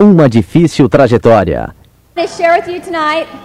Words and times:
Uma 0.00 0.28
difícil 0.28 0.88
trajetória. 0.88 1.74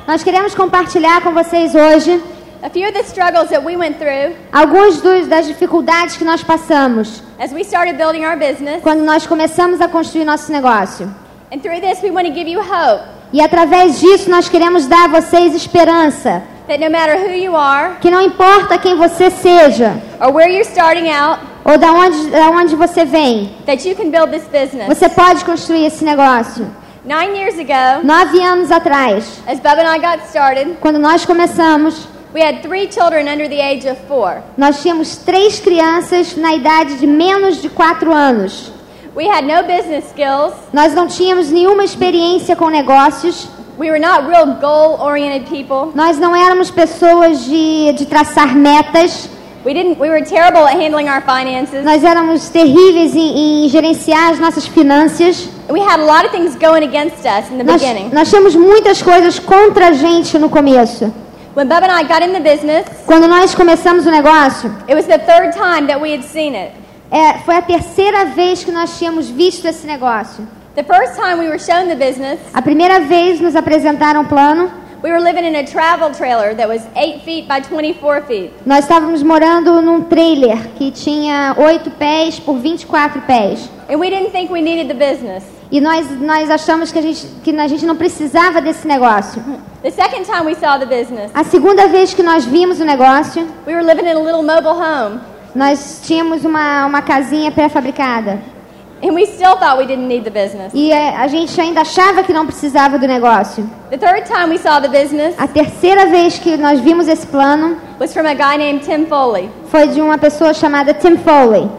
Nós 0.08 0.24
queremos 0.24 0.56
compartilhar 0.56 1.22
com 1.22 1.32
vocês 1.34 1.76
hoje 1.76 2.22
a 2.64 2.70
few 2.70 2.84
of 2.84 2.94
the 2.94 3.02
struggles 3.02 3.50
that 3.50 3.64
we 3.66 3.76
went 3.76 3.98
through 3.98 4.34
algumas 4.52 5.02
dos- 5.02 5.28
das 5.28 5.46
dificuldades 5.48 6.18
que 6.18 6.24
nós 6.24 6.42
passamos 6.44 7.22
as 7.40 7.52
we 7.52 7.62
started 7.62 7.98
building 7.98 8.26
our 8.26 8.38
business. 8.38 8.82
quando 8.82 9.02
nós 9.04 9.28
começamos 9.28 9.82
a 9.82 9.88
construir 9.88 10.24
nosso 10.26 10.52
negócio. 10.52 11.14
And 11.54 11.60
through 11.60 11.80
this, 11.82 12.02
we 12.02 12.10
want 12.12 12.26
to 12.28 12.34
give 12.34 12.50
you 12.50 12.62
hope 12.62 13.04
E 13.34 13.42
através 13.42 14.00
disso 14.00 14.30
nós 14.30 14.48
queremos 14.48 14.88
dar 14.88 15.06
a 15.06 15.20
vocês 15.20 15.54
esperança, 15.54 16.42
that 16.68 16.80
no 16.84 16.90
matter 16.90 17.18
who 17.18 17.34
you 17.36 17.56
are 17.56 17.96
que 18.00 18.10
não 18.10 18.22
importa 18.22 18.78
quem 18.78 18.96
você 18.96 19.30
seja 19.30 19.94
or 20.22 20.32
where 20.34 20.50
you're 20.52 20.68
starting 20.70 21.10
out, 21.12 21.40
ou 21.66 21.78
da 21.78 21.92
onde, 21.92 22.28
da 22.30 22.50
onde 22.52 22.76
você 22.76 23.04
vem, 23.04 23.52
that 23.66 23.88
you 23.88 23.96
can 23.96 24.12
build 24.12 24.32
this 24.32 24.44
business. 24.44 24.88
você 24.88 25.10
pode 25.10 25.44
construir 25.44 25.86
esse 25.86 26.06
negócio. 26.06 26.66
Nine 27.04 27.38
years 27.38 27.60
ago, 27.60 28.06
Nove 28.06 28.42
anos 28.42 28.72
atrás, 28.72 29.42
as 29.48 29.60
Bub 29.60 29.78
and 29.80 29.96
I 29.96 30.00
got 30.00 30.24
started, 30.28 30.78
quando 30.80 30.98
nós 31.00 31.26
começamos, 31.26 32.08
we 32.34 32.42
had 32.42 32.62
three 32.62 32.88
children 32.92 33.28
under 33.28 33.48
the 33.50 33.62
age 33.62 33.88
of 33.88 33.98
four. 34.08 34.42
nós 34.58 34.82
tínhamos 34.82 35.18
três 35.18 35.60
crianças 35.60 36.36
na 36.38 36.54
idade 36.54 36.96
de 36.98 37.08
menos 37.08 37.62
de 37.62 37.70
quatro 37.70 38.14
anos. 38.14 38.72
We 39.16 39.28
had 39.30 39.44
no 39.46 39.64
business 39.64 40.06
skills. 40.10 40.54
Nós 40.74 40.94
não 40.94 41.08
tínhamos 41.08 41.50
nenhuma 41.50 41.84
experiência 41.86 42.56
com 42.56 42.70
negócios. 42.70 43.48
We 43.80 43.90
were 43.90 44.00
not 44.00 44.28
real 44.28 44.46
goal 44.60 45.00
oriented 45.02 45.50
people. 45.50 45.92
Nós 45.96 46.18
não 46.18 46.36
éramos 46.36 46.70
pessoas 46.70 47.46
de, 47.46 47.94
de 47.94 48.06
traçar 48.06 48.56
metas. 48.56 49.30
We 49.66 49.74
didn't 49.74 49.98
we 50.00 50.10
were 50.10 50.22
terrible 50.24 50.68
at 50.68 50.76
handling 50.80 51.10
our 51.10 51.22
finances. 51.22 51.84
Nós 51.84 52.04
éramos 52.04 52.50
terríveis 52.50 53.16
em, 53.16 53.66
em 53.66 53.70
gerenciar 53.70 54.30
as 54.32 54.40
nossas 54.40 54.68
finanças. 54.68 55.50
We 55.70 55.80
had 55.82 56.00
a 56.00 56.06
lot 56.06 56.26
of 56.26 56.32
things 56.32 56.56
going 56.56 56.84
against 56.84 57.26
us 57.26 57.50
in 57.52 57.58
the 57.58 57.64
Nós, 57.64 57.82
beginning. 57.82 58.12
nós 58.14 58.30
tínhamos 58.30 58.56
muitas 58.56 59.02
coisas 59.02 59.40
contra 59.40 59.88
a 59.88 59.92
gente 59.94 60.38
no 60.38 60.50
começo. 60.50 61.12
When 61.56 61.68
Bub 61.68 61.84
and 61.84 61.92
I 61.92 62.04
got 62.04 62.22
in 62.24 62.34
the 62.34 62.42
business, 62.42 62.86
Quando 63.08 63.28
nós 63.28 63.56
começamos 63.56 64.06
o 64.06 64.12
negócio, 64.12 64.70
it 64.88 64.94
was 64.94 65.06
the 65.06 65.18
third 65.18 65.54
time 65.54 65.88
that 65.88 66.00
we 66.00 66.14
had 66.14 66.22
seen 66.22 66.54
it. 66.56 66.72
é, 67.10 67.40
foi 67.40 67.56
a 67.56 67.62
terceira 67.64 68.26
vez 68.26 68.64
que 68.64 68.72
nós 68.72 69.00
tínhamos 69.00 69.30
visto 69.30 69.66
esse 69.66 69.88
negócio. 69.88 70.48
The 70.76 70.84
first 70.84 71.16
time 71.16 71.40
we 71.40 71.48
were 71.48 71.58
shown 71.58 71.88
the 71.88 71.96
business, 71.96 72.38
A 72.54 72.62
primeira 72.62 73.00
vez 73.00 73.40
nos 73.40 73.56
apresentaram 73.56 74.22
o 74.22 74.26
plano. 74.26 74.70
We 75.06 75.12
were 75.12 75.22
living 75.22 75.46
in 75.46 75.56
a 75.56 75.64
travel 75.64 76.10
trailer 76.10 76.56
that 76.56 76.68
was 76.68 76.82
8 76.96 77.22
feet 77.22 77.48
by 77.48 77.60
24 77.60 78.24
feet. 78.24 78.52
Nós 78.66 78.86
estávamos 78.86 79.22
morando 79.22 79.80
num 79.80 80.02
trailer 80.02 80.58
que 80.76 80.90
tinha 80.90 81.54
8 81.60 81.92
pés 81.92 82.40
por 82.40 82.58
24 82.58 83.22
pés. 83.22 83.70
And 83.88 84.00
we 84.00 84.10
didn't 84.10 84.32
think 84.32 84.52
we 84.52 84.64
needed 84.64 84.88
the 84.88 84.96
business. 84.96 85.44
E 85.72 85.80
nós, 85.80 86.10
nós 86.20 86.50
achamos 86.50 86.92
que 86.92 86.98
a, 86.98 87.02
gente, 87.04 87.28
que 87.44 87.52
a 87.56 87.68
gente 87.68 87.86
não 87.86 87.96
precisava 87.96 88.60
desse 88.60 88.88
negócio. 88.88 89.44
The 89.84 89.92
second 89.92 90.26
time 90.26 90.44
we 90.44 90.56
saw 90.56 90.80
the 90.80 90.88
business, 90.88 91.30
A 91.36 91.44
segunda 91.44 91.88
vez 91.88 92.16
que 92.16 92.24
nós 92.24 92.44
vimos 92.44 92.80
o 92.80 92.86
negócio, 92.86 93.48
we 93.68 93.76
were 93.76 93.86
living 93.86 94.10
in 94.10 94.16
a 94.16 94.20
little 94.20 94.42
mobile 94.42 94.74
home. 94.74 95.20
nós 95.54 96.02
tínhamos 96.04 96.44
uma, 96.44 96.88
uma 96.88 97.04
casinha 97.04 97.52
pré-fabricada. 97.52 98.55
And 99.04 99.14
we 99.14 99.26
still 99.26 99.58
thought 99.58 99.78
we 99.78 99.86
didn't 99.86 100.08
need 100.08 100.24
the 100.24 100.32
business. 100.32 100.72
E 100.74 100.92
é, 100.92 101.16
a 101.18 101.28
gente 101.28 101.60
ainda 101.60 101.82
achava 101.82 102.24
que 102.24 102.32
não 102.34 102.46
precisava 102.46 102.98
do 102.98 103.08
negócio. 103.08 103.70
The 103.90 103.98
third 103.98 104.26
time 104.26 104.50
we 104.50 104.58
saw 104.58 104.80
the 104.82 104.88
business 104.88 105.36
A 105.38 105.48
terceira 105.48 106.06
vez 106.08 106.40
que 106.40 106.56
nós 106.58 106.80
vimos 106.80 107.08
esse 107.08 107.28
plano 107.28 107.78
was 108.00 108.14
from 108.14 108.26
a 108.26 108.34
guy 108.34 108.58
named 108.58 108.84
Tim 108.86 109.06
Foley. 109.06 109.50
foi 109.68 109.88
de 109.90 110.02
uma 110.02 110.18
pessoa 110.18 110.54
chamada 110.54 110.94
Tim 110.94 111.18
Foley. 111.18 111.70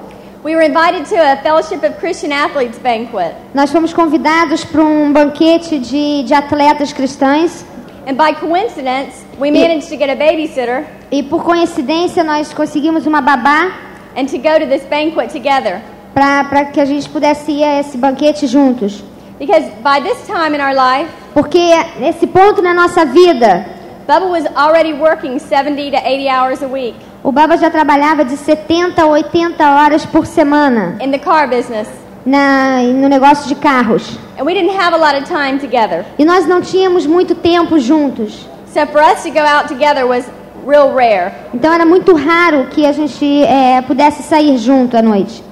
We 0.45 0.55
were 0.55 0.65
invited 0.65 1.07
to 1.09 1.17
a 1.17 1.37
Fellowship 1.43 1.85
of 1.85 1.99
Christian 1.99 2.33
Athletes 2.33 2.79
banquet. 2.79 3.35
Nós 3.53 3.73
fomos 3.73 3.93
convidados 3.93 4.65
para 4.65 4.83
um 4.83 5.13
banquete 5.13 5.79
de, 5.79 6.23
de 6.23 6.35
atletas 6.35 6.93
cristãos. 6.93 7.65
And 8.07 8.15
by 8.15 8.35
coincidence, 8.39 9.25
we 9.41 9.51
managed 9.51 9.89
to 9.89 9.97
get 9.97 10.09
a 10.11 10.15
babysitter 10.15 10.85
E 11.11 11.25
por 11.25 11.43
coincidência 11.43 12.23
nós 12.23 12.53
conseguimos 12.55 13.07
uma 13.07 13.21
babá 13.21 13.73
and 14.17 14.27
to 14.27 14.39
go 14.39 14.61
to 14.61 14.67
this 14.69 14.85
banquet 14.85 15.33
together. 15.33 15.81
Para 16.17 16.65
que 16.65 16.81
a 16.81 16.87
gente 16.87 17.09
pudesse 17.11 17.53
ir 17.53 17.63
a 17.63 17.81
esse 17.81 17.99
banquete 17.99 18.47
juntos. 18.47 19.05
Because 19.39 19.69
by 19.83 20.01
this 20.03 20.27
time 20.27 20.57
in 20.57 20.63
our 20.63 20.75
life, 20.75 21.11
Porque 21.35 21.61
nesse 22.01 22.27
ponto 22.27 22.63
na 22.63 22.73
nossa 22.73 23.05
vida, 23.05 23.67
Bubba 24.09 24.29
was 24.29 24.47
already 24.57 24.95
working 24.95 25.39
70 25.39 25.91
to 25.91 25.99
80 25.99 26.29
hours 26.29 26.63
a 26.63 26.67
week 26.67 26.97
o 27.23 27.33
Baba 27.33 27.57
já 27.57 27.69
trabalhava 27.69 28.25
de 28.25 28.37
70 28.37 29.03
a 29.03 29.07
80 29.07 29.69
horas 29.69 30.07
por 30.07 30.25
semana 30.27 30.97
in 31.01 31.11
the 31.11 31.19
car 31.19 31.49
business. 31.49 31.89
na, 32.25 32.81
no 32.83 33.09
negócio 33.09 33.49
de 33.49 33.57
carros. 33.57 34.17
And 34.39 34.45
we 34.45 34.55
didn't 34.55 34.79
have 34.79 34.95
a 34.95 34.97
lot 34.97 35.21
of 35.21 35.29
time 35.29 35.59
together. 35.59 36.05
E 36.19 36.25
nós 36.25 36.47
não 36.47 36.63
tínhamos 36.63 37.07
muito 37.07 37.35
tempo 37.35 37.79
juntos. 37.79 38.49
So 38.73 38.87
for 38.87 39.03
us 39.03 39.23
to 39.25 39.31
go 39.31 39.41
out 39.41 39.69
together 39.69 40.07
was 40.07 40.25
real 40.67 40.95
rare. 40.95 41.33
Então 41.53 41.73
era 41.73 41.85
muito 41.85 42.15
raro 42.15 42.67
que 42.71 42.87
a 42.87 42.93
gente 42.93 43.43
é, 43.43 43.83
pudesse 43.83 44.23
sair 44.23 44.57
junto 44.57 44.97
à 44.97 45.03
noite. 45.03 45.43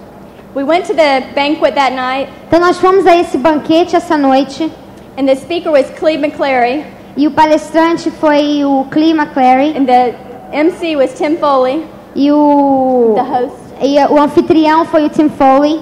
We 0.54 0.62
went 0.62 0.86
to 0.86 0.94
the 0.94 1.22
banquet 1.34 1.74
that 1.74 1.92
night, 1.94 2.28
Então 2.46 2.60
nós 2.60 2.78
fomos 2.78 3.06
a 3.06 3.16
esse 3.16 3.36
banquete 3.36 3.96
essa 3.96 4.16
noite 4.16 4.70
and 5.18 5.26
the 5.26 5.34
speaker 5.34 5.70
was 5.72 5.86
Cleve 5.98 6.24
McClary, 6.24 6.84
e 7.16 7.26
o 7.26 7.30
palestrante 7.32 8.10
foi 8.10 8.64
o 8.64 8.84
Clee 8.90 9.12
McClary 9.12 9.76
and 9.76 9.84
the 9.84 10.14
MC 10.52 10.94
was 10.96 11.12
Tim 11.14 11.36
Foley, 11.38 11.84
e 12.14 12.30
o, 12.30 13.14
the 13.16 13.22
host. 13.22 13.56
e 13.82 13.98
o 14.12 14.20
anfitrião 14.20 14.84
foi 14.84 15.04
o 15.06 15.08
Tim 15.08 15.28
Foley. 15.28 15.80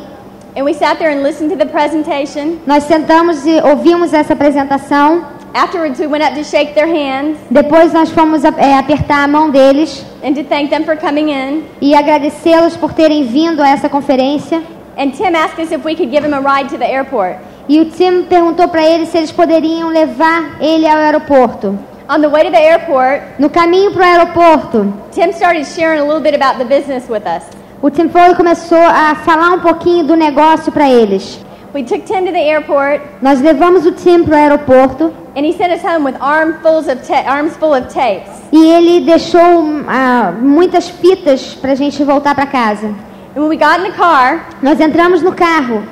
And 0.56 0.64
we 0.64 0.74
sat 0.74 0.98
there 0.98 1.10
and 1.10 1.22
listened 1.22 1.50
to 1.50 1.56
the 1.56 1.66
presentation. 1.66 2.58
Nós 2.66 2.84
sentamos 2.84 3.46
e 3.46 3.60
ouvimos 3.62 4.12
essa 4.12 4.34
apresentação. 4.34 5.24
Afterwards, 5.54 5.98
we 6.00 6.06
went 6.06 6.24
up 6.24 6.34
to 6.34 6.42
shake 6.44 6.74
their 6.74 6.86
hands 6.86 7.36
Depois 7.50 7.92
nós 7.92 8.10
fomos 8.10 8.42
é, 8.44 8.74
apertar 8.78 9.24
a 9.24 9.28
mão 9.28 9.50
deles 9.50 10.02
and 10.24 10.32
to 10.34 10.44
thank 10.44 10.70
them 10.70 10.84
for 10.84 10.96
coming 10.96 11.30
in. 11.30 11.64
e 11.80 11.94
agradecê-los 11.94 12.76
por 12.76 12.92
terem 12.94 13.24
vindo 13.24 13.60
a 13.62 13.68
essa 13.68 13.88
conferência. 13.88 14.62
And 14.96 15.10
Tim 15.10 15.34
asked 15.34 15.60
us 15.62 15.70
if 15.70 15.84
we 15.84 15.94
could 15.94 16.10
give 16.10 16.24
him 16.26 16.32
a 16.34 16.40
ride 16.40 16.68
to 16.70 16.78
the 16.78 16.86
airport. 16.90 17.36
E 17.68 17.80
o 17.80 17.84
Tim 17.86 18.22
perguntou 18.24 18.68
para 18.68 18.82
eles 18.82 19.08
se 19.10 19.18
eles 19.18 19.30
poderiam 19.32 19.88
levar 19.90 20.56
ele 20.60 20.86
ao 20.88 20.96
aeroporto. 20.98 21.78
On 22.08 22.20
the 22.20 22.28
way 22.28 22.44
to 22.44 22.50
the 22.50 22.58
airport, 22.62 23.22
No 23.38 23.48
caminho 23.50 23.92
para 23.92 24.00
o 24.00 24.04
aeroporto, 24.04 24.92
Tim 25.12 25.30
started 25.32 25.64
sharing 25.66 26.00
a 26.00 26.04
little 26.04 26.20
bit 26.20 26.34
about 26.34 26.58
the 26.58 26.64
business 26.64 27.08
with 27.08 27.22
us. 27.26 27.44
o 27.82 27.90
Tim 27.90 28.08
Foley 28.08 28.34
começou 28.34 28.78
a 28.78 29.14
falar 29.16 29.52
um 29.52 29.60
pouquinho 29.60 30.04
do 30.04 30.16
negócio 30.16 30.72
para 30.72 30.88
eles. 30.90 31.38
We 31.74 31.82
took 31.84 32.00
Tim 32.04 32.24
to 32.26 32.32
the 32.32 32.50
airport, 32.50 33.00
Nós 33.22 33.40
levamos 33.40 33.86
o 33.86 33.92
Tim 33.92 34.24
para 34.24 34.34
o 34.34 34.38
aeroporto 34.38 35.12
and 35.36 35.44
he 35.46 35.52
sent 35.52 35.72
us 35.72 35.82
home 35.82 36.04
with 36.04 36.16
armfuls 36.20 36.88
of 36.88 36.98
arms 37.26 37.56
full 37.56 37.74
of 37.74 37.88
tapes. 37.92 38.30
e 38.52 38.72
ele 38.72 39.00
deixou 39.00 39.40
ah, 39.88 40.32
muitas 40.40 40.88
fitas 40.88 41.54
para 41.54 41.72
a 41.72 41.74
gente 41.74 42.02
voltar 42.04 42.34
para 42.34 42.46
casa. 42.46 42.88
And 43.34 43.40
when 43.40 43.48
we 43.48 43.56
got 43.56 43.80
in 43.80 43.90
the 43.90 43.96
car, 43.96 44.46
Nós 44.62 44.78
entramos 44.80 45.22
no 45.22 45.32
carro. 45.32 45.82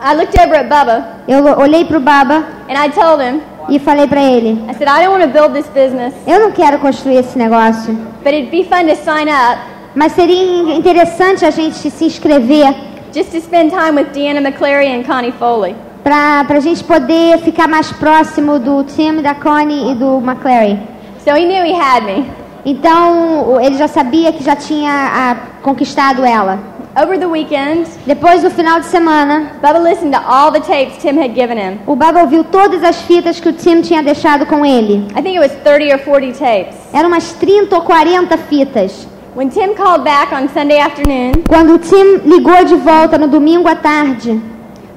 I 0.00 0.14
looked 0.14 0.36
over 0.38 0.56
at 0.56 0.68
Bubba 0.68 1.06
Eu 1.28 1.44
olhei 1.58 1.84
para 1.84 1.96
o 1.96 2.00
Baba 2.00 2.44
and 2.68 2.76
I 2.76 2.90
told 2.90 3.22
him, 3.22 3.40
e 3.68 3.78
falei 3.78 4.06
para 4.06 4.22
ele: 4.22 4.60
I 4.68 4.74
said, 4.74 4.88
I 4.88 5.02
don't 5.04 5.12
want 5.12 5.22
to 5.22 5.28
build 5.28 5.54
this 5.54 5.68
business, 5.68 6.12
Eu 6.26 6.40
não 6.40 6.52
quero 6.52 6.78
construir 6.78 7.16
esse 7.16 7.38
negócio, 7.38 7.94
but 8.22 8.34
it'd 8.34 8.50
be 8.50 8.64
fun 8.64 8.86
to 8.88 8.96
sign 8.96 9.30
up 9.30 9.74
mas 9.94 10.12
seria 10.12 10.74
interessante 10.74 11.44
a 11.44 11.50
gente 11.50 11.88
se 11.88 12.04
inscrever 12.04 12.74
just 13.14 13.30
to 13.30 13.40
spend 13.40 13.70
time 13.70 13.94
with 13.94 14.12
Deanna 14.12 14.40
McClary 14.40 14.88
and 14.88 15.04
Connie 15.04 15.32
Foley. 15.32 15.76
Para 16.04 16.44
a 16.58 16.60
gente 16.60 16.84
poder 16.84 17.38
ficar 17.38 17.66
mais 17.66 17.90
próximo 17.92 18.58
do 18.58 18.84
Tim, 18.84 19.22
da 19.22 19.34
Connie 19.34 19.90
e 19.92 19.94
do 19.94 20.18
McClary. 20.18 20.78
So 21.24 21.30
he 21.34 21.46
knew 21.46 21.64
he 21.64 21.72
had 21.72 22.04
me. 22.04 22.30
Então 22.66 23.58
ele 23.60 23.76
já 23.76 23.88
sabia 23.88 24.32
que 24.32 24.44
já 24.44 24.54
tinha 24.54 24.90
ah, 24.92 25.36
conquistado 25.62 26.24
ela. 26.24 26.58
Over 26.96 27.18
the 27.18 27.26
weekend, 27.26 27.88
Depois 28.06 28.42
do 28.42 28.50
final 28.50 28.78
de 28.78 28.86
semana, 28.86 29.50
Bubba 29.60 29.80
listened 29.80 30.12
to 30.14 30.22
all 30.28 30.52
the 30.52 30.60
tapes 30.60 30.96
Tim 31.02 31.18
had 31.18 31.34
given 31.34 31.58
him. 31.58 31.80
o 31.88 31.96
Baba 31.96 32.20
ouviu 32.20 32.44
todas 32.44 32.84
as 32.84 33.00
fitas 33.02 33.40
que 33.40 33.48
o 33.48 33.52
Tim 33.52 33.80
tinha 33.80 34.00
deixado 34.02 34.46
com 34.46 34.64
ele. 34.64 35.08
I 35.16 35.20
think 35.22 35.36
it 35.36 35.40
was 35.40 35.50
30 35.64 35.92
or 35.92 35.98
40 35.98 36.38
tapes. 36.38 36.76
Eram 36.92 37.08
umas 37.08 37.32
30 37.32 37.74
ou 37.74 37.82
40 37.82 38.36
fitas. 38.38 39.08
When 39.34 39.48
Tim 39.48 39.74
called 39.74 40.04
back 40.04 40.32
on 40.32 40.48
Sunday 40.54 40.78
afternoon, 40.78 41.32
Quando 41.48 41.74
o 41.74 41.78
Tim 41.78 42.18
ligou 42.24 42.64
de 42.64 42.76
volta 42.76 43.18
no 43.18 43.26
domingo 43.26 43.66
à 43.68 43.74
tarde, 43.74 44.40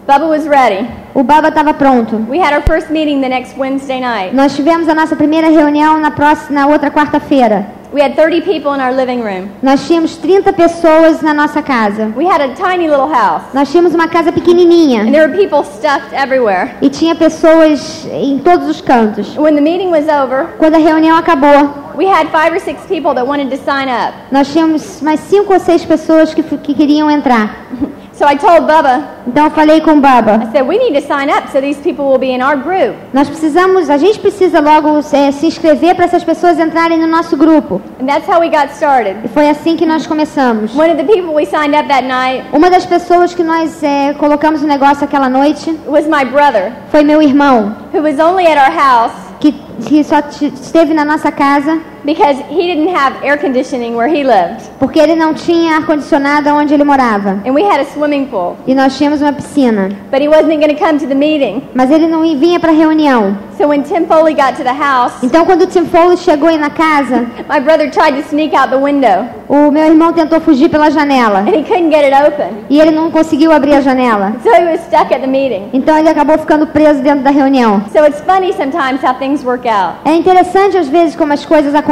Bubba 0.07 0.27
was 0.29 0.47
ready. 0.47 0.87
o 1.13 1.21
Baba 1.21 1.49
estava 1.49 1.73
pronto. 1.73 2.15
We 2.29 2.39
had 2.39 2.53
our 2.53 2.61
first 2.61 2.89
meeting 2.89 3.19
the 3.19 3.27
next 3.27 3.57
Wednesday 3.57 3.99
night. 3.99 4.33
Nós 4.33 4.55
tivemos 4.55 4.87
a 4.87 4.95
nossa 4.95 5.15
primeira 5.17 5.49
reunião 5.49 5.99
na, 5.99 6.11
próxima, 6.11 6.61
na 6.61 6.67
outra 6.67 6.89
quarta-feira. 6.89 7.65
We 7.91 8.01
had 8.01 8.15
30 8.15 8.41
people 8.41 8.73
in 8.73 8.79
our 8.81 8.93
living 8.93 9.21
room. 9.21 9.49
Nós 9.61 9.85
tínhamos 9.87 10.15
30 10.17 10.53
pessoas 10.53 11.21
na 11.21 11.33
nossa 11.33 11.61
casa. 11.61 12.11
We 12.15 12.25
had 12.25 12.41
a 12.41 12.49
tiny 12.53 12.87
little 12.87 13.07
house, 13.07 13.43
Nós 13.53 13.69
tínhamos 13.71 13.93
uma 13.93 14.07
casa 14.07 14.29
and 14.29 14.33
pequenininha 14.33 15.05
there 15.11 15.27
were 15.27 15.35
people 15.37 15.63
stuffed 15.63 16.13
everywhere. 16.13 16.75
e 16.81 16.89
tinha 16.89 17.13
pessoas 17.15 18.05
em 18.11 18.39
todos 18.39 18.67
os 18.69 18.79
cantos. 18.81 19.35
When 19.37 19.55
the 19.55 19.61
meeting 19.61 19.89
was 19.89 20.05
over, 20.07 20.47
Quando 20.57 20.75
a 20.75 20.79
reunião 20.79 21.17
acabou, 21.17 21.69
we 21.97 22.05
had 22.05 22.27
five 22.29 22.53
or 22.53 22.59
six 22.61 22.81
people 22.87 23.13
that 23.13 23.25
wanted 23.25 23.49
to 23.49 23.57
sign 23.57 23.89
up. 23.89 24.13
nós 24.31 24.47
tínhamos 24.53 25.01
mais 25.01 25.19
cinco 25.21 25.53
ou 25.53 25.59
seis 25.59 25.83
pessoas 25.83 26.33
que, 26.33 26.43
que 26.43 26.73
queriam 26.73 27.09
entrar. 27.11 27.67
So 28.17 28.25
I 28.25 28.35
told 28.35 28.61
Bubba, 28.61 29.03
Então 29.27 29.45
eu 29.45 29.51
falei 29.51 29.79
com 29.79 29.91
o 29.91 30.01
Baba. 30.01 30.41
I 30.43 30.51
said, 30.51 30.67
we 30.67 30.79
need 30.79 30.99
to 30.99 31.07
sign 31.07 31.29
up 31.29 31.51
so 31.51 31.61
these 31.61 31.79
people 31.79 32.05
will 32.05 32.17
be 32.17 32.31
in 32.31 32.41
our 32.41 32.57
group. 32.57 32.95
Nós 33.13 33.29
precisamos, 33.29 33.91
a 33.91 33.97
gente 33.97 34.19
precisa 34.19 34.59
logo 34.59 34.97
é, 35.13 35.31
se 35.31 35.45
inscrever 35.45 35.93
para 35.93 36.05
essas 36.05 36.23
pessoas 36.23 36.57
entrarem 36.57 36.97
no 36.97 37.05
nosso 37.05 37.37
grupo. 37.37 37.79
And 38.01 38.07
that's 38.07 38.27
how 38.27 38.39
we 38.39 38.49
got 38.49 38.71
started. 38.73 39.17
E 39.23 39.27
foi 39.27 39.47
assim 39.47 39.75
que 39.75 39.85
nós 39.85 40.07
começamos. 40.07 40.75
One 40.75 40.89
of 40.89 40.97
the 40.97 41.03
people 41.03 41.31
we 41.35 41.45
signed 41.45 41.79
up 41.79 41.87
that 41.89 42.07
night 42.07 42.43
Uma 42.51 42.71
das 42.71 42.87
pessoas 42.87 43.35
que 43.35 43.43
nós 43.43 43.83
é, 43.83 44.15
colocamos 44.15 44.63
no 44.63 44.67
negócio 44.67 45.03
aquela 45.03 45.29
noite 45.29 45.77
was 45.85 46.07
my 46.07 46.25
brother, 46.25 46.71
foi 46.89 47.03
meu 47.03 47.21
irmão, 47.21 47.75
who 47.93 48.01
was 48.01 48.17
only 48.17 48.47
at 48.47 48.57
our 48.57 48.75
house 48.75 49.13
que, 49.39 49.51
que 49.85 50.03
só 50.03 50.23
esteve 50.41 50.91
na 50.91 51.05
nossa 51.05 51.31
casa 51.31 51.79
because 52.05 52.37
he 52.49 52.67
didn't 52.67 52.93
have 52.95 53.15
air 53.23 53.37
conditioning 53.37 53.95
where 53.95 54.07
he 54.07 54.23
lived. 54.23 54.63
porque 54.79 54.99
ele 54.99 55.15
não 55.15 55.33
tinha 55.33 55.75
ar-condicionado 55.77 56.49
onde 56.49 56.73
ele 56.73 56.83
morava. 56.83 57.41
And 57.45 57.53
we 57.53 57.63
had 57.63 57.79
a 57.79 57.85
swimming 57.85 58.27
pool. 58.27 58.55
E 58.67 58.73
nós 58.73 58.97
tínhamos 58.97 59.21
uma 59.21 59.33
piscina. 59.33 59.89
But 60.11 60.21
he 60.21 60.27
wasn't 60.27 60.59
going 60.59 60.75
to 60.75 60.79
come 60.79 60.99
to 60.99 61.07
the 61.07 61.15
meeting. 61.15 61.63
Mas 61.73 61.91
ele 61.91 62.07
não 62.07 62.21
vinha 62.37 62.59
para 62.59 62.71
reunião. 62.71 63.37
So 63.57 63.67
when 63.67 63.81
Tim 63.83 64.05
Foley 64.05 64.35
got 64.35 64.55
to 64.57 64.63
the 64.63 64.73
house, 64.73 65.13
Então 65.23 65.45
quando 65.45 65.65
Tim 65.65 65.85
Foley 65.85 66.17
chegou 66.17 66.49
aí 66.49 66.57
na 66.57 66.69
casa, 66.69 67.25
my 67.49 67.59
brother 67.59 67.89
tried 67.89 68.15
to 68.21 68.27
sneak 68.29 68.55
out 68.55 68.69
the 68.69 68.77
window 68.77 69.25
o 69.49 69.71
meu 69.71 69.85
irmão 69.85 70.11
tentou 70.11 70.41
fugir 70.41 70.69
pela 70.69 70.91
janela. 70.91 71.39
and 71.39 71.55
he 71.55 71.63
couldn't 71.63 71.89
get 71.89 72.03
it 72.03 72.13
open. 72.13 72.65
E 72.69 72.79
ele 72.79 72.91
não 72.91 73.09
conseguiu 73.09 73.51
abrir 73.51 73.75
a 73.75 73.81
janela. 73.81 74.33
So 74.43 74.49
he 74.49 74.65
was 74.65 74.81
stuck 74.81 75.13
at 75.13 75.21
the 75.21 75.27
meeting. 75.27 75.69
Então 75.73 75.97
ele 75.97 76.09
acabou 76.09 76.37
ficando 76.37 76.67
preso 76.67 77.01
dentro 77.01 77.23
da 77.23 77.31
reunião. 77.31 77.81
So 77.93 78.05
it's 78.05 78.21
funny 78.21 78.51
sometimes 78.53 79.01
how 79.01 79.13
things 79.15 79.43
work 79.43 79.67
out. 79.67 79.95
É 80.05 80.13
interessante 80.13 80.77
às 80.77 80.87
vezes 80.89 81.15
como 81.15 81.33
as 81.33 81.45
coisas 81.45 81.73
acontecem. 81.73 81.86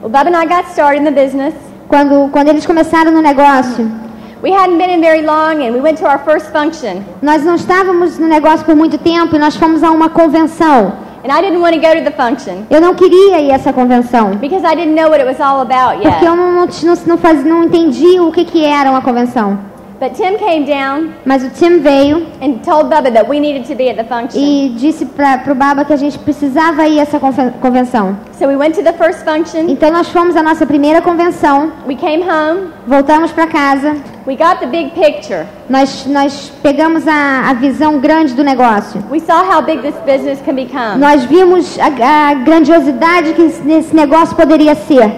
Well, 0.00 0.10
Bub 0.10 0.26
and 0.26 0.36
I 0.36 0.46
got 0.46 0.66
started 0.72 0.98
in 1.00 1.04
the 1.04 1.10
business. 1.12 1.54
Quando, 1.88 2.28
quando 2.30 2.48
eles 2.48 2.66
começaram 2.66 3.10
no 3.12 3.20
negócio, 3.22 3.86
We 4.40 4.52
hadn't 4.52 4.78
been 4.78 4.90
in 4.90 5.00
very 5.00 5.22
long 5.22 5.60
and 5.66 5.72
we 5.74 5.80
went 5.80 5.98
to 5.98 6.06
our 6.06 6.18
first 6.24 6.52
function. 6.52 7.02
nós 7.20 7.44
não 7.44 7.56
estávamos 7.56 8.18
no 8.18 8.28
negócio 8.28 8.64
por 8.64 8.76
muito 8.76 8.96
tempo 8.96 9.34
e 9.34 9.38
nós 9.38 9.56
fomos 9.56 9.82
a 9.82 9.90
uma 9.90 10.08
convenção. 10.08 10.92
And 11.24 11.32
I 11.36 11.42
didn't 11.42 11.58
want 11.60 11.74
to 11.74 11.80
go 11.80 11.92
to 11.92 12.04
the 12.04 12.12
function 12.12 12.64
Eu 12.70 12.80
não 12.80 12.94
queria 12.94 13.40
ir 13.40 13.50
a 13.50 13.54
essa 13.56 13.72
convenção. 13.72 14.36
because 14.36 14.64
I 14.64 14.76
didn't 14.76 14.94
know 14.94 15.10
what 15.10 15.20
it 15.20 15.26
was 15.26 15.40
all 15.40 15.60
about 15.60 16.00
Porque 16.00 16.06
eu 16.06 16.12
yet. 16.12 16.24
não, 16.24 16.36
não, 16.36 16.52
não, 16.66 16.94
não, 17.06 17.18
faz, 17.18 17.44
não 17.44 17.64
entendi 17.64 18.20
o 18.20 18.30
que, 18.30 18.44
que 18.44 18.64
era 18.64 18.88
uma 18.90 19.00
convenção. 19.02 19.58
But 20.00 20.14
Tim 20.14 20.36
came 20.38 20.64
down 20.64 21.12
Mas 21.24 21.42
o 21.42 21.50
Tim 21.50 21.80
veio 21.80 22.24
and 22.40 22.58
told 22.64 22.88
Bubba 22.88 23.10
that 23.12 23.28
we 23.28 23.40
needed 23.40 23.66
to 23.66 23.74
be 23.74 23.88
at 23.90 23.96
the 23.96 24.04
function. 24.04 24.38
e 24.40 24.68
disse 24.78 25.04
para 25.04 25.42
o 25.50 25.54
Baba 25.56 25.84
que 25.84 25.92
a 25.92 25.96
gente 25.96 26.16
precisava 26.20 26.86
ir 26.86 27.00
a 27.00 27.02
essa 27.02 27.18
conven- 27.18 27.52
convenção. 27.60 28.16
So 28.38 28.46
we 28.46 28.54
went 28.56 28.76
to 28.76 28.82
the 28.84 28.92
first 28.92 29.24
function. 29.24 29.68
Então 29.68 29.90
nós 29.90 30.08
fomos 30.08 30.36
à 30.36 30.42
nossa 30.42 30.64
primeira 30.64 31.02
convenção, 31.02 31.72
We 31.84 31.96
came 31.96 32.22
home. 32.22 32.68
voltamos 32.86 33.32
para 33.32 33.48
casa, 33.48 33.96
We 34.24 34.36
got 34.36 34.60
the 34.60 34.66
big 34.66 34.90
picture. 34.90 35.44
nós, 35.68 36.06
nós 36.06 36.52
pegamos 36.62 37.08
a, 37.08 37.50
a 37.50 37.54
visão 37.54 37.98
grande 37.98 38.34
do 38.34 38.44
negócio. 38.44 39.02
We 39.10 39.18
saw 39.18 39.42
how 39.42 39.62
big 39.62 39.82
this 39.82 39.96
business 40.06 40.38
can 40.46 40.54
become. 40.54 40.98
Nós 40.98 41.24
vimos 41.24 41.76
a, 41.80 42.30
a 42.30 42.34
grandiosidade 42.34 43.32
que 43.32 43.42
esse 43.42 43.68
esse 43.68 43.96
negócio 43.96 44.36
poderia 44.36 44.76
ser. 44.76 45.10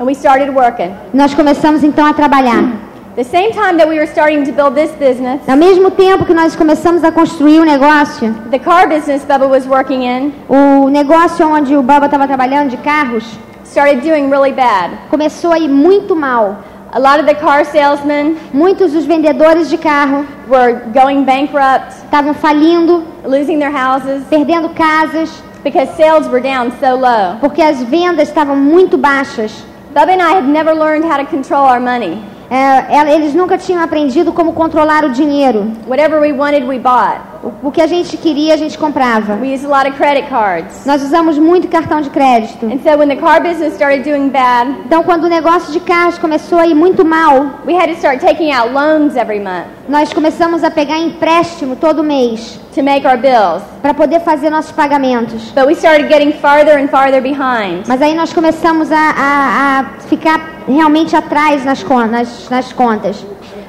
And 0.00 0.04
we 0.04 0.12
started 0.12 0.50
working. 0.50 0.90
Nós 1.14 1.34
começamos 1.34 1.84
então 1.84 2.04
a 2.04 2.12
trabalhar. 2.12 2.87
The 3.18 3.24
same 3.24 3.50
time 3.50 3.76
that 3.78 3.88
we 3.88 3.98
were 3.98 4.06
starting 4.06 4.44
to 4.44 4.52
build 4.52 4.76
this 4.76 4.92
business, 4.92 5.40
Ao 5.48 5.56
mesmo 5.56 5.90
tempo 5.90 6.24
que 6.24 6.32
nós 6.32 6.54
começamos 6.54 7.02
a 7.02 7.10
construir 7.10 7.58
o 7.58 7.64
negócio, 7.64 8.32
the 8.48 8.60
car 8.60 8.88
business 8.88 9.24
Bubba 9.24 9.48
was 9.48 9.66
working 9.66 10.04
in 10.04 10.32
o 10.48 10.88
negócio 10.88 11.44
onde 11.48 11.74
o 11.74 11.82
Baba 11.82 12.06
estava 12.06 12.28
trabalhando 12.28 12.70
de 12.70 12.76
carros 12.76 13.24
started 13.64 14.02
doing 14.02 14.30
really 14.30 14.52
bad. 14.52 14.92
começou 15.10 15.50
a 15.52 15.58
ir 15.58 15.66
muito 15.68 16.14
mal. 16.14 16.58
A 16.92 16.98
lot 17.00 17.18
of 17.18 17.26
the 17.26 17.34
car 17.34 17.64
salesmen 17.64 18.36
Muitos 18.52 18.92
dos 18.92 19.04
vendedores 19.04 19.68
de 19.68 19.78
carro 19.78 20.24
were 20.48 20.74
going 20.94 21.24
bankrupt, 21.24 21.96
estavam 22.04 22.32
falindo, 22.34 23.02
losing 23.24 23.58
their 23.58 23.72
houses 23.74 24.22
perdendo 24.30 24.68
casas, 24.76 25.28
because 25.64 25.90
sales 25.96 26.28
were 26.28 26.40
down 26.40 26.70
so 26.78 26.94
low. 26.94 27.36
porque 27.40 27.62
as 27.62 27.82
vendas 27.82 28.28
estavam 28.28 28.54
muito 28.54 28.96
baixas. 28.96 29.50
Bubba 29.92 30.12
and 30.12 30.22
I 30.22 30.34
had 30.36 30.46
never 30.46 30.72
learned 30.72 31.04
how 31.04 31.16
to 31.16 31.26
control 31.26 31.64
our 31.64 31.80
money. 31.80 32.22
É, 32.50 33.12
eles 33.14 33.34
nunca 33.34 33.58
tinham 33.58 33.82
aprendido 33.82 34.32
como 34.32 34.52
controlar 34.52 35.04
o 35.04 35.10
dinheiro. 35.10 35.70
Whatever 35.86 36.20
we 36.20 36.32
wanted, 36.32 36.64
we 36.66 36.78
bought. 36.78 37.20
O, 37.42 37.68
o 37.68 37.70
que 37.70 37.80
a 37.80 37.86
gente 37.86 38.16
queria, 38.16 38.54
a 38.54 38.56
gente 38.56 38.76
comprava. 38.78 39.34
We 39.34 39.52
used 39.54 39.64
a 39.64 39.68
lot 39.68 39.88
of 39.88 39.96
credit 39.96 40.28
cards. 40.28 40.84
Nós 40.86 41.02
usamos 41.02 41.38
muito 41.38 41.68
cartão 41.68 42.00
de 42.00 42.10
crédito. 42.10 42.66
And 42.66 42.78
so 42.82 42.98
when 42.98 43.08
the 43.08 43.16
car 43.16 43.40
business 43.42 43.74
started 43.74 44.02
doing 44.08 44.28
bad, 44.30 44.70
Então, 44.86 45.02
quando 45.02 45.24
o 45.24 45.28
negócio 45.28 45.72
de 45.72 45.80
carros 45.80 46.18
começou 46.18 46.58
a 46.58 46.66
ir 46.66 46.74
muito 46.74 47.04
mal, 47.04 47.46
we 47.66 47.74
had 47.76 47.86
to 47.88 47.96
start 47.96 48.20
taking 48.20 48.50
out 48.52 48.72
loans 48.72 49.14
every 49.16 49.38
month 49.40 49.66
nós 49.88 50.12
começamos 50.12 50.62
a 50.62 50.70
pegar 50.70 50.98
empréstimo 50.98 51.74
todo 51.76 52.02
mês 52.04 52.60
to 52.74 52.82
make 52.82 53.06
our 53.06 53.16
bills. 53.16 53.62
para 53.80 53.94
poder 53.94 54.20
fazer 54.20 54.50
nossos 54.50 54.72
pagamentos. 54.72 55.50
But 55.54 55.66
we 55.66 55.72
started 55.74 56.08
getting 56.08 56.32
farther 56.32 56.78
and 56.78 56.88
farther 56.88 57.22
behind. 57.22 57.84
Mas 57.86 58.02
aí 58.02 58.14
nós 58.14 58.32
começamos 58.32 58.90
a, 58.92 58.96
a- 58.96 59.80
a 59.80 59.84
ficar 60.08 60.57
realmente 60.68 61.16
atrás 61.16 61.64
nas, 61.64 61.82
nas- 62.10 62.48
nas 62.50 62.72
contas. 62.72 63.24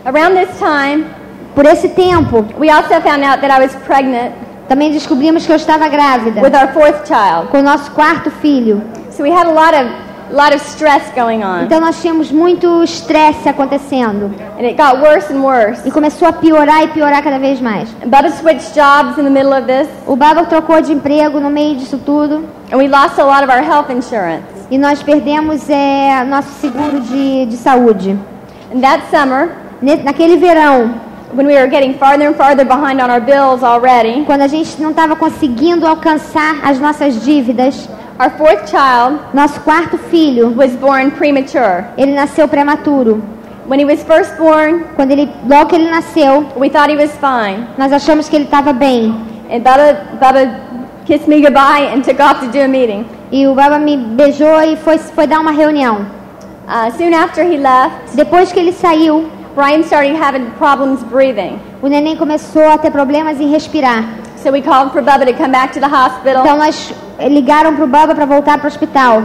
Around 0.06 0.36
this 0.38 0.58
time, 0.60 1.06
Por 1.56 1.66
esse 1.66 1.90
tempo, 1.90 2.46
we 2.60 2.70
also 2.70 3.02
found 3.02 3.24
out 3.24 3.42
that 3.42 3.52
I 3.52 3.60
was 3.62 3.76
pregnant 3.86 4.32
também 4.70 4.92
descobrimos 4.92 5.46
que 5.46 5.52
eu 5.52 5.56
estava 5.56 5.88
grávida 5.90 6.42
with 6.42 6.54
our 6.56 6.72
fourth 6.72 7.08
child. 7.08 7.48
com 7.50 7.58
o 7.58 7.64
nosso 7.64 7.92
quarto 7.92 8.30
filho. 8.30 8.82
So 9.12 9.24
we 9.24 9.32
had 9.32 9.48
a 9.48 9.52
lot 9.52 9.74
of 9.76 9.90
lot 10.32 10.54
of 10.56 10.62
stress 10.64 11.12
going 11.16 11.44
on. 11.44 11.64
Então 11.64 11.82
nós 11.82 12.00
tínhamos 12.00 12.32
muito 12.32 12.84
estresse 12.84 13.50
acontecendo 13.50 14.32
And 14.60 14.64
it 14.64 14.76
got 14.76 15.02
worse 15.02 15.34
and 15.34 15.42
worse. 15.42 15.82
e 15.88 15.92
começou 15.92 16.28
a 16.28 16.34
piorar 16.34 16.84
e 16.84 16.88
piorar 16.90 17.24
cada 17.24 17.40
vez 17.40 17.60
mais. 17.60 17.90
And 18.06 18.10
Bubba 18.10 18.30
switched 18.30 18.74
jobs 18.76 19.18
in 19.18 19.24
the 19.24 19.30
middle 19.32 19.52
of 19.54 19.64
this, 19.66 19.88
O 20.06 20.16
Baba 20.16 20.44
trocou 20.46 20.80
de 20.82 20.94
emprego 20.94 21.40
no 21.40 21.50
meio 21.50 21.76
disso 21.76 21.98
tudo 22.06 22.46
and 22.72 22.78
we 22.78 22.88
lost 22.88 23.18
a 23.20 23.24
lot 23.26 23.44
of 23.44 23.50
our 23.52 23.64
health 23.64 23.90
insurance. 23.90 24.59
E 24.72 24.78
nós 24.78 25.02
perdemos 25.04 25.70
é, 25.70 26.24
nosso 26.24 26.50
seguro 26.62 27.02
de, 27.02 27.46
de 27.48 27.58
saúde. 27.58 28.18
And 28.74 28.82
that 28.82 29.04
summer, 29.10 29.50
Naquele 29.82 30.36
verão, 30.36 30.94
when 31.34 31.48
we 31.48 31.56
were 31.56 31.68
getting 31.70 31.94
farther 31.94 32.28
and 32.28 32.36
farther 32.36 32.66
behind 32.66 33.00
on 33.00 33.10
our 33.10 33.22
bills 33.22 33.64
already, 33.64 34.26
quando 34.26 34.42
a 34.42 34.48
gente 34.48 34.82
não 34.82 34.90
estava 34.90 35.16
conseguindo 35.16 35.88
alcançar 35.88 36.60
as 36.66 36.80
nossas 36.82 37.24
dívidas, 37.24 37.88
our 38.20 38.30
fourth 38.32 38.70
child 38.70 39.20
nosso 39.34 39.62
quarto 39.62 39.98
filho, 39.98 40.54
was 40.54 40.72
born 40.76 41.12
premature. 41.12 41.86
ele 41.98 42.12
nasceu 42.14 42.46
prematuro. 42.46 43.24
When 43.70 43.80
he 43.80 43.86
was 43.86 44.04
first 44.04 44.36
born, 44.38 44.84
Quando 44.98 45.12
ele, 45.12 45.30
logo 45.48 45.68
que 45.68 45.76
ele 45.76 45.90
nasceu, 45.90 46.46
we 46.58 46.70
thought 46.70 46.92
he 46.92 46.98
was 46.98 47.12
fine. 47.22 47.66
nós 47.78 47.94
achamos 47.94 48.28
que 48.28 48.36
ele 48.36 48.46
estava 48.46 48.74
bem. 48.74 49.16
And 49.50 49.62
Bubba, 49.62 50.20
Bubba 50.20 50.60
kissed 51.06 51.30
me 51.30 51.40
goodbye 51.40 51.88
and 51.94 52.02
took 52.02 52.20
off 52.20 52.42
to 52.42 52.52
do 52.52 52.60
a 52.60 52.68
meeting. 52.68 53.06
E 53.32 53.48
o 53.48 53.54
Baba 53.54 53.78
me 53.78 53.96
beijou 53.98 54.62
e 54.62 54.76
foi, 54.78 54.98
foi 54.98 55.28
dar 55.28 55.40
uma 55.40 55.52
reunião. 55.52 56.06
Uh, 56.68 56.92
soon 56.98 57.14
after 57.14 57.44
he 57.44 57.58
left, 57.58 58.16
Depois 58.16 58.52
que 58.52 58.60
ele 58.60 58.72
saiu, 58.72 59.30
Brian 59.56 59.82
started 59.82 60.16
having 60.16 60.46
problems 60.58 61.04
breathing. 61.04 61.60
o 61.82 61.88
neném 61.88 62.16
começou 62.16 62.70
a 62.70 62.78
ter 62.78 62.92
problemas 62.92 63.40
em 63.40 63.50
respirar. 63.50 64.04
So 64.38 64.52
we 64.52 64.62
called 64.62 64.92
for 64.94 65.02
Bubba 65.02 65.26
to 65.26 65.34
come 65.34 65.50
back 65.52 65.74
to 65.74 65.80
the 65.80 65.88
hospital. 65.88 66.42
Então 66.44 66.58
nós 66.58 66.94
ligaram 67.20 67.76
para 67.76 67.84
o 67.84 67.88
Baba 67.88 68.16
para 68.16 68.26
voltar 68.26 68.58
para 68.58 68.66
o 68.66 68.68
hospital. 68.68 69.24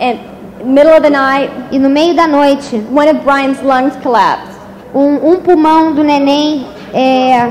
And 0.00 0.18
middle 0.64 0.92
of 0.92 1.00
the 1.02 1.10
night, 1.10 1.50
E 1.70 1.78
no 1.78 1.88
meio 1.88 2.14
da 2.14 2.26
noite, 2.28 2.76
one 2.94 3.08
of 3.10 3.20
Brian's 3.24 3.60
lungs 3.62 3.96
collapsed. 4.02 4.52
um, 4.94 5.30
um 5.32 5.36
pulmão 5.40 5.92
do 5.94 6.04
neném 6.04 6.66
é, 6.92 7.50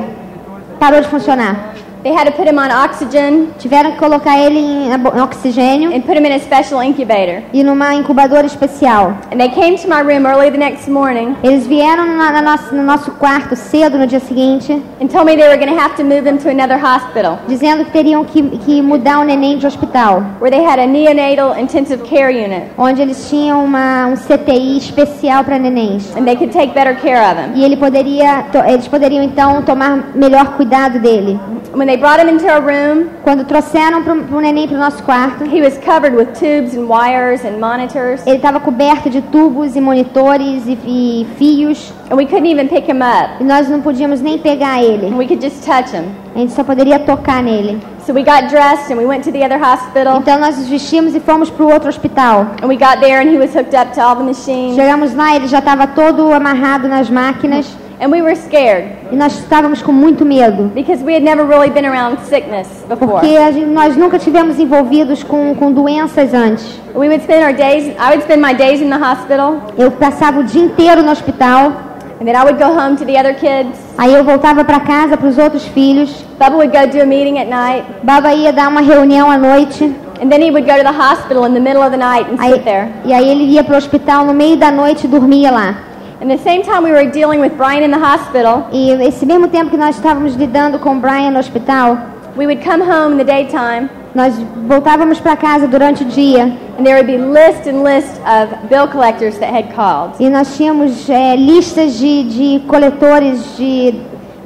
parou 0.79 1.01
de 1.01 1.07
funcionar. 1.07 1.70
They 2.03 2.13
had 2.13 2.25
to 2.25 2.31
put 2.31 2.48
him 2.48 2.58
on 2.58 2.72
oxygen 2.72 3.50
Tiveram 3.60 3.91
que 3.91 3.98
colocar 4.00 4.38
ele 4.39 4.60
em, 4.60 4.89
oxigênio 5.22 5.93
and 5.93 6.01
put 6.01 6.17
him 6.17 6.25
in 6.25 6.34
a 6.34 6.39
special 6.39 6.81
incubator. 6.84 7.43
e 7.53 7.63
numa 7.63 7.93
incubadora 7.93 8.46
especial. 8.48 9.13
And 9.31 9.38
they 9.39 9.50
came 9.50 9.77
to 9.77 9.88
my 9.88 10.01
room 10.01 10.25
early 10.25 10.50
the 10.50 10.58
next 10.58 10.88
morning 10.88 11.36
Eles 11.43 11.67
vieram 11.67 12.05
na, 12.05 12.31
na 12.31 12.41
nossa, 12.41 12.75
no 12.75 12.84
nosso 12.84 13.12
quarto 13.12 13.55
cedo 13.55 13.98
no 13.98 14.08
dia 14.08 14.20
seguinte, 14.20 14.72
and 15.00 15.08
told 15.10 15.25
me 15.25 15.36
they 15.36 15.48
were 15.48 15.58
going 15.58 15.74
to 15.74 15.79
have 15.79 15.96
to 15.96 16.03
move 16.03 16.25
him 16.27 16.38
to 16.38 16.50
another 16.50 16.77
hospital 16.77 17.39
dizendo 17.48 17.86
que 17.86 17.91
teriam 17.91 18.24
que, 18.25 18.41
que 18.60 18.81
mudar 18.81 19.20
o 19.20 19.24
neném 19.24 19.58
de 19.58 19.65
hospital, 19.67 20.22
where 20.39 20.50
they 20.50 20.63
had 20.63 20.79
a 20.79 20.88
neonatal 20.88 21.58
intensive 21.60 22.03
care 22.03 22.29
unit 22.31 22.72
onde 22.77 23.01
eles 23.01 23.29
tinham 23.29 23.63
uma, 23.63 24.08
um 24.08 24.15
CTI 24.15 24.77
especial 24.77 25.43
para 25.43 25.60
nenéns. 25.60 26.15
and 26.15 26.25
they 26.25 26.36
could 26.36 26.51
take 26.51 26.74
better 26.74 26.96
care 26.96 27.22
of 27.22 27.38
him. 27.39 27.51
E 27.55 27.63
ele 27.63 27.77
poderia, 27.77 28.46
eles 28.67 28.88
poderiam 28.88 29.24
então 29.24 29.62
tomar 29.62 30.12
melhor 30.15 30.55
cuidado 30.58 31.00
dele. 31.00 31.39
When 31.74 31.90
they 31.91 31.98
brought 31.98 32.21
him 32.21 32.29
into 32.29 32.48
our 32.48 32.62
room, 32.62 33.10
Quando 33.21 33.43
trouxeram 33.43 34.01
pro 34.03 34.39
neném 34.39 34.65
pro 34.65 34.77
nosso 34.77 35.03
quarto, 35.03 35.43
he 35.43 35.62
was 35.62 35.77
covered 35.79 36.15
with 36.15 36.33
tubes 36.39 36.74
and 36.74 36.88
wires 36.88 37.43
and 37.43 37.60
monitors, 37.60 38.25
ele 38.25 38.38
estava 38.38 38.62
coberto 38.62 39.10
de 39.10 39.21
tubos 39.21 39.75
e 39.75 39.81
monitores 39.81 40.63
e, 40.65 40.77
e 40.86 41.27
fios, 41.38 41.91
and 42.10 42.15
we 42.15 42.25
couldn't 42.25 42.50
even 42.50 42.69
pick 42.69 42.89
him 42.89 43.01
up. 43.01 43.41
e 43.41 43.43
nós 43.43 43.67
não 43.67 43.81
podíamos 43.81 44.21
nem 44.21 44.39
pegar 44.39 44.81
ele. 44.81 45.07
And 45.07 45.17
we 45.17 45.27
could 45.27 45.45
just 45.45 45.65
touch 45.65 45.93
him. 45.93 46.05
A 46.33 46.39
gente 46.39 46.53
só 46.53 46.63
poderia 46.63 46.98
tocar 46.98 47.43
nele. 47.43 47.81
So 48.05 48.13
we 48.13 48.24
got 48.24 48.48
dressed 48.50 48.89
and 48.89 48.98
we 48.98 49.05
went 49.05 49.24
to 49.25 49.31
the 49.31 49.43
other 49.43 49.62
hospital. 49.62 50.17
Então 50.19 50.39
nós 50.39 50.57
nos 50.57 50.69
vestimos 50.69 51.13
e 51.13 51.19
fomos 51.19 51.50
pro 51.50 51.69
outro 51.69 51.89
hospital. 51.89 52.48
And 52.63 52.67
we 52.67 52.77
got 52.77 53.01
there 53.01 53.19
and 53.19 53.29
he 53.29 53.38
was 53.38 53.53
hooked 53.53 53.75
up 53.75 53.93
to 53.93 54.01
all 54.01 54.15
the 54.15 54.24
machines. 54.24 54.75
Chegamos 54.75 55.13
lá, 55.13 55.36
ele 55.36 55.48
já 55.48 55.60
estava 55.60 55.88
todo 55.88 56.31
amarrado 56.31 56.88
nas 56.88 57.10
máquinas. 57.10 57.80
And 58.01 58.10
we 58.12 58.22
were 58.24 58.36
scared 58.36 58.86
E 59.12 59.15
nós 59.15 59.34
estávamos 59.38 59.81
com 59.84 59.91
muito 59.91 60.25
medo. 60.25 60.72
because 60.74 61.03
we 61.03 61.13
had 61.13 61.22
never 61.24 61.46
really 61.46 61.70
been 61.70 61.86
around 61.86 62.20
sickness 62.27 62.67
before. 62.89 63.12
Porque 63.20 63.27
gente- 63.53 63.65
nós 63.67 63.96
nunca 63.96 64.17
tivemos 64.17 64.60
envolvidos 64.60 65.22
com, 65.22 65.53
com 65.53 65.72
doenças 65.72 66.34
antes. 66.34 66.65
We 66.96 67.08
would 67.08 67.22
spend 67.22 67.43
our 67.46 67.53
days, 67.53 67.88
I 68.00 68.10
would 68.10 68.24
spend 68.24 68.41
my 68.41 68.53
days 68.55 68.81
in 68.81 68.89
the 68.89 68.98
hospital, 68.98 69.58
Eu 69.77 69.91
passava 69.91 70.39
o 70.39 70.43
dia 70.43 70.63
inteiro 70.63 71.03
no 71.03 71.12
hospital. 71.12 71.72
and 72.20 72.25
then 72.25 72.36
I 72.36 72.43
would 72.43 72.58
go 72.58 72.70
home 72.72 72.96
to 72.98 73.05
the 73.05 73.20
other 73.20 73.36
kids. 73.36 73.77
Aí 73.98 74.13
eu 74.13 74.24
voltava 74.24 74.63
para 74.63 74.79
casa 74.79 75.15
para 75.17 75.27
os 75.27 75.38
outros 75.38 75.65
filhos. 75.67 76.10
Bubba 76.39 76.55
would 76.58 76.75
go 76.75 76.88
do 76.88 77.01
a 77.03 77.05
meeting 77.05 77.38
at 77.39 77.48
night, 77.48 77.84
Baba 78.03 78.34
ia 78.34 78.51
dar 78.51 78.67
uma 78.70 78.81
reunião 78.81 79.29
à 79.29 79.38
noite. 79.38 79.84
and 80.20 80.27
then 80.29 80.41
he 80.41 80.50
would 80.51 80.65
go 80.67 80.75
to 80.77 80.84
the 80.84 80.91
hospital 80.91 81.46
in 81.48 81.53
the 81.53 81.60
middle 81.60 81.81
of 81.84 81.91
the 81.91 81.98
night 81.98 82.27
and 82.31 82.38
Aí, 82.39 82.53
sit 82.53 82.63
there. 82.63 82.88
e 83.05 83.13
aí 83.13 83.27
ele 83.29 83.43
ia 83.46 83.63
para 83.63 83.74
o 83.75 83.77
hospital 83.77 84.24
no 84.25 84.34
meio 84.34 84.55
da 84.58 84.72
noite 84.72 85.05
e 85.05 85.08
dormia 85.08 85.51
lá. 85.51 85.75
And 86.21 86.29
the 86.29 86.37
same 86.43 86.61
time 86.61 86.83
we 86.83 86.91
were 86.91 87.09
dealing 87.09 87.41
with 87.41 87.57
Brian 87.57 87.81
in 87.83 87.89
the 87.89 87.97
hospital, 87.97 88.67
E 88.71 88.91
esse 89.07 89.25
mesmo 89.25 89.47
tempo 89.47 89.71
que 89.71 89.77
nós 89.77 89.95
estávamos 89.95 90.35
lidando 90.35 90.77
com 90.77 90.99
Brian 90.99 91.31
no 91.31 91.39
hospital, 91.39 91.97
we 92.37 92.45
would 92.45 92.63
come 92.63 92.81
home 92.83 93.13
in 93.13 93.17
the 93.17 93.23
daytime, 93.23 93.89
nós 94.13 94.35
voltávamos 94.67 95.19
para 95.19 95.35
casa 95.35 95.67
durante 95.67 96.03
o 96.03 96.05
dia. 96.05 96.43
And 96.77 96.83
there 96.83 96.95
would 96.95 97.07
be 97.07 97.17
list 97.17 97.67
and 97.67 97.81
list 97.83 98.19
of 98.21 98.67
bill 98.69 98.87
collectors 98.87 99.37
that 99.39 99.51
had 99.51 99.73
called. 99.73 100.13
e 100.19 100.29
nós 100.29 100.55
tínhamos 100.55 101.09
é, 101.09 101.35
listas 101.35 101.93
de, 101.97 102.23
de 102.23 102.59
coletores, 102.67 103.57
de 103.57 103.95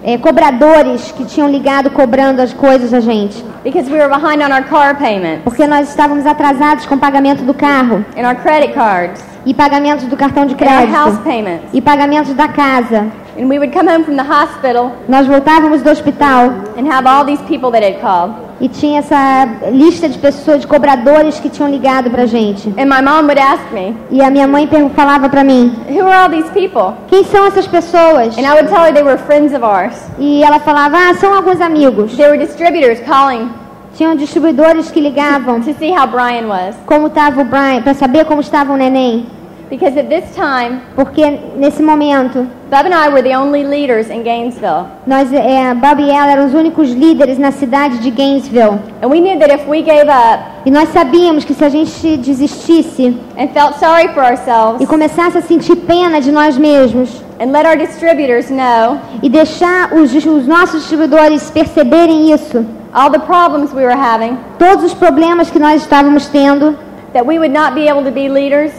é, 0.03 0.17
cobradores 0.17 1.11
que 1.11 1.25
tinham 1.25 1.49
ligado 1.49 1.89
cobrando 1.89 2.41
as 2.41 2.53
coisas 2.53 2.93
a 2.93 3.01
gente. 3.01 3.43
Because 3.65 3.91
we 3.91 3.97
were 3.99 4.07
behind 4.07 4.41
on 4.41 4.53
our 4.53 4.63
car 4.63 4.95
payments 4.95 5.43
Porque 5.43 5.65
nós 5.67 5.89
estávamos 5.89 6.25
atrasados 6.25 6.85
com 6.85 6.95
o 6.95 6.99
pagamento 6.99 7.43
do 7.43 7.53
carro. 7.53 8.05
and 8.15 8.25
our 8.25 8.35
credit 8.35 8.73
cards 8.73 9.21
e 9.45 9.53
pagamentos 9.53 10.05
do 10.05 10.17
cartão 10.17 10.45
de 10.45 10.53
and 10.53 10.57
our 10.67 10.87
house 10.87 11.17
crédito 11.17 11.23
payments. 11.23 11.65
e 11.73 11.81
pagamentos 11.81 12.33
da 12.33 12.47
casa. 12.47 13.05
And 13.37 13.47
we 13.49 13.59
would 13.59 13.73
come 13.73 13.89
home 13.89 14.05
from 14.05 14.15
the 14.15 14.23
hospital 14.23 14.91
Nós 15.09 15.27
voltávamos 15.27 15.81
do 15.81 15.89
hospital 15.89 16.51
and 16.77 16.89
have 16.89 17.05
all 17.05 17.25
these 17.25 17.43
people 17.43 17.69
that 17.71 17.83
had 17.85 17.99
called. 17.99 18.33
e 18.61 18.69
tinha 18.69 18.99
essa 18.99 19.45
lista 19.73 20.07
de 20.07 20.17
pessoas, 20.17 20.61
de 20.61 20.67
cobradores 20.67 21.37
que 21.41 21.49
tinham 21.49 21.69
ligado 21.69 22.09
pra 22.09 22.25
gente. 22.25 22.69
And 22.77 22.85
my 22.85 23.01
mom 23.01 23.23
would 23.25 23.37
ask 23.37 23.61
me, 23.73 23.93
E 24.09 24.21
a 24.23 24.29
minha 24.31 24.47
mãe 24.47 24.69
falava 24.95 25.27
pra 25.27 25.43
mim: 25.43 25.75
Who 25.89 26.07
are 26.07 26.15
all 26.23 26.29
these 26.29 26.49
people? 26.51 26.93
"Quem 27.09 27.25
são 27.25 27.45
essas 27.47 27.67
pessoas?" 27.67 28.37
And 28.37 28.41
I 28.43 28.53
would 28.53 28.69
tell 28.69 28.85
her 28.85 28.93
they 28.93 29.03
were 29.03 29.17
friends 29.17 29.53
of 29.53 29.65
ours. 29.65 29.93
E 30.17 30.41
ela 30.41 30.59
falava: 30.59 30.95
"Ah, 30.97 31.13
são 31.15 31.33
alguns 31.35 31.59
amigos." 31.59 32.15
They 32.15 32.27
were 32.29 32.37
distributors 32.37 33.01
calling 33.01 33.49
Tinham 33.95 34.15
distribuidores 34.15 34.91
que 34.91 34.99
ligavam 34.99 35.61
to 35.61 35.73
see 35.73 35.91
how 35.91 36.05
Brian 36.05 36.47
was. 36.47 36.75
como 36.85 37.07
estava 37.07 37.41
o 37.41 37.45
Brian, 37.45 37.81
para 37.81 37.93
saber 37.93 38.25
como 38.25 38.41
estava 38.41 38.73
o 38.73 38.77
neném, 38.77 39.25
Because 39.69 39.97
at 39.97 40.09
this 40.09 40.25
time, 40.35 40.79
porque 40.95 41.39
nesse 41.57 41.81
momento 41.81 42.45
Bub 42.69 42.85
and 42.85 42.93
I 42.93 43.09
were 43.09 43.23
the 43.23 43.35
only 43.35 43.63
leaders 43.63 44.11
in 44.11 44.21
Gainesville. 44.21 44.85
nós, 45.07 45.33
é, 45.33 45.73
Bob 45.73 46.01
e 46.03 46.09
ela 46.11 46.31
eram 46.33 46.45
os 46.45 46.53
únicos 46.53 46.91
líderes 46.91 47.39
na 47.39 47.51
cidade 47.51 47.97
de 47.97 48.11
Gainesville. 48.11 48.79
And 49.01 49.07
we 49.07 49.19
knew 49.19 49.39
that 49.39 49.51
if 49.51 49.67
we 49.67 49.81
gave 49.81 50.07
up 50.07 50.43
E 50.65 50.71
nós 50.71 50.89
sabíamos 50.89 51.45
que 51.45 51.53
se 51.53 51.63
a 51.63 51.69
gente 51.69 52.17
desistisse 52.17 53.17
and 53.39 53.47
felt 53.53 53.75
sorry 53.79 54.09
for 54.09 54.23
ourselves 54.23 54.81
e 54.81 54.85
começasse 54.85 55.37
a 55.37 55.41
sentir 55.41 55.77
pena 55.77 56.21
de 56.21 56.31
nós 56.31 56.57
mesmos 56.57 57.23
and 57.39 57.51
let 57.51 57.65
our 57.65 57.77
distributors 57.77 58.51
know 58.51 58.99
e 59.23 59.29
deixar 59.29 59.93
os, 59.93 60.13
os 60.13 60.45
nossos 60.47 60.81
distribuidores 60.81 61.49
perceberem 61.49 62.31
isso, 62.31 62.63
all 62.95 63.11
the 63.11 63.19
problems 63.19 63.71
we 63.73 63.83
were 63.83 63.95
having, 63.95 64.37
todos 64.57 64.83
os 64.85 64.93
problemas 64.93 65.49
que 65.51 65.59
nós 65.59 65.81
estávamos 65.81 66.27
tendo, 66.27 66.75
that 67.13 67.25
we 67.27 67.37
would 67.37 67.53
not 67.53 67.73
be 67.75 67.87
able 67.89 68.03
to 68.03 68.11
be 68.11 68.27
leaders 68.29 68.71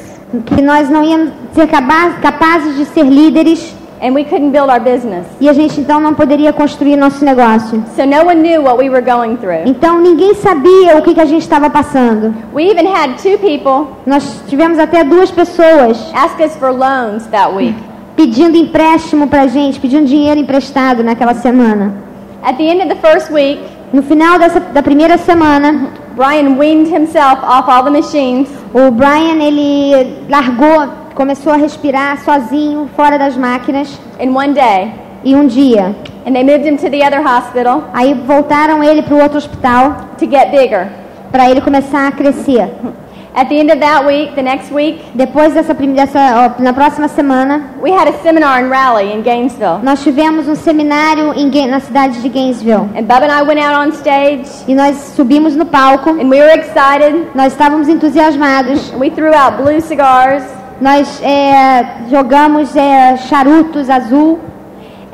que 0.46 0.61
nós 0.61 0.88
não 0.90 1.04
íamos 1.04 1.30
ser 1.54 1.66
capa- 1.68 2.18
capazes 2.20 2.76
de 2.76 2.85
ser 2.87 3.04
líderes 3.04 3.75
and 4.02 4.12
we 4.12 4.25
couldn't 4.25 4.50
build 4.50 4.68
our 4.70 4.80
business. 4.80 5.25
e 5.40 5.49
a 5.49 5.52
gente 5.52 5.80
então 5.80 6.00
não 6.00 6.12
poderia 6.14 6.52
construir 6.52 6.96
nosso 6.96 7.25
negócio. 7.25 7.82
So 7.96 8.04
no 8.04 8.25
one 8.26 8.42
knew 8.42 8.61
what 8.62 8.76
we 8.78 8.90
were 8.90 9.00
going 9.00 9.37
through. 9.37 9.62
Então 9.66 10.00
ninguém 10.00 10.35
sabia 10.35 10.99
o 10.99 11.02
que, 11.02 11.14
que 11.14 11.20
a 11.20 11.25
gente 11.25 11.42
estava 11.42 11.70
passando. 11.70 12.35
We 12.52 12.64
even 12.70 12.87
had 12.87 13.16
two 13.23 13.38
people 13.38 13.87
Nós 14.04 14.42
tivemos 14.49 14.78
até 14.78 15.04
duas 15.04 15.30
pessoas 15.30 16.11
ask 16.14 16.38
us 16.40 16.56
for 16.56 16.70
loans 16.73 17.26
that 17.28 17.54
week. 17.54 17.75
pedindo 18.16 18.56
empréstimo 18.56 19.28
pra 19.28 19.46
gente, 19.46 19.78
pedindo 19.80 20.06
dinheiro 20.06 20.40
emprestado 20.40 21.02
naquela 21.04 21.35
semana. 21.35 21.94
At 22.42 22.56
the 22.58 22.64
end 22.64 22.82
of 22.82 22.88
the 22.88 22.96
first 22.96 23.30
week, 23.32 23.61
No 23.93 24.02
final 24.02 24.38
dessa, 24.38 24.61
da 24.61 24.83
primeira 24.83 25.16
semana, 25.16 25.90
Brian 26.16 26.57
weaned 26.59 26.93
himself 26.93 27.38
off 27.43 27.71
all 27.71 27.85
the 27.85 27.90
machines 27.90 28.49
o 28.75 28.90
Brian 28.90 29.43
ele 29.43 30.26
largou, 30.28 30.88
começou 31.14 31.52
a 31.52 31.57
respirar 31.57 32.19
sozinho, 32.25 32.90
fora 32.97 33.19
das 33.19 33.37
máquinas. 33.37 33.99
in 34.21 34.31
one 34.37 34.52
day. 34.52 34.93
E 35.25 35.35
um 35.35 35.47
dia, 35.47 35.95
And 36.26 36.33
they 36.33 36.43
moved 36.45 36.66
him 36.66 36.76
to 36.76 36.90
the 36.90 37.05
other 37.07 37.21
hospital 37.25 37.85
aí 37.95 38.12
voltaram 38.14 38.83
ele 38.83 39.02
para 39.02 39.14
o 39.14 39.23
outro 39.23 39.38
hospital 39.38 39.97
to 40.19 40.26
get 40.28 40.50
bigger. 40.50 40.88
para 41.31 41.49
ele 41.50 41.61
começar 41.61 42.09
a 42.09 42.12
crescer. 42.12 42.69
At 43.37 43.50
the 43.50 43.61
end 43.61 43.71
of 43.71 43.81
that 43.81 44.07
week, 44.07 44.35
the 44.35 44.43
next 44.43 44.73
week, 44.73 44.99
Depois 45.14 45.52
dessa, 45.52 45.75
dessa 45.75 46.55
na 46.59 46.73
próxima 46.73 47.07
semana, 47.07 47.75
we 47.83 47.93
had 47.93 48.09
a 48.09 48.23
seminar 48.23 48.64
in 48.64 48.71
Raleigh 48.71 49.12
in 49.12 49.21
Gainesville. 49.21 49.81
nós 49.83 50.02
tivemos 50.02 50.49
um 50.49 50.55
seminário 50.55 51.35
em 51.35 51.50
na 51.69 51.78
cidade 51.78 52.23
de 52.23 52.31
Gainesville. 52.31 52.88
And 52.97 53.02
Bub 53.02 53.23
and 53.23 53.31
I 53.31 53.43
went 53.43 53.61
out 53.61 53.75
on 53.75 53.93
stage 53.93 54.49
E 54.66 54.75
nós 54.75 55.12
subimos 55.14 55.55
no 55.55 55.66
palco, 55.66 56.09
and 56.09 56.31
we 56.31 56.40
were 56.40 56.59
excited. 56.59 57.26
nós 57.35 57.52
estávamos 57.52 57.88
entusiasmados, 57.88 58.90
we 58.99 59.11
threw 59.11 59.35
out 59.35 59.62
blue 59.62 59.83
cigars. 59.83 60.43
nós 60.81 61.21
é, 61.23 61.85
jogamos 62.09 62.75
é, 62.75 63.19
charutos 63.19 63.90
azul. 63.90 64.38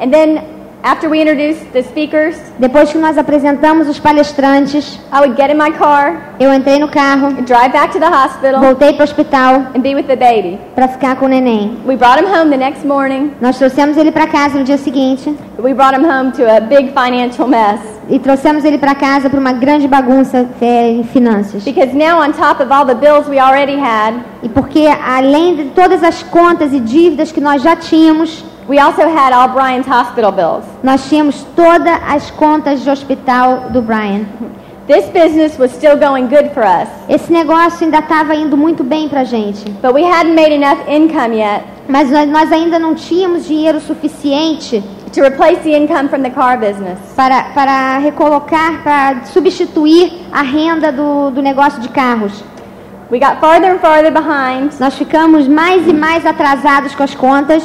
And 0.00 0.10
then 0.12 0.51
after 0.82 1.08
we 1.08 1.20
introduced 1.20 1.64
the 1.72 1.82
speakers, 1.82 2.36
Depois 2.58 2.90
que 2.92 2.98
nós 2.98 3.16
apresentamos 3.18 3.88
os 3.88 3.98
palestrantes, 3.98 4.98
I 5.12 5.20
would 5.20 5.36
get 5.36 5.50
in 5.50 5.56
my 5.56 5.70
car, 5.72 6.34
eu 6.40 6.52
entrei 6.52 6.78
no 6.78 6.88
carro, 6.88 7.32
drive 7.42 7.72
back 7.72 7.92
to 7.92 7.98
the 8.00 8.08
hospital, 8.08 8.60
voltei 8.60 8.92
para 8.92 9.02
o 9.02 9.04
hospital 9.04 9.66
and 9.74 9.80
be 9.80 9.94
with 9.94 10.04
the 10.04 10.16
baby. 10.16 10.58
para 10.74 10.88
ficar 10.88 11.16
com 11.16 11.26
o 11.26 11.28
neném. 11.28 11.76
We 11.86 11.96
brought 11.96 12.20
him 12.22 12.26
home 12.26 12.50
the 12.50 12.56
next 12.56 12.86
morning. 12.86 13.32
Nós 13.40 13.58
trouxemos 13.58 13.96
ele 13.96 14.10
para 14.12 14.26
casa 14.26 14.58
no 14.58 14.64
dia 14.64 14.78
seguinte 14.78 15.34
We 15.58 15.74
brought 15.74 15.94
him 15.96 16.04
home 16.04 16.32
to 16.32 16.42
a 16.48 16.60
big 16.60 16.88
financial 16.92 17.46
mess. 17.46 17.80
e 18.08 18.18
trouxemos 18.18 18.64
ele 18.64 18.78
para 18.78 18.94
casa 18.94 19.30
para 19.30 19.38
uma 19.38 19.52
grande 19.52 19.86
bagunça 19.86 20.46
em 20.60 21.04
finanças. 21.04 21.62
Because 21.64 21.94
now, 21.94 22.20
on 22.20 22.32
top 22.32 22.60
of 22.62 22.72
all 22.72 22.84
the 22.84 22.94
bills 22.94 23.28
we 23.28 23.38
already 23.38 23.76
had, 23.78 24.14
E 24.42 24.48
porque 24.48 24.86
além 25.06 25.54
de 25.54 25.64
todas 25.66 26.02
as 26.02 26.22
contas 26.24 26.72
e 26.72 26.80
dívidas 26.80 27.30
que 27.30 27.40
nós 27.40 27.62
já 27.62 27.76
tínhamos, 27.76 28.44
we 28.68 28.78
also 28.78 29.02
had 29.02 29.32
all 29.32 29.48
Brian's 29.48 29.86
hospital 29.86 30.32
bills. 30.32 30.64
nós 30.82 31.08
tínhamos 31.08 31.44
todas 31.56 31.98
as 32.08 32.30
contas 32.30 32.82
de 32.82 32.90
hospital 32.90 33.70
do 33.70 33.82
Brian. 33.82 34.26
This 34.86 35.06
business 35.10 35.58
was 35.58 35.72
still 35.72 35.96
going 35.96 36.26
good 36.26 36.50
for 36.52 36.64
us, 36.64 36.88
Esse 37.08 37.32
negócio 37.32 37.84
ainda 37.84 37.98
estava 37.98 38.34
indo 38.34 38.56
muito 38.56 38.82
bem 38.82 39.08
para 39.08 39.24
gente, 39.24 39.70
but 39.80 39.92
we 39.92 40.02
hadn't 40.02 40.34
made 40.34 40.52
enough 40.52 40.78
income 40.88 41.36
yet 41.36 41.64
mas 41.88 42.10
nós, 42.10 42.28
nós 42.28 42.52
ainda 42.52 42.78
não 42.78 42.94
tínhamos 42.94 43.46
dinheiro 43.46 43.80
suficiente 43.80 44.82
to 45.12 45.20
replace 45.20 45.60
the 45.62 45.76
income 45.76 46.08
from 46.08 46.22
the 46.22 46.30
car 46.30 46.58
business. 46.58 46.98
para, 47.14 47.44
para 47.54 47.98
recolocar, 47.98 48.82
para 48.82 49.24
substituir 49.26 50.12
a 50.32 50.42
renda 50.42 50.90
do, 50.90 51.30
do 51.30 51.42
negócio 51.42 51.80
de 51.80 51.88
carros. 51.88 52.42
We 53.10 53.18
got 53.18 53.40
farther 53.40 53.74
and 53.74 53.78
farther 53.78 54.10
behind. 54.10 54.72
Nós 54.80 54.96
ficamos 54.96 55.46
mais 55.46 55.86
e 55.86 55.92
mais 55.92 56.24
atrasados 56.24 56.94
com 56.94 57.02
as 57.02 57.14
contas. 57.14 57.62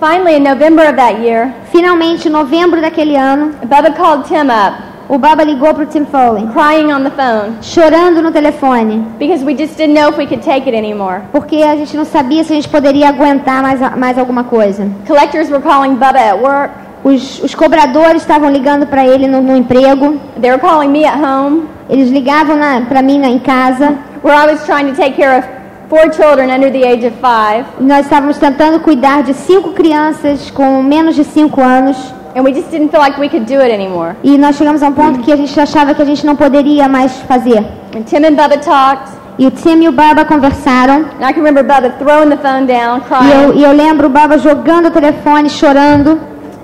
Finally, 0.00 0.36
in 0.36 0.42
November 0.42 0.84
of 0.88 0.96
that 0.96 1.20
year, 1.20 1.52
Finalmente, 1.70 2.26
em 2.26 2.30
novembro 2.30 2.80
daquele 2.80 3.16
ano, 3.16 3.52
Bubba 3.66 3.92
called 3.94 4.24
Tim 4.26 4.48
up, 4.48 4.82
o 5.10 5.18
Baba 5.18 5.44
ligou 5.44 5.74
para 5.74 5.82
o 5.82 5.86
Tim 5.86 6.06
Foley, 6.06 6.46
crying 6.54 6.90
on 6.90 7.04
the 7.04 7.10
phone, 7.10 7.58
chorando 7.60 8.22
no 8.22 8.32
telefone, 8.32 9.04
because 9.18 9.44
we 9.44 9.54
just 9.54 9.76
didn't 9.76 9.92
know 9.94 10.08
if 10.08 10.16
we 10.16 10.26
could 10.26 10.42
take 10.42 10.66
it 10.66 10.74
anymore. 10.74 11.20
porque 11.30 11.56
a 11.62 11.76
gente 11.76 11.94
não 11.96 12.06
sabia 12.06 12.42
se 12.44 12.52
a 12.52 12.56
gente 12.56 12.68
poderia 12.68 13.10
aguentar 13.10 13.62
mais, 13.62 13.78
mais 13.98 14.16
alguma 14.16 14.42
coisa. 14.44 14.88
Collectors 15.06 15.50
were 15.50 15.62
calling 15.62 15.96
Bubba 15.96 16.18
at 16.18 16.40
work. 16.40 16.70
Os, 17.04 17.42
os 17.42 17.54
cobradores 17.54 18.22
estavam 18.22 18.50
ligando 18.50 18.86
para 18.86 19.06
ele 19.06 19.26
no, 19.26 19.42
no 19.42 19.56
emprego, 19.56 20.18
They 20.40 20.50
were 20.50 20.60
calling 20.60 20.88
me 20.88 21.04
at 21.04 21.18
home, 21.18 21.68
eles 21.90 22.10
ligavam 22.10 22.56
para 22.88 23.02
mim 23.02 23.18
na, 23.18 23.28
em 23.28 23.38
casa. 23.38 23.98
where 24.22 24.34
I 24.34 24.50
was 24.50 24.64
trying 24.64 24.86
to 24.86 24.94
take 24.94 25.14
care 25.16 25.38
of 25.38 25.59
four 25.90 26.10
children 26.12 26.50
under 26.50 26.70
the 26.70 26.84
age 26.86 27.04
of 27.06 27.14
five, 27.20 27.64
Nós 27.80 28.06
estávamos 28.06 28.38
tentando 28.38 28.80
cuidar 28.80 29.22
de 29.22 29.34
cinco 29.34 29.72
crianças 29.72 30.50
com 30.50 30.82
menos 30.82 31.14
de 31.16 31.24
cinco 31.24 31.60
anos. 31.60 31.96
and 32.36 32.42
we 32.44 32.52
just 32.54 32.70
didn't 32.70 32.90
feel 32.90 33.00
like 33.00 33.18
we 33.20 33.28
could 33.28 33.44
do 33.44 33.60
it 33.60 33.72
anymore. 33.74 34.14
E 34.22 34.38
nós 34.38 34.56
chegamos 34.56 34.82
a 34.84 34.88
um 34.88 34.92
ponto 34.92 35.18
que 35.20 35.32
a 35.32 35.36
gente 35.36 35.58
achava 35.60 35.92
que 35.94 36.00
a 36.00 36.04
gente 36.04 36.24
não 36.24 36.36
poderia 36.36 36.86
mais 36.88 37.12
fazer. 37.22 37.58
And 37.94 38.02
Tim 38.06 38.24
and 38.24 38.34
Bubba 38.36 38.56
talked, 38.58 39.10
E 39.38 39.46
o 39.46 39.50
Tim 39.50 39.82
e 39.82 39.88
o 39.88 39.92
Baba 39.92 40.24
conversaram. 40.24 41.06
and 41.18 41.24
I 41.28 41.32
can 41.32 41.42
remember 41.42 41.64
Bubba 41.64 41.90
throwing 41.98 42.28
the 42.30 42.36
phone 42.36 42.66
down, 42.66 42.98
E 42.98 43.00
eu, 43.00 43.00
crying, 43.00 43.58
e 43.58 43.62
eu 43.64 43.72
lembro 43.72 44.06
o 44.06 44.10
Baba 44.10 44.38
jogando 44.38 44.88
o 44.88 44.90
telefone, 44.92 45.48
chorando. 45.50 46.20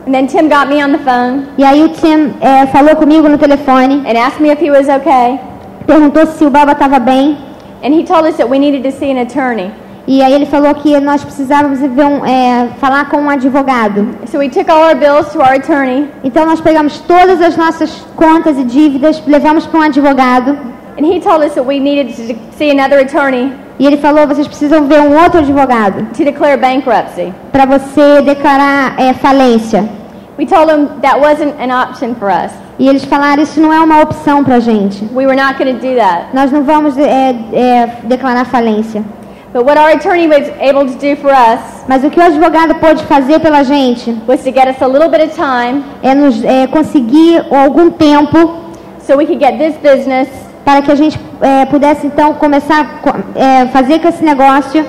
and 0.07 0.13
then 0.13 0.27
Tim 0.29 0.49
got 0.49 0.69
me 0.69 0.81
on 0.85 0.93
the 0.93 0.99
phone 0.99 1.47
E 1.59 1.65
aí 1.65 1.83
o 1.83 1.89
Tim 1.89 2.35
é, 2.41 2.67
falou 2.67 2.95
comigo 2.95 3.29
no 3.29 3.37
telefone, 3.39 4.05
and 4.07 4.17
asked 4.17 4.41
me 4.41 4.51
if 4.53 4.61
he 4.63 4.71
was 4.71 4.89
okay, 4.89 5.41
perguntou 5.85 6.27
se 6.27 6.45
o 6.45 6.51
Baba 6.51 6.73
estava 6.73 7.01
bem. 7.01 7.37
And 7.83 7.95
he 7.95 8.05
told 8.05 8.27
us 8.27 8.37
that 8.37 8.49
we 8.49 8.59
needed 8.59 8.83
to 8.83 8.93
see 8.93 9.11
an 9.11 9.19
attorney. 9.19 9.71
E 10.09 10.23
aí 10.23 10.33
ele 10.33 10.47
falou 10.47 10.73
que 10.75 11.01
nós 11.01 11.25
precisávamos 11.25 11.81
ver 11.81 12.05
um, 12.05 12.25
é, 12.25 12.69
falar 12.79 13.09
com 13.11 13.17
um 13.17 13.29
advogado. 13.29 14.07
So 14.27 14.39
we 14.39 14.49
took 14.49 14.71
all 14.71 14.85
our 14.85 14.95
bills 14.95 15.33
to 15.33 15.41
our 15.41 15.55
attorney, 15.55 16.09
Então 16.23 16.47
nós 16.47 16.61
pegamos 16.61 17.01
todas 17.01 17.41
as 17.41 17.57
nossas 17.57 18.07
contas 18.15 18.57
e 18.57 18.65
dívidas, 18.65 19.21
levamos 19.27 19.67
para 19.67 19.81
um 19.81 19.83
advogado 19.83 20.57
and 20.97 21.05
he 21.05 21.21
told 21.21 21.45
us 21.45 21.55
that 21.55 21.67
we 21.67 21.81
needed 21.81 22.15
to 22.15 22.37
see 22.57 22.71
another 22.71 23.01
attorney 23.01 23.53
e 23.79 23.87
ele 23.87 23.97
falou: 23.97 24.27
vocês 24.27 24.47
precisam 24.47 24.87
ver 24.87 25.01
um 25.01 25.21
outro 25.23 25.41
advogado 25.41 26.07
to 26.17 26.25
declare 26.25 26.57
bankruptcy. 26.57 27.33
para 27.51 27.67
você 27.67 28.23
declarar 28.23 28.99
é, 28.99 29.13
falência. 29.13 29.89
We 30.39 30.47
told 30.47 30.71
him 30.71 31.01
that 31.01 31.19
wasn't 31.19 31.55
an 31.61 31.73
option 31.73 32.15
for 32.15 32.31
us. 32.31 32.53
E 32.79 32.89
eles 32.89 33.05
falaram: 33.05 33.43
isso 33.43 33.61
não 33.61 33.73
é 33.73 33.81
uma 33.81 34.01
opção 34.03 34.45
para 34.45 34.61
gente. 34.61 35.05
We 35.15 35.27
were 35.27 35.37
not 35.37 35.63
do 35.63 35.97
that. 35.97 36.27
Nós 36.35 36.51
não 36.53 36.63
vamos 36.63 36.97
é, 36.99 37.35
é, 37.53 37.89
declarar 38.05 38.45
falência. 38.45 39.03
But 39.53 39.65
what 39.65 39.79
our 39.79 39.89
attorney 39.89 40.29
was 40.29 40.49
able 40.61 40.85
to 40.85 40.99
do 40.99 41.17
for 41.17 41.33
us 41.33 41.61
Mas 41.89 42.05
o 42.05 42.11
que 42.11 42.21
o 42.21 42.23
advogado 42.23 42.75
pôde 42.75 43.03
fazer 43.05 43.41
pela 43.41 43.63
gente 43.63 44.15
was 44.27 44.43
to 44.43 44.53
get 44.53 44.69
us 44.69 44.83
a 44.83 44.87
little 44.87 45.09
bit 45.09 45.23
of 45.23 45.35
time 45.35 45.83
é 46.03 46.15
nos 46.15 46.45
é, 46.45 46.67
conseguir 46.67 47.43
algum 47.51 47.91
tempo 47.91 48.37
so 48.99 49.17
we 49.17 49.25
could 49.25 49.43
get 49.43 49.57
this 49.57 49.75
business 49.77 50.29
para 50.63 50.83
que 50.83 50.91
a 50.91 50.95
gente 50.97 51.19
é, 51.41 51.65
pudesse 51.67 52.07
então 52.07 52.35
começar 52.35 53.01
a 53.05 53.41
é, 53.41 53.67
fazer 53.69 54.01
com 54.01 54.09
esse 54.09 54.25
negócio, 54.25 54.85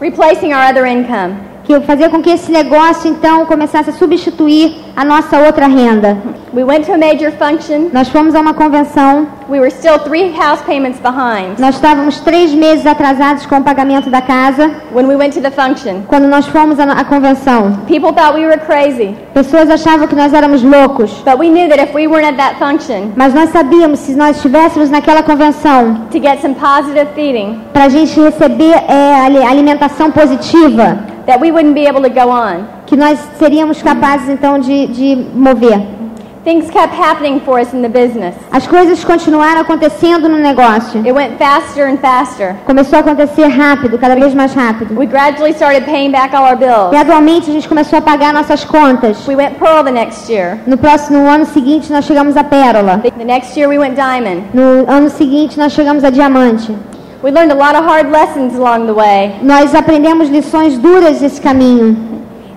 replacing 0.00 0.52
our 0.52 0.68
other 0.68 0.84
income. 0.84 1.51
Que 1.80 1.86
fazer 1.86 2.08
com 2.10 2.20
que 2.22 2.30
esse 2.30 2.50
negócio 2.52 3.10
então 3.10 3.46
começasse 3.46 3.90
a 3.90 3.92
substituir 3.92 4.76
a 4.94 5.04
nossa 5.04 5.38
outra 5.38 5.66
renda. 5.66 6.16
We 6.52 6.64
went 6.64 6.84
to 6.86 6.92
a 6.92 6.98
major 6.98 7.32
function. 7.32 7.88
Nós 7.92 8.08
fomos 8.08 8.34
a 8.34 8.40
uma 8.40 8.52
convenção, 8.54 9.26
We 9.48 9.58
were 9.58 9.70
still 9.70 9.98
three 9.98 10.32
house 10.38 10.60
payments 10.62 10.98
behind 11.00 11.58
nós 11.58 11.74
estávamos 11.74 12.20
três 12.20 12.54
meses 12.54 12.86
atrasados 12.86 13.44
com 13.44 13.56
o 13.56 13.62
pagamento 13.62 14.08
da 14.08 14.22
casa 14.22 14.70
when 14.94 15.06
we 15.06 15.16
went 15.16 15.32
to 15.34 15.40
the 15.42 15.50
function. 15.50 16.02
quando 16.06 16.26
nós 16.26 16.46
fomos 16.46 16.78
à 16.78 17.04
convenção. 17.04 17.72
People 17.86 18.12
thought 18.12 18.34
we 18.34 18.46
were 18.46 18.58
crazy, 18.58 19.14
Pessoas 19.34 19.68
achavam 19.68 20.06
que 20.06 20.14
nós 20.14 20.32
éramos 20.32 20.62
loucos, 20.62 21.10
but 21.24 21.38
we 21.38 21.48
knew 21.48 21.68
that 21.68 21.82
if 21.82 21.94
we 21.94 22.06
weren't 22.06 22.28
at 22.28 22.36
that 22.36 22.58
function 22.58 23.10
mas 23.16 23.34
nós 23.34 23.50
sabíamos 23.50 23.98
se 24.00 24.14
nós 24.14 24.36
estivéssemos 24.36 24.88
naquela 24.90 25.22
convenção 25.22 26.06
to 26.10 26.18
get 26.20 26.40
some 26.40 26.54
positive 26.54 27.06
feeding, 27.14 27.60
para 27.72 27.84
a 27.84 27.88
gente 27.88 28.18
receber 28.20 28.74
é, 28.88 29.14
ali- 29.26 29.42
alimentação 29.44 30.10
positiva, 30.10 30.98
that 31.26 31.40
we 31.40 31.50
wouldn't 31.50 31.74
be 31.74 31.86
able 31.86 32.02
to 32.02 32.10
go 32.10 32.30
on. 32.30 32.66
que 32.86 32.96
nós 32.96 33.18
seríamos 33.38 33.82
capazes 33.82 34.28
então 34.28 34.58
de, 34.58 34.86
de 34.88 35.16
mover. 35.34 35.80
Things 36.44 36.68
kept 36.72 36.92
happening 36.92 37.38
for 37.38 37.60
us 37.60 37.72
in 37.72 37.82
the 37.82 37.88
business. 37.88 38.34
As 38.50 38.66
coisas 38.66 39.04
continuaram 39.04 39.60
acontecendo 39.60 40.28
no 40.28 40.38
negócio. 40.38 41.00
It 41.06 41.12
went 41.12 41.38
faster 41.38 41.86
and 41.86 41.98
faster. 41.98 42.56
Começou 42.66 42.96
a 42.96 43.00
acontecer 43.00 43.46
rápido, 43.46 43.96
cada 43.96 44.16
vez 44.16 44.34
mais 44.34 44.52
rápido. 44.52 44.98
We 44.98 45.06
gradually 45.06 45.52
started 45.52 45.84
paying 45.84 46.10
back 46.10 46.34
all 46.34 46.44
our 46.44 46.56
bills. 46.56 46.90
Gradualmente 46.90 47.48
a 47.48 47.52
gente 47.52 47.68
começou 47.68 48.00
a 48.00 48.02
pagar 48.02 48.34
nossas 48.34 48.64
contas. 48.64 49.24
We 49.28 49.36
went 49.36 49.56
Pearl 49.60 49.84
the 49.84 49.92
next 49.92 50.28
year. 50.32 50.58
No 50.66 50.76
próximo 50.76 51.30
ano 51.30 51.46
seguinte 51.46 51.92
nós 51.92 52.04
chegamos 52.04 52.36
a 52.36 52.42
pérola. 52.42 52.98
The 52.98 53.24
next 53.24 53.56
year 53.56 53.68
we 53.68 53.78
went 53.78 53.94
Diamond. 53.94 54.42
No 54.52 54.90
ano 54.90 55.10
seguinte 55.10 55.56
nós 55.56 55.72
chegamos 55.72 56.02
a 56.02 56.10
diamante. 56.10 56.76
We 57.22 57.30
learned 57.30 57.52
a 57.52 57.54
lot 57.54 57.76
of 57.76 57.84
hard 57.84 58.10
lessons 58.10 58.54
along 58.56 58.86
the 58.86 58.94
way, 58.94 59.36
Nós 59.42 59.74
aprendemos 59.74 60.28
lições 60.28 60.76
duras 60.78 61.20
nesse 61.20 61.40
caminho 61.40 61.96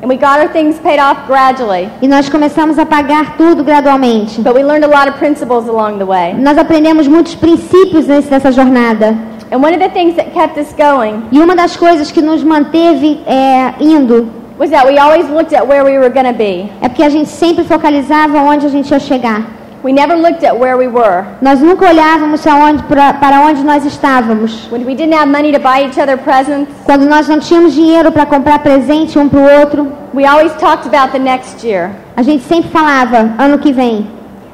and 0.01 0.07
we 0.07 0.17
got 0.17 0.39
our 0.39 0.50
things 0.51 0.77
paid 0.79 1.00
off 1.00 1.22
gradually. 1.27 1.88
e 2.01 2.07
nós 2.07 2.29
começamos 2.29 2.77
a 2.79 2.86
pagar 2.86 3.38
tudo 3.38 3.63
gradualmente. 3.63 4.41
But 4.41 4.55
we 4.55 4.63
learned 4.63 4.84
a 4.86 4.88
lot 4.88 5.07
of 5.10 5.17
principles 5.19 5.67
along 5.69 5.98
the 6.00 6.05
way. 6.05 6.34
Nós 6.34 6.57
aprendemos 6.57 7.07
muitos 7.07 7.36
princípios 7.36 8.07
nessa 8.07 8.51
jornada. 8.51 9.15
And 9.51 9.57
one 9.57 9.74
of 9.75 9.79
the 9.79 9.89
things 9.89 10.15
that 10.15 10.31
kept 10.34 10.60
us 10.60 10.74
going 10.74 11.22
E 11.31 11.39
uma 11.39 11.55
das 11.55 11.75
coisas 11.77 12.12
que 12.12 12.19
nos 12.22 12.43
manteve 12.43 13.19
é, 13.27 13.74
indo 13.79 14.27
was 14.57 14.72
that 14.72 14.88
we 14.88 14.98
always 14.98 15.29
looked 15.29 15.53
at 15.55 15.67
where 15.67 15.84
we 15.84 15.98
were 16.00 16.10
going 16.10 16.25
to 16.25 16.34
be. 16.34 16.69
é 16.81 16.89
porque 16.89 17.03
a 17.03 17.10
gente 17.10 17.29
sempre 17.29 17.63
focalizava 17.63 18.39
onde 18.39 18.65
a 18.65 18.69
gente 18.69 18.89
ia 18.89 19.00
chegar. 19.00 19.43
We 19.86 19.94
never 19.94 20.15
looked 20.18 20.44
at 20.44 20.58
where 20.58 20.75
we 20.77 20.88
were. 20.88 21.24
Nós 21.44 21.60
nunca 21.62 21.86
olhávamos 21.88 22.48
aonde, 22.48 22.82
pra- 22.84 23.13
para 23.13 23.42
onde 23.42 23.63
nós 23.63 23.86
estávamos. 23.86 24.68
When 24.72 24.83
we 24.83 24.96
didn't 24.96 25.14
have 25.14 25.27
money 25.31 25.51
to 25.51 25.59
buy 25.59 25.83
each 25.86 26.00
other 26.01 26.18
presents, 26.18 26.72
Quando 26.86 27.05
nós 27.05 27.27
não 27.27 27.38
tínhamos 27.40 27.75
dinheiro 27.75 28.12
para 28.12 28.25
comprar 28.25 28.57
presente 28.64 29.20
um 29.20 29.29
para 29.29 29.40
o 29.40 29.59
outro, 29.59 29.92
we 30.12 30.25
always 30.25 30.51
talked 30.53 30.88
about 30.88 31.12
the 31.12 31.20
next 31.20 31.64
year. 31.64 31.92
a 32.18 32.24
gente 32.24 32.44
sempre 32.46 32.72
falava 32.72 33.29
ano 33.38 33.59
que 33.59 33.72
vem. 33.72 34.07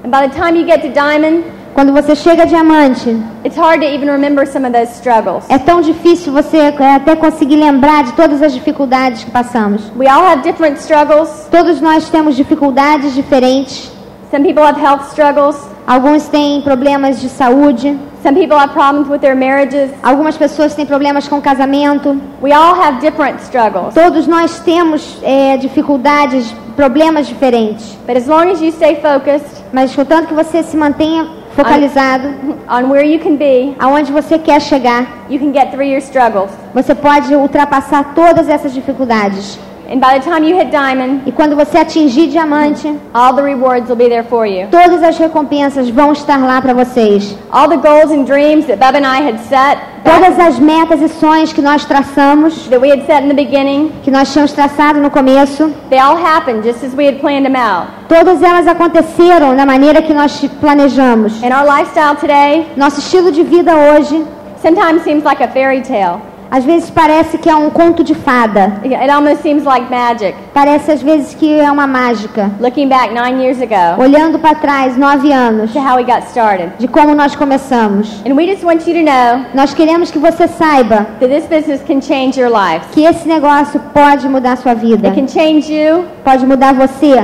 And 0.04 0.10
by 0.10 0.28
the 0.28 0.36
time 0.38 0.60
you 0.60 0.66
get 0.68 0.82
to 0.82 0.90
Diamond, 0.90 1.46
Quando 1.74 1.94
você 1.94 2.14
chega 2.14 2.44
a 2.44 2.46
diamante, 2.46 3.16
it's 3.46 3.56
hard 3.58 3.80
to 3.80 3.88
even 3.88 4.10
remember 4.12 4.46
some 4.46 4.66
of 4.68 4.74
those 4.78 4.92
struggles. 4.94 5.46
é 5.48 5.58
tão 5.58 5.80
difícil 5.80 6.34
você 6.34 6.58
é, 6.58 6.96
até 6.96 7.16
conseguir 7.16 7.56
lembrar 7.56 8.04
de 8.04 8.12
todas 8.12 8.42
as 8.42 8.52
dificuldades 8.54 9.24
que 9.24 9.32
passamos. 9.32 9.90
We 9.96 10.10
all 10.10 10.26
have 10.28 10.42
different 10.42 10.78
struggles. 10.82 11.48
Todos 11.50 11.80
nós 11.80 12.10
temos 12.10 12.36
dificuldades 12.36 13.14
diferentes. 13.16 13.90
Some 14.32 14.44
people 14.44 14.64
have 14.64 14.80
health 14.80 15.12
struggles. 15.12 15.58
Alguns 15.86 16.30
têm 16.30 16.62
problemas 16.62 17.20
de 17.20 17.28
saúde, 17.28 18.00
Some 18.24 18.40
people 18.40 18.58
have 18.58 18.72
problems 18.72 19.10
with 19.10 19.20
their 19.20 19.36
marriages. 19.36 19.92
algumas 20.02 20.38
pessoas 20.38 20.74
têm 20.74 20.86
problemas 20.86 21.28
com 21.28 21.42
casamento. 21.42 22.16
We 22.42 22.54
all 22.54 22.74
have 22.74 23.02
different 23.02 23.42
struggles. 23.42 23.94
Todos 23.94 24.28
nós 24.28 24.62
temos 24.62 25.18
é, 25.22 25.58
dificuldades, 25.58 26.56
problemas 26.78 27.28
diferentes. 27.28 27.98
But 28.08 28.16
as 28.16 28.28
long 28.28 28.50
as 28.50 28.62
you 28.62 28.72
stay 28.72 29.02
focused 29.02 29.62
Mas 29.74 29.94
contanto 29.94 30.28
que 30.28 30.34
você 30.34 30.64
se 30.64 30.78
mantenha 30.78 31.28
focalizado 31.54 32.30
on 32.70 32.90
where 32.90 33.06
you 33.06 33.20
can 33.20 33.36
be, 33.36 33.76
aonde 33.80 34.14
você 34.14 34.40
quer 34.40 34.62
chegar, 34.62 35.26
you 35.30 35.40
can 35.40 35.52
get 35.52 35.72
through 35.72 35.88
your 35.88 36.00
struggles. 36.00 36.52
você 36.74 36.96
pode 36.96 37.36
ultrapassar 37.36 38.14
todas 38.16 38.48
essas 38.48 38.74
dificuldades. 38.74 39.60
And 39.92 40.00
by 40.00 40.18
the 40.18 40.24
time 40.24 40.46
you 40.46 40.56
hit 40.56 40.72
Diamond, 40.72 41.24
E 41.26 41.34
quando 41.34 41.54
você 41.54 41.80
atingir 41.80 42.28
diamante, 42.28 42.88
all 43.14 43.36
the 43.36 43.42
rewards 43.42 43.90
will 43.90 43.98
be 43.98 44.08
there 44.08 44.24
for 44.24 44.46
you. 44.48 44.68
todas 44.72 45.04
as 45.04 45.18
recompensas 45.18 45.90
vão 45.90 46.14
estar 46.14 46.38
lá 46.38 46.62
para 46.62 46.74
vocês. 46.74 47.36
All 47.52 47.68
the 47.68 47.76
goals 47.76 48.10
and 48.10 48.24
dreams 48.24 48.66
that 48.68 48.96
and 48.96 49.06
I 49.06 49.22
had 49.22 49.38
set, 49.40 49.78
Todas 50.06 50.40
as 50.40 50.58
metas 50.58 51.02
e 51.02 51.10
sonhos 51.10 51.52
que 51.52 51.62
nós 51.62 51.84
traçamos, 51.84 52.68
that 52.70 52.80
we 52.82 52.90
had 52.90 53.06
set 53.06 53.24
in 53.24 53.28
the 53.28 53.34
beginning, 53.34 53.92
que 54.02 54.10
nós 54.10 54.32
tínhamos 54.32 54.54
traçado 54.54 55.00
no 55.02 55.12
começo, 55.12 55.70
they 55.90 56.00
all 56.00 56.16
happened 56.16 56.64
just 56.66 56.84
as 56.86 56.94
we 56.96 57.06
had 57.06 57.20
planned 57.20 57.46
them 57.46 57.58
out. 57.58 57.88
todas 58.08 58.42
elas 58.42 58.66
aconteceram 58.68 59.56
da 59.58 59.66
maneira 59.66 60.02
que 60.02 60.14
nós 60.14 60.40
planejamos. 60.62 61.44
And 61.44 61.50
our 61.54 61.66
lifestyle 61.68 62.16
today 62.16 62.66
Nosso 62.78 63.00
estilo 63.00 63.30
de 63.32 63.44
vida 63.44 63.74
hoje, 63.76 64.26
sometimes 64.62 65.04
seems 65.04 65.26
like 65.26 65.44
a 65.44 65.50
fairy 65.50 65.82
tale. 65.82 66.31
Às 66.52 66.66
vezes 66.66 66.90
parece 66.90 67.38
que 67.38 67.50
é 67.50 67.56
um 67.56 67.70
conto 67.70 68.04
de 68.04 68.14
fada. 68.14 68.74
It 68.84 69.10
almost 69.10 69.42
seems 69.42 69.64
like 69.64 69.90
magic. 69.90 70.36
Parece 70.54 70.92
às 70.92 71.02
vezes 71.02 71.34
que 71.34 71.60
é 71.60 71.72
uma 71.72 71.88
mágica. 71.88 72.52
Looking 72.60 72.90
back 72.90 73.14
nine 73.14 73.42
years 73.42 73.62
ago 73.62 74.02
Olhando 74.02 74.38
para 74.38 74.54
trás, 74.56 74.98
nove 74.98 75.32
anos, 75.32 75.72
to 75.72 75.80
how 75.80 75.96
we 75.96 76.04
got 76.04 76.24
started. 76.30 76.72
de 76.78 76.88
como 76.90 77.16
nós 77.16 77.36
começamos. 77.38 78.22
And 78.30 78.34
we 78.36 78.46
just 78.46 78.64
want 78.64 78.86
you 78.86 78.94
to 78.94 79.02
know 79.02 79.46
Nós 79.54 79.74
queremos 79.74 80.12
que 80.12 80.20
você 80.20 80.46
saiba 80.48 81.08
that 81.22 81.28
this 81.30 81.46
business 81.46 81.82
can 81.88 82.02
change 82.02 82.38
your 82.40 82.52
life. 82.52 82.86
que 82.92 83.06
esse 83.06 83.26
negócio 83.28 83.80
pode 83.94 84.28
mudar 84.28 84.58
sua 84.58 84.74
vida, 84.74 85.08
It 85.08 85.20
can 85.22 85.28
change 85.28 85.72
you 85.72 86.04
pode 86.24 86.46
mudar 86.46 86.74
você 86.74 87.18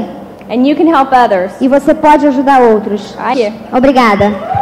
and 0.49 0.65
you 0.65 0.75
can 0.77 0.87
help 0.89 1.09
others. 1.11 1.51
e 1.59 1.67
você 1.67 1.93
pode 1.93 2.25
ajudar 2.25 2.61
outros. 2.61 3.13
Obrigada. 3.73 4.56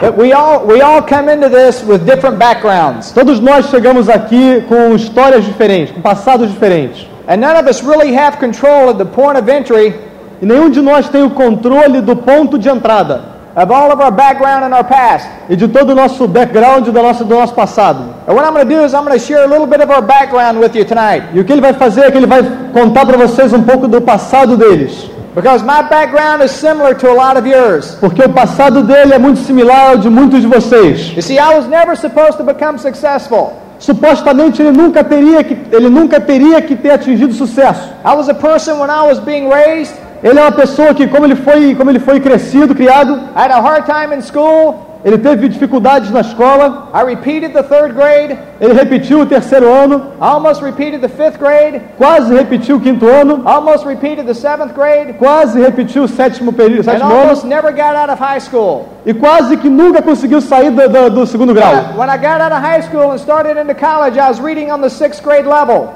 But 0.00 0.16
we 0.18 0.32
all 0.32 0.66
we 0.66 0.80
all 0.82 1.00
come 1.02 1.28
into 1.28 1.48
this 1.48 1.82
with 1.82 2.04
different 2.04 2.36
backgrounds, 2.38 3.12
Todos 3.12 3.40
nós 3.40 3.66
chegamos 3.70 4.08
aqui 4.08 4.62
com 4.68 4.94
histórias 4.94 5.44
diferentes, 5.44 5.94
com 5.94 6.00
passados 6.02 6.50
diferentes. 6.50 7.06
and 7.28 7.36
none 7.40 7.56
of 7.56 7.68
us 7.68 7.82
really 7.82 8.14
have 8.14 8.38
control 8.38 8.88
of 8.90 8.98
the 8.98 9.04
point 9.04 9.38
of 9.38 9.48
entry 9.50 9.94
E 10.42 10.46
nenhum 10.46 10.68
de 10.68 10.82
nós 10.82 11.08
tem 11.08 11.22
o 11.22 11.30
controle 11.30 12.00
do 12.00 12.16
ponto 12.16 12.58
de 12.58 12.68
entrada 12.68 13.32
of 13.56 13.72
all 13.72 13.92
of 13.92 14.02
our 14.02 14.10
background 14.10 14.64
and 14.64 14.74
our 14.74 14.84
past. 14.84 15.28
e 15.48 15.54
de 15.54 15.68
todo 15.68 15.90
o 15.90 15.94
nosso 15.94 16.26
background 16.26 16.84
do 16.88 16.92
nosso, 16.92 17.24
do 17.24 17.34
nosso 17.36 17.54
passado. 17.54 18.00
And 18.26 18.32
what 18.34 18.44
I'm 18.44 18.52
going 18.52 18.66
to 18.68 18.74
do 18.74 18.84
is 18.84 18.92
I'm 18.92 19.04
going 19.04 19.16
to 19.16 19.24
share 19.24 19.44
a 19.44 19.46
little 19.46 19.66
bit 19.66 19.80
of 19.80 19.90
our 19.92 20.02
background 20.02 20.58
with 20.58 20.74
you 20.74 20.84
tonight, 20.84 21.22
E 21.32 21.38
o 21.40 21.44
que 21.44 21.52
ele 21.52 21.60
vai 21.62 21.72
fazer 21.72 22.02
é 22.06 22.10
que 22.10 22.18
ele 22.18 22.26
vai 22.26 22.42
contar 22.72 23.06
para 23.06 23.16
vocês 23.16 23.52
um 23.52 23.62
pouco 23.62 23.86
do 23.86 24.00
passado 24.02 24.56
deles. 24.56 25.08
Because 25.34 25.62
my 25.62 25.82
background 25.82 26.42
is 26.42 26.50
similar 26.50 26.94
to 26.94 27.10
a 27.10 27.14
lot 27.14 27.36
of 27.36 27.46
yours. 27.46 27.96
Porque 28.00 28.22
o 28.22 28.28
passado 28.28 28.82
dele 28.82 29.12
é 29.14 29.18
muito 29.18 29.40
similar 29.40 29.90
ao 29.90 29.96
de 29.96 30.08
muitos 30.08 30.40
de 30.40 30.46
vocês. 30.46 31.14
You 31.16 31.22
see, 31.22 31.38
I 31.38 31.54
was 31.56 31.66
never 31.66 31.96
supposed 31.96 32.36
to 32.38 32.44
become 32.44 32.78
successful. 32.78 33.52
Supostamente 33.78 34.62
ele 34.62 34.70
nunca 34.72 35.02
teria 35.02 35.42
que, 35.42 35.56
ele 35.72 35.88
nunca 35.88 36.20
teria 36.20 36.62
que 36.62 36.76
ter 36.76 36.92
atingido 36.92 37.34
sucesso. 37.34 37.90
I 38.04 38.14
was 38.14 38.28
a 38.28 38.34
person 38.34 38.78
when 38.78 38.90
I 38.90 39.06
was 39.06 39.18
being 39.18 39.48
raised. 39.48 39.94
Ele 40.22 40.38
é 40.38 40.42
uma 40.42 40.52
pessoa 40.52 40.94
que, 40.94 41.06
como 41.06 41.26
ele 41.26 41.36
foi, 41.36 41.74
como 41.74 41.90
ele 41.90 42.00
foi 42.00 42.18
crescido, 42.18 42.74
criado, 42.74 43.20
I 43.36 43.42
had 43.42 43.50
a 43.50 43.60
hard 43.60 43.84
time 43.84 44.16
in 44.16 44.22
school. 44.22 44.93
Ele 45.04 45.18
teve 45.18 45.48
dificuldades 45.50 46.10
na 46.10 46.20
escola, 46.22 46.88
I 46.94 47.04
repeated 47.04 47.52
the 47.52 47.62
third 47.62 47.92
grade. 47.92 48.38
ele 48.58 48.72
repetiu 48.72 49.20
o 49.20 49.26
terceiro 49.26 49.70
ano, 49.70 49.96
I 50.18 50.24
almost 50.24 50.62
repeated 50.62 51.02
the 51.02 51.08
fifth 51.10 51.38
grade. 51.38 51.82
quase 51.98 52.32
repetiu 52.34 52.76
o 52.76 52.80
quinto 52.80 53.06
ano, 53.06 53.42
I 53.44 53.50
almost 53.50 53.84
repeated 53.84 54.24
the 54.26 54.32
seventh 54.32 54.72
grade. 54.74 55.12
quase 55.18 55.60
repetiu 55.60 56.04
o 56.04 56.08
sétimo 56.08 56.54
período, 56.54 56.80
And 56.88 56.92
sétimo 56.94 57.10
ano, 57.12 57.20
almost 57.20 57.44
never 57.46 57.70
got 57.70 57.94
out 57.94 58.10
of 58.10 58.18
high 58.18 58.40
school. 58.40 58.86
e 59.04 59.12
quase 59.12 59.58
que 59.58 59.68
nunca 59.68 60.00
conseguiu 60.00 60.40
sair 60.40 60.70
do, 60.70 60.88
do- 60.88 61.10
do 61.10 61.26
segundo 61.26 61.52
grau. 61.52 61.70
When 61.98 62.08
I 62.08 62.16
got 62.16 62.40
out 62.40 62.52
of 62.54 62.62
high 62.62 62.80
school 62.80 63.10
and 63.12 63.18
started 63.18 63.58
into 63.60 63.74
college, 63.74 64.18
I 64.18 64.28
was 64.30 64.40
reading 64.40 64.70
on 64.72 64.80
the 64.80 64.88
sixth 64.88 65.22
grade 65.22 65.46
level. 65.46 65.88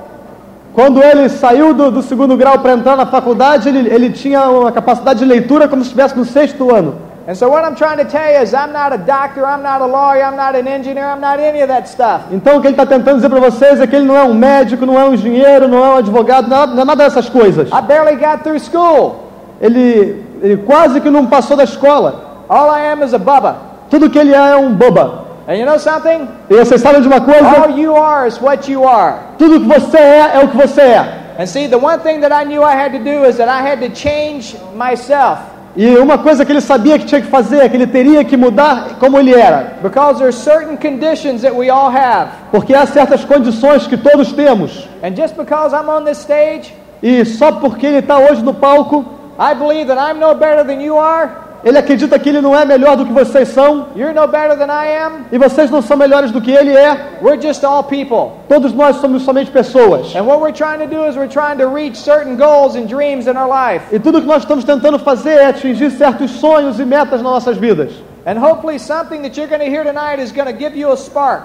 Quando 0.75 1.03
ele 1.03 1.31
saiu 1.31 1.73
do, 1.73 1.91
do 1.91 2.03
segundo 2.03 2.37
grau 2.37 2.59
para 2.59 2.75
entrar 2.75 2.95
na 2.95 3.07
faculdade, 3.07 3.71
ele, 3.71 3.89
ele 3.89 4.11
tinha 4.11 4.51
uma 4.51 4.71
capacidade 4.71 5.21
de 5.21 5.25
leitura 5.25 5.67
como 5.67 5.83
se 5.83 5.89
estivesse 5.89 6.15
no 6.15 6.27
sexto 6.27 6.71
ano. 6.75 7.08
And 7.29 7.37
so 7.37 7.51
what 7.51 7.63
I'm 7.63 7.77
trying 7.77 7.99
to 7.99 8.07
tell 8.07 8.33
you 8.33 8.39
is 8.39 8.55
I'm 8.55 8.73
not 8.73 8.91
a 8.95 8.97
doctor, 8.97 9.45
I'm 9.45 9.63
not 9.63 9.83
a 9.83 9.87
lawyer, 9.87 10.23
I'm 10.23 10.35
not 10.35 10.57
an 10.57 10.67
engineer, 10.67 11.05
I'm 11.05 11.21
not 11.21 11.39
any 11.39 11.61
of 11.61 11.69
that 11.69 11.87
stuff. 11.87 12.23
Então 12.33 12.57
o 12.57 12.61
que 12.63 12.69
ele 12.69 12.73
está 12.73 12.87
tentando 12.87 13.17
dizer 13.17 13.29
para 13.29 13.39
vocês 13.39 13.83
é 13.83 13.87
que 13.87 13.97
ele 13.97 14.07
não 14.07 14.17
é 14.17 14.25
um 14.25 14.33
médico, 14.33 14.87
não 14.87 14.99
é 14.99 15.05
um 15.05 15.13
engenheiro, 15.13 15.69
não 15.69 15.85
é 15.85 15.89
um 15.91 15.97
advogado, 15.99 16.49
não 16.49 16.63
é, 16.63 16.67
não 16.69 16.81
é 16.81 16.85
nada 16.87 17.05
dessas 17.05 17.29
coisas. 17.29 17.69
I 17.69 17.83
barely 17.83 18.17
got 18.17 18.43
through 18.43 18.59
school. 18.59 19.27
Ele, 19.61 20.25
ele 20.41 20.57
quase 20.65 21.03
que 21.03 21.11
não 21.11 21.27
passou 21.27 21.55
da 21.55 21.65
escola. 21.65 22.45
All 22.49 22.75
I 22.75 22.93
am 22.93 23.03
is 23.05 23.13
a 23.13 23.19
bubba. 23.19 23.57
Tudo 23.91 24.09
que 24.09 24.19
ele 24.19 24.33
é 24.33 24.53
é 24.53 24.57
um 24.57 24.73
boba. 24.73 25.27
And 25.47 25.57
you 25.57 25.67
know 25.67 25.79
something? 25.79 26.27
E 26.49 26.57
vocês 26.57 26.81
sabem 26.81 27.03
de 27.03 27.09
uma 27.09 27.17
All 27.17 27.21
coisa? 27.21 27.79
you 27.79 27.95
are 27.95 28.27
is 28.27 28.41
what 28.41 28.73
you 28.73 28.89
are. 28.89 29.17
Tudo 29.37 29.61
que 29.61 29.67
você 29.67 29.99
é 29.99 30.31
é 30.37 30.39
o 30.39 30.49
que 30.49 30.57
você 30.57 30.81
é. 30.81 31.19
And 31.39 31.45
see, 31.45 31.69
the 31.69 31.77
one 31.77 31.99
thing 31.99 32.21
that 32.21 32.33
I 32.33 32.47
knew 32.47 32.63
I 32.63 32.75
had 32.75 32.93
to 32.93 32.99
do 32.99 33.27
is 33.27 33.37
that 33.37 33.51
I 33.51 33.61
had 33.61 33.81
to 33.81 33.95
change 33.95 34.57
myself 34.75 35.58
E 35.81 35.97
uma 35.97 36.19
coisa 36.19 36.45
que 36.45 36.51
ele 36.51 36.61
sabia 36.61 36.99
que 36.99 37.07
tinha 37.07 37.21
que 37.21 37.29
fazer 37.29 37.69
que 37.71 37.77
ele 37.77 37.87
teria 37.87 38.25
que 38.25 38.37
mudar 38.37 38.97
como 38.99 39.17
ele 39.17 39.33
era. 39.33 39.75
because 39.81 40.19
there's 40.19 40.35
certain 40.35 40.77
conditions 40.77 41.43
that 41.43 41.55
we 41.55 41.71
all 41.71 41.89
have. 41.89 42.31
Porque 42.51 42.75
há 42.75 42.85
certas 42.85 43.25
condições 43.25 43.87
que 43.87 43.97
todos 43.97 44.33
temos. 44.33 44.89
And 45.05 45.15
just 45.15 45.37
because 45.37 45.73
I'm 45.73 45.89
on 45.89 46.05
this 46.05 46.19
stage, 46.19 46.75
E 47.01 47.25
só 47.25 47.53
porque 47.53 47.87
ele 47.87 47.99
está 47.99 48.19
hoje 48.19 48.43
no 48.43 48.53
palco, 48.55 49.05
I 49.39 49.55
believe 49.55 49.87
that 49.87 50.01
I'm 50.01 50.19
no 50.19 50.35
better 50.35 50.65
than 50.65 50.83
you 50.83 50.99
are, 50.99 51.31
ele 51.65 51.77
acredita 51.77 52.19
que 52.19 52.29
ele 52.29 52.41
não 52.41 52.57
é 52.57 52.65
melhor 52.65 52.97
do 52.97 53.05
que 53.05 53.13
vocês 53.13 53.49
são. 53.49 53.89
you're 53.97 54.13
no 54.15 54.27
better 54.29 54.57
than 54.57 54.67
I 54.73 54.87
am. 55.03 55.25
E 55.33 55.39
vocês 55.39 55.71
não 55.71 55.83
são 55.83 55.97
melhores 55.97 56.31
do 56.31 56.41
que 56.41 56.51
ele 56.51 56.71
é. 56.77 57.19
We're 57.21 57.41
just 57.41 57.65
all 57.65 57.83
people. 57.83 58.33
Todos 58.49 58.73
nós 58.73 58.97
somos 58.97 59.23
somente 59.23 59.51
pessoas. 59.51 60.15
And 60.15 60.23
what 60.25 60.41
we're 60.41 60.53
trying 60.53 60.79
to 60.79 60.87
do 60.87 61.05
is 61.07 61.17
we're 61.17 61.29
trying 61.29 61.59
to 61.59 61.69
reach 61.69 61.97
certain 61.97 62.37
goals 62.37 62.77
and 62.77 62.87
dreams 62.87 63.27
in 63.27 63.37
our 63.37 63.49
life. 63.49 63.85
E 63.95 63.99
tudo 63.99 64.21
que 64.21 64.27
nós 64.27 64.43
estamos 64.43 64.65
tentando 64.65 64.99
fazer 64.99 65.39
é 65.39 65.47
atingir 65.47 65.91
certos 65.91 66.31
sonhos 66.33 66.79
e 66.79 66.85
metas 66.85 67.23
nas 67.23 67.33
nossas 67.33 67.57
vidas. 67.57 67.91
And 68.27 68.39
hopefully 68.39 68.79
something 68.79 69.23
that 69.23 69.39
you're 69.39 69.49
going 69.49 69.61
to 69.65 69.71
hear 69.71 69.85
tonight 69.85 70.23
is 70.23 70.33
going 70.33 70.47
to 70.47 70.57
give 70.59 70.79
you 70.79 70.93
a 70.93 70.97
spark. 70.97 71.45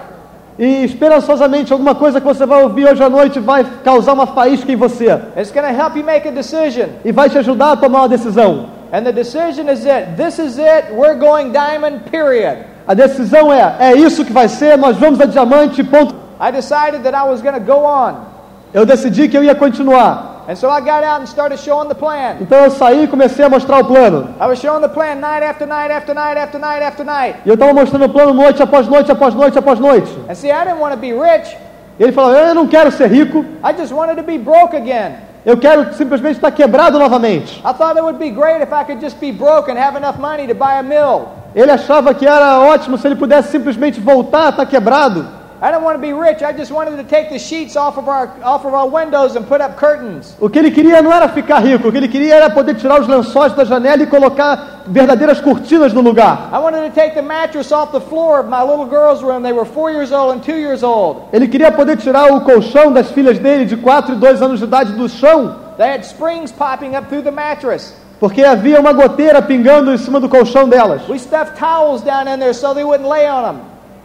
E 0.59 0.83
esperançosamente 0.85 1.73
alguma 1.73 1.95
coisa 1.95 2.21
que 2.21 2.27
você 2.27 2.45
vai 2.45 2.61
ouvir 2.61 2.85
hoje 2.87 3.01
à 3.03 3.09
noite 3.09 3.39
vai 3.39 3.65
causar 3.83 4.13
uma 4.13 4.27
faísca 4.27 4.71
em 4.71 4.75
você 4.75 5.05
It's 5.35 5.51
going 5.51 5.65
to 5.65 5.73
help 5.73 5.95
you 5.95 6.03
make 6.03 6.27
a 6.27 6.31
decision. 6.31 6.89
e 7.03 7.11
vai 7.11 7.27
te 7.29 7.37
ajudar 7.39 7.71
a 7.71 7.75
tomar 7.77 8.01
uma 8.01 8.09
decisão. 8.09 8.67
And 8.93 9.03
the 9.03 9.11
decision 9.11 9.69
is 9.69 9.85
it. 9.85 10.15
This 10.15 10.37
is 10.37 10.59
it. 10.59 10.93
We're 10.93 11.15
going 11.15 11.51
diamond, 11.51 12.05
period. 12.11 12.63
A 12.87 12.93
decisão 12.93 13.51
é: 13.51 13.75
é 13.79 13.93
isso 13.97 14.23
que 14.23 14.31
vai 14.31 14.47
ser, 14.47 14.77
nós 14.77 14.95
vamos 14.97 15.19
a 15.19 15.25
diamante, 15.25 15.83
ponto. 15.83 16.13
I 16.39 16.51
decided 16.51 17.01
that 17.01 17.15
I 17.15 17.27
was 17.27 17.41
going 17.41 17.55
to 17.55 17.59
go 17.59 17.83
on. 17.83 18.23
Eu 18.71 18.85
decidi 18.85 19.27
que 19.27 19.35
eu 19.35 19.43
ia 19.43 19.55
continuar. 19.55 20.43
And 20.47 20.55
so 20.55 20.69
I 20.69 20.79
got 20.81 21.03
out 21.03 21.21
and 21.21 21.27
started 21.27 21.57
showing 21.57 21.87
the 21.87 21.95
plan. 21.95 22.35
Então 22.39 22.65
eu 22.65 22.69
saí 22.69 23.05
e 23.05 23.07
comecei 23.07 23.43
a 23.43 23.49
mostrar 23.49 23.79
o 23.79 23.85
plano. 23.85 24.35
I 24.39 24.45
was 24.45 24.59
showing 24.59 24.81
the 24.81 24.89
plan 24.89 25.15
night 25.15 25.43
after 25.43 25.65
night 25.65 25.91
after 25.91 26.13
night 26.13 26.37
after 26.37 26.59
night 26.59 26.83
after 26.83 27.03
night. 27.03 27.39
E 27.45 27.49
eu 27.49 27.55
estava 27.55 27.73
mostrando 27.73 28.05
o 28.05 28.09
plano 28.09 28.33
noite 28.35 28.61
após 28.61 28.87
noite, 28.87 29.11
após 29.11 29.33
noite, 29.33 29.57
após 29.57 29.79
noite. 29.79 30.11
And 30.29 30.35
see, 30.35 30.51
I 30.51 30.65
didn't 30.65 30.79
want 30.79 30.93
to 30.93 30.99
be 30.99 31.13
rich. 31.13 31.57
E 31.97 32.03
ele 32.03 32.11
falou: 32.11 32.31
eu 32.31 32.53
não 32.53 32.67
quero 32.67 32.91
ser 32.91 33.07
rico, 33.07 33.43
I 33.63 33.73
just 33.75 33.91
wanted 33.91 34.17
to 34.17 34.23
be 34.23 34.37
broke 34.37 34.75
again. 34.75 35.32
Eu 35.45 35.57
quero 35.57 35.93
simplesmente 35.93 36.35
estar 36.35 36.51
quebrado 36.51 36.97
novamente. 36.97 37.59
I 37.59 37.73
thought 37.73 37.97
it 37.97 38.01
would 38.01 38.17
be 38.17 38.29
great 38.29 38.61
if 38.61 38.71
I 38.71 38.83
could 38.85 39.01
just 39.01 39.19
be 39.19 39.31
broke 39.31 39.69
and 39.69 39.77
have 39.77 39.97
enough 39.97 40.17
money 40.17 40.47
to 40.47 40.53
buy 40.55 40.79
a 40.79 40.83
mill. 40.83 41.27
Ele 41.53 41.69
achava 41.69 42.13
que 42.13 42.25
era 42.25 42.59
ótimo 42.59 42.97
se 42.97 43.07
ele 43.07 43.15
pudesse 43.15 43.51
simplesmente 43.51 43.99
voltar 43.99 44.47
a 44.47 44.49
estar 44.49 44.65
quebrado. 44.65 45.42
I 45.63 45.71
didn't 45.71 45.83
want 45.85 45.95
to 45.95 46.01
be 46.01 46.11
rich. 46.11 46.43
I 46.43 46.51
just 46.51 46.73
wanted 46.73 46.97
to 46.97 47.05
take 47.05 47.29
the 47.29 47.39
sheets 47.39 47.77
off 47.77 47.97
of 47.97 48.09
our 48.09 48.27
off 48.43 48.65
of 48.65 48.73
our 48.73 48.85
windows 48.85 49.37
and 49.37 49.47
put 49.47 49.61
up 49.61 49.77
curtains. 49.77 50.35
O 50.41 50.49
que 50.49 50.59
ele 50.59 50.69
queria 50.71 51.01
não 51.01 51.09
era 51.13 51.29
ficar 51.29 51.59
rico, 51.59 51.87
o 51.87 51.91
que 51.91 51.97
ele 51.97 52.09
queria 52.09 52.35
era 52.35 52.49
poder 52.49 52.75
tirar 52.75 52.99
os 52.99 53.07
lençóis 53.07 53.53
da 53.53 53.63
janela 53.63 54.03
e 54.03 54.07
colocar 54.07 54.81
verdadeiras 54.87 55.39
cortinas 55.39 55.93
no 55.93 56.01
lugar. 56.01 56.49
I 56.51 56.59
wanted 56.59 56.85
to 56.89 56.93
take 56.93 57.15
the 57.15 57.21
mattress 57.21 57.71
off 57.71 57.93
the 57.93 58.01
floor 58.01 58.41
of 58.41 58.49
my 58.49 58.61
little 58.61 58.85
girl's 58.85 59.23
room. 59.23 59.41
They 59.41 59.53
were 59.53 59.63
four 59.63 59.89
years 59.89 60.11
old 60.11 60.35
and 60.35 60.41
two 60.43 60.57
years 60.57 60.83
old. 60.83 61.29
Ele 61.31 61.47
queria 61.47 61.71
poder 61.71 61.95
tirar 61.95 62.33
o 62.33 62.41
colchão 62.41 62.91
das 62.91 63.09
filhas 63.11 63.39
dele 63.39 63.63
de 63.63 63.77
4 63.77 64.15
e 64.15 64.17
2 64.17 64.41
anos 64.41 64.59
de 64.59 64.65
idade 64.65 64.91
do 64.91 65.07
chão, 65.07 65.55
They 65.77 65.87
had 65.89 66.03
springs 66.03 66.51
popping 66.51 66.97
up 66.97 67.07
through 67.07 67.23
the 67.23 67.31
mattress. 67.31 67.95
porque 68.19 68.43
havia 68.43 68.81
uma 68.81 68.91
goteira 68.91 69.41
pingando 69.41 69.93
em 69.93 69.97
cima 69.97 70.19
do 70.19 70.27
colchão 70.27 70.67
delas. 70.67 71.07
We 71.07 71.17
stuffed 71.17 71.57
towels 71.57 72.01
down 72.03 72.27
in 72.27 72.37
there 72.39 72.53
so 72.53 72.73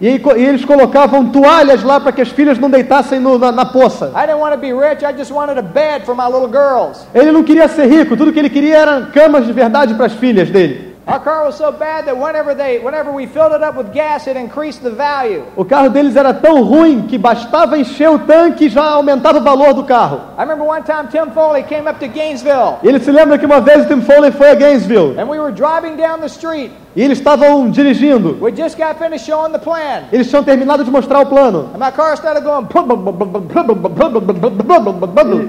E, 0.01 0.07
e 0.37 0.45
eles 0.45 0.65
colocavam 0.65 1.27
toalhas 1.31 1.83
lá 1.83 1.99
para 1.99 2.13
que 2.13 2.21
as 2.21 2.29
filhas 2.29 2.57
não 2.59 2.71
deitassem 2.71 3.19
no- 3.19 3.37
na, 3.39 3.51
na 3.51 3.65
poça. 3.67 4.13
I 4.15 4.27
didn't 4.27 4.41
want 4.41 4.53
to 4.55 4.59
be 4.59 4.73
rich. 4.73 5.05
I 5.05 5.13
just 5.17 5.33
wanted 5.33 5.59
a 5.59 5.63
bed 5.63 6.05
for 6.07 6.15
my 6.15 6.27
little 6.27 6.49
girls. 6.49 7.05
Ele 7.15 7.33
não 7.33 7.43
queria 7.43 7.67
ser 7.69 7.87
rico, 7.87 8.17
tudo 8.17 8.33
que 8.33 8.39
ele 8.39 8.49
queria 8.51 8.77
eram 8.79 9.07
camas 9.07 9.45
de 9.47 9.53
verdade 9.53 9.95
para 9.95 10.07
as 10.07 10.13
filhas 10.13 10.51
dele. 10.51 10.88
Our 11.09 11.21
car 11.21 11.47
was 11.47 11.57
so 11.57 11.73
bad 11.73 12.05
that 12.05 12.15
whenever 12.19 12.55
they, 12.55 12.81
whenever 12.81 13.11
we 13.11 13.25
filled 13.27 13.53
it 13.55 13.63
up 13.63 13.77
with 13.77 13.95
gas, 13.95 14.27
it 14.27 14.37
increased 14.37 14.83
the 14.83 14.91
value. 14.91 15.43
O 15.57 15.65
carro 15.65 15.89
deles 15.89 16.15
era 16.17 16.35
tão 16.35 16.63
ruim 16.63 17.07
que 17.09 17.17
bastava 17.17 17.79
encher 17.79 18.11
o 18.11 18.19
tanque 18.19 18.67
e 18.67 18.69
já 18.69 18.85
aumentava 18.85 19.39
o 19.39 19.43
valor 19.43 19.73
do 19.73 19.85
carro. 19.85 20.21
I 20.37 20.43
remember 20.43 20.65
one 20.67 20.83
time 20.83 21.09
Tim 21.11 21.31
Foley 21.33 21.63
came 21.63 21.89
up 21.89 21.99
to 21.99 22.09
Gainesville, 22.09 22.77
E 22.83 22.89
ele 22.89 23.01
se 23.01 23.11
lembra 23.11 23.39
que 23.39 23.47
uma 23.47 23.59
vez 23.59 23.87
Tim 23.87 24.03
Foley 24.03 24.31
foi 24.33 24.51
a 24.51 24.55
Gainesville 24.55 25.19
and 25.19 25.25
we 25.31 25.39
were 25.41 25.51
driving 25.51 25.97
down 25.97 26.21
the 26.21 26.27
street. 26.29 26.73
e 26.95 27.03
eles 27.03 27.17
estavam 27.19 27.71
dirigindo. 27.71 28.37
We 28.43 28.53
just 28.53 28.77
got 28.77 28.99
finished 28.99 29.25
showing 29.25 29.53
the 29.53 29.59
plan, 29.59 30.03
Eles 30.13 30.29
tinham 30.29 30.45
terminado 30.45 30.85
de 30.85 30.91
mostrar 30.91 31.21
o 31.21 31.27
plano. 31.27 31.71
and 31.75 31.79
my 31.79 31.91
car 31.91 32.13
started 32.19 32.45
going. 32.45 32.67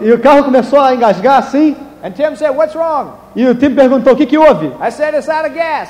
E, 0.04 0.08
e 0.08 0.14
o 0.14 0.20
carro 0.20 0.46
começou 0.46 0.80
a 0.80 0.96
engasgar 0.96 1.40
assim. 1.40 1.76
And 2.04 2.12
Tim 2.12 2.36
said, 2.36 2.56
"What's 2.56 2.76
wrong?" 2.76 3.12
E 3.36 3.46
o 3.46 3.56
Tim 3.56 3.76
perguntou: 3.76 4.14
o 4.14 4.16
que, 4.16 4.26
que 4.26 4.38
houve? 4.38 4.68
I 4.82 4.92
said, 4.92 5.14
"It's 5.16 5.30
out 5.30 5.46
of 5.46 5.54
gas." 5.56 5.90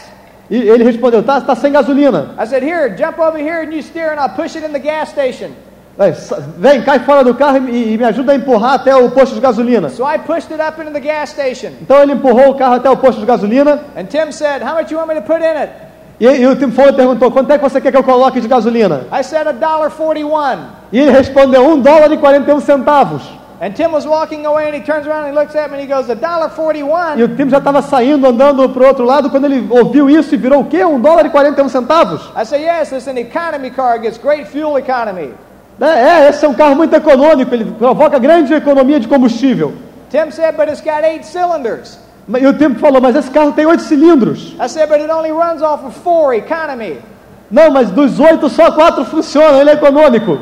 E 0.49 0.57
ele 0.57 0.83
respondeu: 0.83 1.21
tá, 1.21 1.39
tá 1.41 1.55
sem 1.55 1.71
gasolina. 1.71 2.35
I 2.39 2.45
said, 2.47 2.63
"Here, 2.63 2.95
jump 2.97 3.19
over 3.19 3.37
here 3.39 3.61
and 3.63 3.71
you 3.71 3.83
steer, 3.83 4.11
and 4.11 4.19
I'll 4.19 4.35
push 4.35 4.55
it 4.55 4.65
in 4.65 4.71
the 4.73 4.79
gas 4.79 5.09
station." 5.09 5.51
Vem, 6.57 6.81
cai 6.83 6.99
fora 6.99 7.25
do 7.25 7.35
carro 7.35 7.67
e, 7.67 7.93
e 7.93 7.97
me 7.97 8.05
ajuda 8.05 8.31
a 8.31 8.35
empurrar 8.35 8.75
até 8.75 8.95
o 8.95 9.09
posto 9.11 9.35
de 9.35 9.41
gasolina. 9.41 9.89
So 9.89 10.05
I 10.05 10.17
pushed 10.17 10.49
it 10.49 10.61
up 10.61 10.79
into 10.79 10.91
the 10.93 10.99
gas 11.01 11.29
station, 11.31 11.71
Então 11.81 12.01
ele 12.01 12.13
empurrou 12.13 12.51
o 12.51 12.55
carro 12.55 12.75
até 12.75 12.89
o 12.89 12.95
posto 12.95 13.19
de 13.19 13.25
gasolina. 13.25 13.81
and 13.97 14.05
Tim 14.05 14.31
said, 14.31 14.63
"How 14.63 14.75
much 14.75 14.91
you 14.91 14.97
want 14.97 15.09
me 15.09 15.15
to 15.15 15.21
put 15.21 15.41
in 15.41 15.57
it?" 15.57 15.69
E, 16.19 16.25
e 16.25 16.47
o 16.47 16.55
Tim 16.55 16.71
Foley 16.71 16.93
perguntou: 16.93 17.29
quanto 17.31 17.51
é 17.51 17.57
que 17.57 17.63
você 17.63 17.79
quer 17.79 17.91
que 17.91 17.97
eu 17.97 18.03
coloque 18.03 18.39
de 18.41 18.47
gasolina? 18.47 19.07
I 19.11 19.23
said, 19.23 19.45
"A 19.47 19.51
dollar 19.51 19.89
forty-one." 19.89 20.61
E 20.91 20.99
ele 20.99 21.11
respondeu: 21.11 21.67
um 21.67 21.79
dólar 21.79 22.11
e 22.11 22.17
41 22.17 22.59
centavos. 22.61 23.21
And 23.61 23.73
Tim 23.73 23.91
was 23.91 24.05
walking 24.05 24.45
away, 24.45 24.67
and 24.67 24.75
he 24.75 24.81
turns 24.81 25.05
around 25.05 25.25
and 25.25 25.33
he 25.33 25.37
looks 25.37 25.53
at 25.53 25.69
me, 25.69 25.77
and 25.77 25.81
he 25.81 25.87
goes, 25.87 26.09
"A 26.09 26.15
dollar 26.15 26.47
E 26.47 26.55
forty-one." 26.55 27.21
o 27.21 27.27
Tim 27.35 27.49
já 27.49 27.57
estava 27.57 27.81
saindo, 27.81 28.25
andando 28.25 28.69
para 28.69 28.83
o 28.83 28.87
outro 28.87 29.03
lado, 29.03 29.29
quando 29.29 29.45
ele 29.45 29.67
ouviu 29.69 30.09
isso 30.09 30.33
e 30.33 30.37
virou 30.37 30.61
o 30.61 30.65
quê? 30.65 30.85
Um 30.85 30.99
dólar 30.99 31.25
e 31.25 31.29
41 31.29 31.67
centavos? 31.67 32.21
I 32.37 32.45
say, 32.45 32.63
"Yes, 32.63 32.93
it's 32.93 33.07
an 33.07 33.17
economy 33.19 33.69
car. 33.69 33.95
It 33.95 34.03
gets 34.03 34.17
great 34.17 34.45
fuel 34.45 34.77
economy." 34.77 35.33
É, 35.81 35.85
é, 36.25 36.29
esse 36.29 36.45
é 36.45 36.47
um 36.47 36.53
carro 36.53 36.75
muito 36.75 36.95
econômico, 36.95 37.53
ele 37.53 37.65
provoca 37.65 38.17
grande 38.17 38.53
economia 38.53 38.99
de 38.99 39.07
combustível. 39.09 39.73
Tim 40.09 40.31
said, 40.31 40.55
"But 40.55 40.69
it's 40.69 40.81
got 40.81 41.03
eight 41.03 41.25
cylinders." 41.25 41.99
E 42.29 42.45
o 42.47 42.53
Tim 42.53 42.75
falou: 42.75 43.01
mas 43.01 43.15
esse 43.15 43.29
carro 43.31 43.51
tem 43.51 43.65
oito 43.65 43.83
cilindros. 43.83 44.55
I 44.63 44.69
said, 44.69 44.87
"But 44.87 45.01
it 45.01 45.11
only 45.11 45.31
runs 45.31 45.61
off 45.61 45.85
of 45.85 45.99
four 45.99 46.33
economy." 46.33 46.99
Não, 47.51 47.71
mas 47.71 47.89
dos 47.89 48.19
oito 48.19 48.47
só 48.47 48.71
quatro 48.71 49.03
funcionam, 49.03 49.59
ele 49.59 49.71
é 49.71 49.73
econômico. 49.73 50.37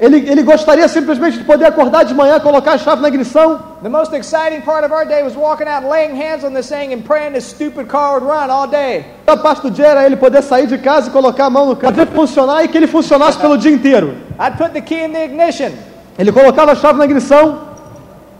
Ele, 0.00 0.28
ele 0.28 0.42
gostaria 0.42 0.88
simplesmente 0.88 1.38
de 1.38 1.44
poder 1.44 1.66
acordar 1.66 2.04
de 2.04 2.12
manhã, 2.12 2.40
colocar 2.40 2.72
a 2.72 2.78
chave 2.78 3.00
na 3.00 3.08
ignição. 3.08 3.60
The 3.82 3.88
most 3.88 4.12
exciting 4.12 4.60
part 4.62 4.84
of 4.84 4.92
our 4.92 5.06
day 5.06 5.22
was 5.22 5.36
walking 5.36 5.68
out 5.68 5.84
laying 5.86 6.14
hands 6.14 6.44
on 6.44 6.52
this 6.52 6.68
thing 6.68 6.92
and 6.92 7.02
praying 7.02 7.32
this 7.32 7.44
stupid 7.44 7.86
car 7.88 8.14
would 8.14 8.26
run 8.26 8.50
all 8.50 8.66
day. 8.66 9.04
A 9.26 9.36
parte 9.36 9.62
do 9.62 9.70
dia 9.70 9.86
era 9.86 10.04
ele 10.04 10.16
poder 10.16 10.42
sair 10.42 10.66
de 10.66 10.78
casa 10.78 11.08
e 11.08 11.12
colocar 11.12 11.46
a 11.46 11.50
mão 11.50 11.66
no 11.66 11.76
carro, 11.76 11.94
funcionar 12.14 12.64
e 12.64 12.68
que 12.68 12.76
ele 12.76 12.88
funcionasse 12.88 13.38
pelo 13.38 13.56
dia 13.56 13.70
inteiro. 13.70 14.16
I'd 14.38 14.56
put 14.58 14.72
the 14.72 14.80
key 14.80 15.04
in 15.04 15.12
the 15.12 15.24
ignition, 15.24 15.70
Ele 16.18 16.32
colocava 16.32 16.72
a 16.72 16.74
chave 16.74 16.98
na 16.98 17.04
ignição 17.04 17.58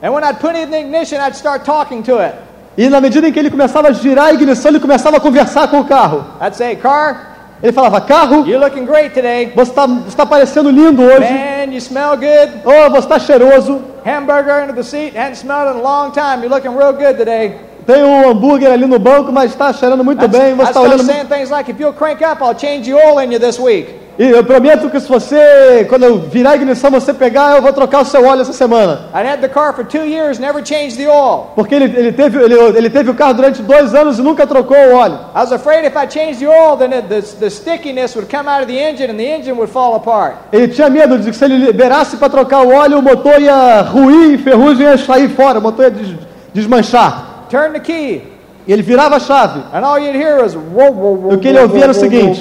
and 0.02 0.12
when 0.12 0.24
I'd 0.24 0.40
put 0.40 0.56
it 0.56 0.64
in 0.64 0.70
the 0.70 0.80
ignition, 0.80 1.20
I'd 1.20 1.36
start 1.36 1.64
talking 1.64 2.02
to 2.02 2.18
it. 2.18 2.34
e 2.76 2.88
na 2.88 3.00
medida 3.00 3.28
em 3.28 3.32
que 3.32 3.38
ele 3.38 3.50
começava 3.50 3.88
a 3.88 3.92
girar 3.92 4.26
a 4.26 4.32
ignição, 4.32 4.70
ele 4.70 4.80
começava 4.80 5.18
a 5.18 5.20
conversar 5.20 5.68
com 5.68 5.80
o 5.80 5.84
carro. 5.84 6.24
I'd 6.40 6.56
say, 6.56 6.76
"Car, 6.76 7.29
Ele 7.62 7.72
falava, 7.72 8.00
carro, 8.00 8.46
you're 8.46 8.58
looking 8.58 8.86
great 8.86 9.10
today. 9.14 9.52
você 9.54 9.70
está 9.70 9.86
está 10.08 10.26
parecendo 10.26 10.70
lindo 10.70 11.02
hoje. 11.02 11.30
Man, 11.30 11.72
you 11.72 11.80
smell 11.80 12.16
good. 12.16 12.62
Oh, 12.64 12.90
você 12.90 12.98
está 13.00 13.18
cheiroso. 13.18 13.82
Hamburger 14.04 14.62
under 14.62 14.74
the 14.74 14.82
seat. 14.82 15.14
Hadn't 15.14 15.36
smelled 15.36 15.74
in 15.74 15.80
a 15.80 15.82
long 15.82 16.10
time. 16.10 16.42
You're 16.42 16.48
looking 16.48 16.74
real 16.76 16.92
good 16.92 17.18
today." 17.18 17.70
tem 17.86 18.04
um 18.04 18.30
hambúrguer 18.30 18.70
ali 18.70 18.86
no 18.86 18.98
banco, 18.98 19.32
mas 19.32 19.50
está 19.50 19.72
cheirando 19.72 20.04
muito 20.04 20.20
That's- 20.20 20.38
bem, 20.38 20.54
você 20.54 20.68
está 20.68 20.80
olhando 20.80 21.04
muito... 21.04 21.50
like, 21.50 21.70
if 21.70 21.80
you'll 21.80 21.92
crank 21.92 22.22
up, 22.22 22.42
I'll 22.42 22.56
change 22.56 22.88
the 22.88 22.94
oil 22.94 23.18
in 23.20 23.32
you 23.32 23.40
this 23.40 23.58
week. 23.58 23.99
E 24.22 24.28
eu 24.32 24.44
prometo 24.44 24.90
que 24.90 25.00
se 25.00 25.08
você, 25.08 25.86
quando 25.88 26.02
eu 26.02 26.18
virar 26.18 26.50
a 26.50 26.54
ignição, 26.56 26.90
você 26.90 27.14
pegar, 27.14 27.56
eu 27.56 27.62
vou 27.62 27.72
trocar 27.72 28.02
o 28.02 28.04
seu 28.04 28.22
óleo 28.26 28.42
essa 28.42 28.52
semana. 28.52 29.06
I'd 29.14 29.26
had 29.26 29.40
the 29.40 29.48
car 29.48 29.72
for 29.74 29.82
two 29.82 30.04
years, 30.04 30.38
never 30.38 30.62
changed 30.62 30.98
the 30.98 31.08
oil. 31.08 31.52
Porque 31.54 31.74
ele, 31.74 31.84
ele, 31.86 32.12
teve, 32.12 32.38
ele, 32.38 32.54
ele 32.76 32.90
teve 32.90 33.08
o 33.08 33.14
carro 33.14 33.32
durante 33.32 33.62
dois 33.62 33.94
anos 33.94 34.18
e 34.18 34.22
nunca 34.22 34.46
trocou 34.46 34.76
o 34.76 34.94
óleo. 34.94 35.14
I 35.34 35.38
was 35.40 35.52
afraid 35.52 35.86
if 35.86 35.96
I 35.96 36.06
changed 36.06 36.38
the 36.38 36.48
oil, 36.48 36.76
then 36.76 36.92
it, 36.92 37.08
the, 37.08 37.22
the 37.38 37.48
stickiness 37.48 38.14
would 38.14 38.30
come 38.30 38.46
out 38.46 38.60
of 38.60 38.66
the 38.70 38.78
engine 38.78 39.10
and 39.10 39.16
the 39.16 39.24
engine 39.24 39.54
would 39.56 39.72
fall 39.72 39.94
apart. 39.94 40.34
Ele 40.52 40.68
tinha 40.68 40.90
medo 40.90 41.16
de 41.16 41.30
que 41.30 41.36
se 41.36 41.42
ele 41.46 41.56
liberasse 41.56 42.18
para 42.18 42.28
trocar 42.28 42.60
o 42.60 42.74
óleo, 42.74 42.98
o 42.98 43.02
motor 43.02 43.40
ia 43.40 43.80
ruir 43.80 44.38
ferrugem 44.40 44.86
ia 44.86 44.98
sair 44.98 45.30
fora, 45.30 45.60
o 45.60 45.62
motor 45.62 45.84
ia 45.86 45.90
des- 45.92 46.14
desmanchar. 46.52 47.46
Turn 47.48 47.72
the 47.72 47.80
key, 47.80 48.20
ele 48.66 48.82
virava 48.82 49.16
a 49.16 49.20
chave. 49.20 49.62
and 49.72 49.84
all 49.84 49.98
you'd 49.98 50.14
hear 50.14 50.42
was. 50.42 50.54
O 50.54 51.38
que 51.38 51.48
ele 51.48 51.60
ouvia 51.60 51.84
era 51.84 51.92
o 51.92 51.94
seguinte: 51.94 52.40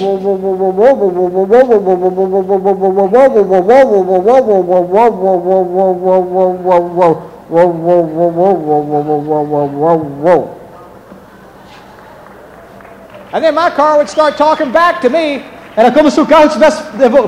And 13.32 13.44
then 13.44 13.54
my 13.54 13.70
car 13.70 13.96
would 13.96 14.08
start 14.08 14.36
talking 14.36 14.72
back 14.72 15.00
to 15.02 15.10
me. 15.10 15.42
Era 15.76 15.90
como 15.92 16.10
se 16.10 16.20
o 16.20 16.26
carro 16.26 16.46
estivesse 16.46 16.82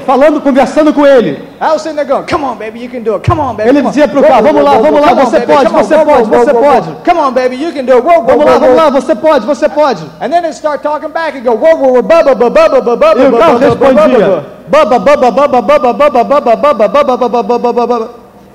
falando, 0.05 0.41
conversando 0.41 0.93
com 0.93 1.07
ele. 1.07 1.49
I 1.61 1.73
was 1.73 1.83
sitting 1.83 1.97
there 1.97 2.07
going, 2.09 2.25
"Come 2.27 2.45
on, 2.45 2.57
baby, 2.57 2.81
you 2.81 2.91
can 2.91 3.03
do 3.03 3.17
it. 3.17 3.29
Come 3.29 3.41
on, 3.41 3.55
baby." 3.55 3.69
Ele 3.69 3.79
come 3.79 3.87
on. 3.87 3.91
dizia 3.91 4.09
pro 4.09 4.23
carro, 4.23 4.43
"Vamos 4.43 4.63
lá, 4.65 4.79
vamos 4.79 5.01
lá, 5.01 5.15
você 5.15 5.39
baby, 5.41 5.53
pode, 5.53 5.73
você 5.73 5.99
pode, 5.99 6.29
você 6.29 6.55
pode." 6.55 6.89
Come 7.05 7.21
on, 7.21 7.33
baby, 7.33 7.57
you 7.57 7.73
can 7.73 7.85
do 7.85 7.93
it. 7.93 8.03
Vamos 8.03 8.45
lá, 8.45 8.59
vamos 8.59 8.77
lá, 8.77 8.91
você 8.91 9.15
pode, 9.15 9.47
você 9.47 9.69
pode. 9.69 10.03
And 10.21 10.31
then 10.31 10.45
it 10.45 10.55
start 10.55 10.83
talking 10.83 11.11
back 11.11 11.37
and 11.39 11.43
go, 11.43 11.53
whoa, 11.53 11.77
whoa, 11.77 12.03
bubba, 12.03 12.35
bubba, 12.35 12.69
bubba, 12.69 12.97
bubba, 12.97 13.23
E 13.23 13.29
o 13.29 13.39
carro 13.39 13.59
bubba, 13.59 13.75
bubba, 13.75 13.93
bubba. 13.93 14.03
respondia: 14.03 14.45
baba, 14.69 14.99
baba, 14.99 15.31
baba, 15.31 15.63
baba, 15.63 15.93
baba, 15.93 16.25
baba, 16.25 17.17
baba, 17.17 17.43
baba, 17.43 17.73
baba. 17.73 18.11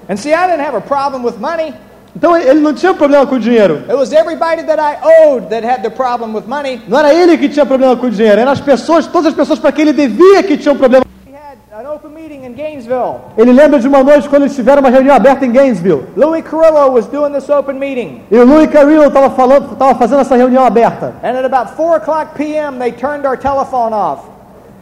And 0.10 0.17
see, 0.17 0.34
I 0.34 0.47
didn't 0.47 0.65
have 0.65 0.76
a 0.76 0.82
problem 0.82 1.23
with 1.23 1.39
money. 1.39 1.73
Então 2.17 2.36
ele 2.36 2.60
não 2.62 2.73
tinha 2.73 2.95
problema 2.95 3.27
com 3.27 3.36
o 3.36 3.39
dinheiro. 3.39 3.84
It 3.88 3.93
was 3.93 4.12
everybody 4.12 4.63
that 4.63 4.82
I 4.82 4.97
owed 5.27 5.49
that 5.49 5.63
had 5.63 5.84
the 5.84 5.91
problem 5.91 6.34
with 6.34 6.47
money. 6.47 6.82
Não 6.88 6.97
era 6.97 7.13
ele 7.13 7.38
que 7.38 7.47
tinha 7.47 7.63
problema 7.63 7.95
com 7.95 8.08
o 8.08 8.10
dinheiro, 8.10 8.41
eram 8.41 8.51
as 8.51 8.60
pessoas, 8.60 9.06
todas 9.06 9.27
as 9.27 9.34
pessoas 9.36 9.60
para 9.60 9.71
quem 9.71 9.84
ele 9.84 9.93
devia 9.93 10.41
que 10.41 10.58
tinham 10.58 10.75
problema. 10.75 11.06
We 11.27 11.34
had 11.36 11.86
an 11.86 11.88
open 11.93 12.10
meeting 12.10 12.43
in 12.43 12.53
Gainesville. 12.53 13.17
Ele 13.38 13.53
lembra 13.53 13.80
de 13.80 13.88
uma 13.88 14.03
noite 14.03 14.27
quando 14.27 14.43
eles 14.43 14.56
tiveram 14.56 14.80
uma 14.80 14.89
reunião 14.89 15.15
aberta 15.15 15.45
em 15.45 15.51
Gainesville. 15.51 16.06
Louis 16.15 16.43
Carrillo 16.43 16.91
was 16.91 17.06
doing 17.06 17.32
this 17.34 17.47
open 17.51 17.77
meeting. 17.77 18.23
E 18.32 18.36
o 18.36 18.43
Louis 18.43 18.67
Carrillo 18.67 19.06
estava 19.06 19.30
falando, 19.30 19.73
estava 19.73 19.93
fazendo 19.93 20.21
essa 20.21 20.36
reunião 20.36 20.65
aberta. 20.65 21.13
And 21.21 21.38
at 21.38 21.45
about 21.45 21.75
4 21.75 21.97
o'clock 21.97 22.34
p.m., 22.36 22.80
they 22.80 22.91
turned 22.91 23.27
our 23.27 23.38
telephone 23.38 23.93
off. 23.93 24.37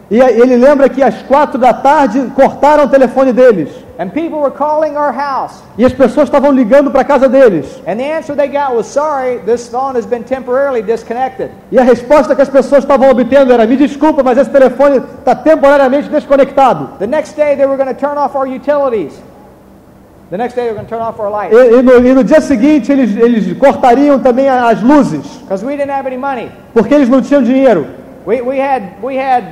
E 0.08 0.20
ele 0.20 0.56
lembra 0.56 0.88
que 0.88 1.02
às 1.02 1.20
quatro 1.22 1.58
da 1.58 1.72
tarde 1.74 2.30
cortaram 2.34 2.84
o 2.84 2.88
telefone 2.88 3.32
deles. 3.32 3.70
And 3.98 4.10
people 4.10 4.38
were 4.38 4.52
calling 4.52 4.94
our 4.96 5.10
house. 5.12 5.62
E 5.76 5.84
as 5.84 5.92
pessoas 5.92 6.28
estavam 6.28 6.52
ligando 6.52 6.90
para 6.92 7.00
a 7.00 7.04
casa 7.04 7.28
deles. 7.28 7.80
And 7.88 7.96
the 7.96 8.04
answer 8.12 8.36
they 8.36 8.46
got 8.46 8.72
was, 8.76 8.86
sorry, 8.86 9.38
this 9.44 9.68
phone 9.68 9.96
has 9.96 10.06
been 10.06 10.22
temporarily 10.22 10.82
disconnected. 10.82 11.50
E 11.72 11.78
a 11.78 11.82
resposta 11.82 12.36
que 12.36 12.42
as 12.42 12.48
pessoas 12.48 12.84
estavam 12.84 13.10
obtendo 13.10 13.52
era: 13.52 13.66
me 13.66 13.74
desculpa, 13.76 14.22
mas 14.22 14.38
esse 14.38 14.50
telefone 14.50 14.98
está 14.98 15.34
temporariamente 15.34 16.08
desconectado. 16.08 16.90
The 16.98 17.06
next 17.06 17.34
day, 17.36 17.56
they 17.56 17.66
were 17.66 17.76
going 17.76 17.92
to 17.92 17.98
turn 18.00 18.16
off 18.16 18.36
our 18.36 18.46
utilities. 18.46 19.12
The 20.30 20.36
next 20.36 20.54
day, 20.54 20.64
they 20.64 20.72
were 20.72 20.76
going 20.76 20.86
to 20.86 20.94
turn 20.94 21.02
off 21.02 21.18
our 21.18 21.28
E, 21.28 21.32
lights. 21.32 21.78
e 21.78 21.82
no, 21.82 22.06
e 22.06 22.14
no 22.14 22.22
dia 22.22 22.40
seguinte 22.40 22.92
eles, 22.92 23.16
eles 23.16 23.56
cortariam 23.58 24.18
também 24.20 24.48
as 24.48 24.82
luzes, 24.82 25.24
Because 25.42 25.64
we 25.64 25.76
didn't 25.76 25.90
have 25.92 26.06
any 26.06 26.16
money. 26.18 26.50
porque 26.74 26.94
eles 26.94 27.08
não 27.08 27.20
tinham 27.22 27.42
dinheiro. 27.42 27.86
We, 28.26 28.40
we, 28.42 28.58
had, 28.60 28.82
we 29.02 29.16
had 29.16 29.44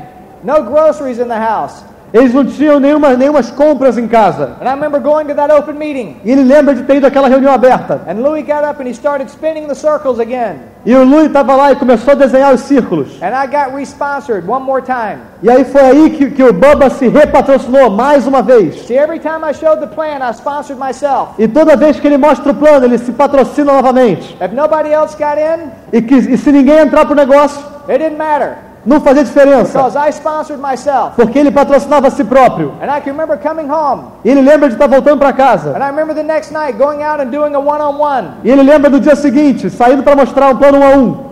no 0.45 0.63
groceries 0.63 1.19
in 1.19 1.29
the 1.29 1.39
house. 1.39 1.83
Eles 2.13 2.33
não 2.33 2.45
tinham 2.45 2.79
nenhuma, 2.79 3.15
nenhumas 3.15 3.51
compras 3.51 3.99
em 3.99 4.07
casa. 4.07 4.53
And 4.61 4.69
I 4.69 4.75
remember 4.75 5.01
going 5.01 5.27
to 5.27 5.35
that 5.35 5.53
open 5.53 5.75
meeting. 5.75 6.19
E 6.25 6.31
ele 6.31 6.45
lembra 6.45 6.73
de 6.73 6.85
ter 6.85 6.99
ido 6.99 7.09
àquela 7.09 7.27
reunião 7.27 7.53
aberta. 7.53 8.03
And 8.07 8.21
Louis 8.21 8.47
got 8.47 8.63
up 8.63 8.81
and 8.81 8.87
he 8.87 8.95
started 8.95 9.29
spinning 9.29 9.67
the 9.67 9.75
circles 9.75 10.21
again. 10.21 10.61
E 10.87 10.95
o 10.95 11.03
Louis 11.03 11.27
estava 11.27 11.57
lá 11.57 11.73
e 11.73 11.77
começou 11.77 12.13
a 12.13 12.15
desenhar 12.15 12.55
os 12.55 12.61
círculos. 12.61 13.21
And 13.21 13.35
I 13.35 13.49
got 13.49 13.75
re-sponsored 13.75 14.49
one 14.49 14.65
more 14.65 14.81
time. 14.81 15.19
E 15.43 15.51
aí 15.51 15.65
foi 15.65 15.81
aí 15.81 16.11
que, 16.11 16.31
que 16.31 16.45
o 16.45 16.53
Bubba 16.53 16.89
se 16.89 17.09
repatrocinou 17.09 17.91
mais 17.91 18.29
uma 18.29 18.43
vez. 18.43 18.87
See, 18.87 18.97
every 18.97 19.19
time 19.19 19.45
I 19.45 19.53
showed 19.53 19.81
the 19.81 19.93
plan, 19.93 20.19
I 20.23 20.33
sponsored 20.35 20.79
myself. 20.79 21.33
E 21.37 21.49
toda 21.49 21.75
vez 21.75 21.99
que 21.99 22.07
ele 22.07 22.19
mostra 22.19 22.53
o 22.53 22.55
plano, 22.55 22.85
ele 22.87 22.99
se 22.99 23.11
patrocina 23.11 23.73
novamente. 23.73 24.37
If 24.41 24.53
nobody 24.53 24.93
else 24.93 25.17
got 25.17 25.37
in, 25.37 25.69
E, 25.93 26.01
que, 26.01 26.15
e 26.15 26.39
se 26.39 26.53
ninguém 26.53 26.79
entrar 26.79 27.07
pro 27.07 27.17
negócio, 27.17 27.61
it 27.89 27.99
didn't 27.99 28.19
matter 28.19 28.74
não 28.87 29.01
fazia 29.01 29.25
diferença. 29.25 29.79
Porque 31.17 31.39
ele 31.39 31.51
patrocinava 31.51 32.09
a 32.09 32.11
si 32.11 32.25
próprio. 32.25 32.75
E 34.25 34.31
ele 34.31 34.41
lembra 34.43 34.69
de 34.69 34.75
estar 34.75 34.87
voltando 34.87 35.19
para 35.19 35.33
casa. 35.33 35.73
E 38.45 38.51
ele 38.51 38.63
lembra 38.63 38.91
do 38.91 39.01
dia 39.01 39.17
seguinte, 39.17 39.71
saindo 39.71 40.03
para 40.03 40.15
mostrar 40.17 40.49
um 40.51 40.57
plano 40.57 40.79
um 40.79 40.83
a 40.85 40.97
um. 40.97 41.25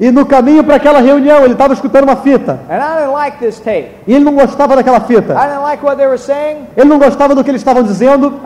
E 0.00 0.10
no 0.10 0.26
caminho 0.26 0.64
para 0.64 0.74
aquela 0.74 1.00
reunião, 1.00 1.44
ele 1.44 1.52
estava 1.52 1.72
escutando 1.72 2.02
uma 2.04 2.16
fita. 2.16 2.58
E 4.08 4.12
ele 4.14 4.24
não 4.24 4.34
gostava 4.34 4.74
daquela 4.74 4.98
fita. 5.00 5.38
Ele 6.76 6.88
não 6.88 6.98
gostava 6.98 7.32
do 7.32 7.44
que 7.44 7.50
eles 7.50 7.60
estavam 7.60 7.82
dizendo. 7.82 8.40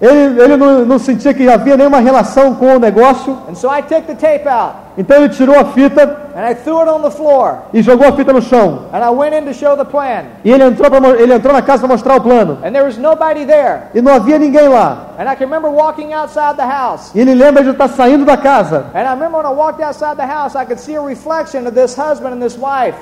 Ele, 0.00 0.40
ele 0.40 0.56
não, 0.56 0.84
não 0.84 0.98
sentia 0.98 1.34
que 1.34 1.48
havia 1.48 1.76
nenhuma 1.76 1.98
relação 1.98 2.54
com 2.54 2.76
o 2.76 2.78
negócio. 2.78 3.36
And 3.48 3.54
so 3.54 3.68
I 3.68 3.82
took 3.82 4.02
the 4.02 4.14
tape 4.14 4.48
out 4.48 4.76
Então 4.96 5.16
ele 5.16 5.28
tirou 5.28 5.58
a 5.58 5.64
fita 5.66 6.28
and 6.36 6.50
I 6.50 6.54
threw 6.54 6.78
it 6.80 6.88
on 6.88 7.02
the 7.02 7.10
floor. 7.10 7.58
e 7.72 7.82
jogou 7.82 8.06
a 8.06 8.12
fita 8.12 8.32
no 8.32 8.40
chão. 8.40 8.82
And 8.92 8.98
I 8.98 9.10
went 9.10 9.34
in 9.34 9.44
to 9.46 9.52
show 9.52 9.76
the 9.76 9.84
plan. 9.84 10.24
E 10.44 10.52
ele 10.52 10.62
entrou, 10.64 10.88
pra, 10.88 11.10
ele 11.10 11.34
entrou 11.34 11.52
na 11.52 11.62
casa 11.62 11.80
para 11.80 11.88
mostrar 11.88 12.16
o 12.16 12.20
plano. 12.20 12.58
And 12.64 12.70
there 12.70 12.84
was 12.84 12.96
nobody 12.96 13.44
there. 13.44 13.88
E 13.92 14.00
não 14.00 14.12
havia 14.14 14.38
ninguém 14.38 14.68
lá. 14.68 15.14
And 15.18 15.24
I 15.24 15.34
can 15.34 15.46
remember 15.46 15.68
walking 15.68 16.12
outside 16.12 16.56
the 16.56 16.66
house. 16.66 17.10
E 17.14 17.20
ele 17.20 17.34
lembra 17.34 17.64
de 17.64 17.70
estar 17.70 17.88
saindo 17.88 18.24
da 18.24 18.36
casa. 18.36 18.86
And 18.94 19.00
I 19.00 19.14
remember 19.14 19.38
when 19.38 19.46
I 19.46 19.54
walked 19.54 19.82
outside 19.82 20.16
the 20.16 20.26
house, 20.26 20.54
I 20.54 20.64
could 20.64 20.80
see 20.80 20.94
a 20.96 21.02
reflection 21.02 21.66
of 21.66 21.74
this 21.74 21.96
husband 21.96 22.34
and 22.34 22.40
this 22.40 22.56
wife. 22.56 22.96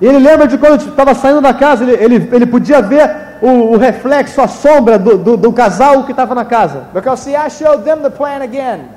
Ele 0.00 0.18
lembra 0.18 0.46
de 0.46 0.58
quando 0.58 0.80
estava 0.80 1.14
saindo 1.14 1.40
da 1.40 1.54
casa, 1.54 1.84
ele, 1.84 1.92
ele, 1.92 2.28
ele 2.32 2.46
podia 2.46 2.82
ver 2.82 3.38
o, 3.40 3.72
o 3.72 3.76
reflexo, 3.76 4.40
a 4.40 4.48
sombra 4.48 4.98
do, 4.98 5.16
do, 5.16 5.36
do 5.36 5.52
casal 5.52 6.04
que 6.04 6.10
estava 6.10 6.34
na 6.34 6.44
casa. 6.44 6.84
Because, 6.92 7.22
see, 7.22 7.34
I 7.34 7.48
showed 7.48 7.84
them 7.84 8.02
the 8.02 8.10
plan 8.10 8.42
again. 8.42 8.96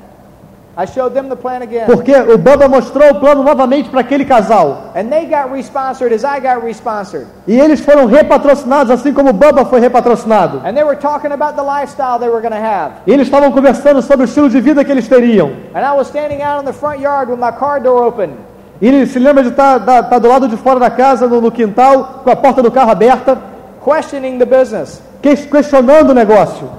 I 0.78 0.86
showed 0.86 1.14
them 1.14 1.28
the 1.28 1.36
plan 1.36 1.62
again. 1.62 1.88
Porque 1.88 2.16
o 2.16 2.38
Bubba 2.38 2.70
mostrou 2.70 3.12
o 3.12 3.20
plano 3.20 3.44
novamente 3.44 3.90
para 3.90 4.00
aquele 4.00 4.24
casal. 4.24 4.92
And 4.96 5.10
they 5.10 5.26
got 5.26 5.52
re-sponsored 5.52 6.14
as 6.14 6.24
I 6.24 6.40
got 6.40 6.64
re-sponsored. 6.64 7.28
E 7.46 7.60
eles 7.60 7.82
foram 7.82 8.06
repatrocinados, 8.06 8.90
assim 8.90 9.14
como 9.14 9.32
o 9.32 9.34
Bubba 9.34 9.66
foi 9.66 9.82
repatrocinado. 9.82 10.62
And 10.66 10.74
they 10.76 10.86
were 10.86 10.96
talking 10.96 11.34
about 11.34 11.58
the 11.58 11.64
lifestyle 11.64 12.18
they 12.18 12.30
were 12.30 12.42
going 12.42 12.54
to 12.54 12.66
have. 12.66 12.94
E 13.06 13.12
eles 13.12 13.28
estavam 13.28 13.52
conversando 13.52 14.02
sobre 14.02 14.24
o 14.24 14.28
estilo 14.28 14.50
de 14.50 14.62
vida 14.62 14.86
que 14.86 14.92
eles 14.92 15.08
teriam. 15.08 15.52
And 15.74 15.82
I 15.82 15.98
was 15.98 16.08
standing 16.08 16.42
out 16.42 16.62
in 16.62 16.66
the 16.66 16.74
front 16.74 17.02
yard 17.02 17.30
with 17.30 17.40
my 17.40 17.52
car 17.52 17.82
door 17.82 18.04
open. 18.04 18.49
E 18.82 18.88
ele 18.88 19.06
se 19.06 19.20
lembra 19.20 19.44
de 19.44 19.50
estar, 19.50 19.78
estar- 19.80 20.04
estar 20.04 20.20
do 20.20 20.28
lado 20.28 20.48
de 20.48 20.56
fora 20.58 20.80
da 20.80 20.90
casa, 20.90 21.28
no, 21.28 21.42
no 21.42 21.52
quintal, 21.52 22.22
com 22.24 22.30
a 22.32 22.36
porta 22.36 22.62
do 22.62 22.72
carro 22.72 22.92
aberta, 22.92 23.38
questioning 23.84 24.38
the 24.38 24.46
business. 24.46 25.02
que- 25.22 25.36
questionando 25.36 26.12
o 26.12 26.14
negócio. 26.14 26.70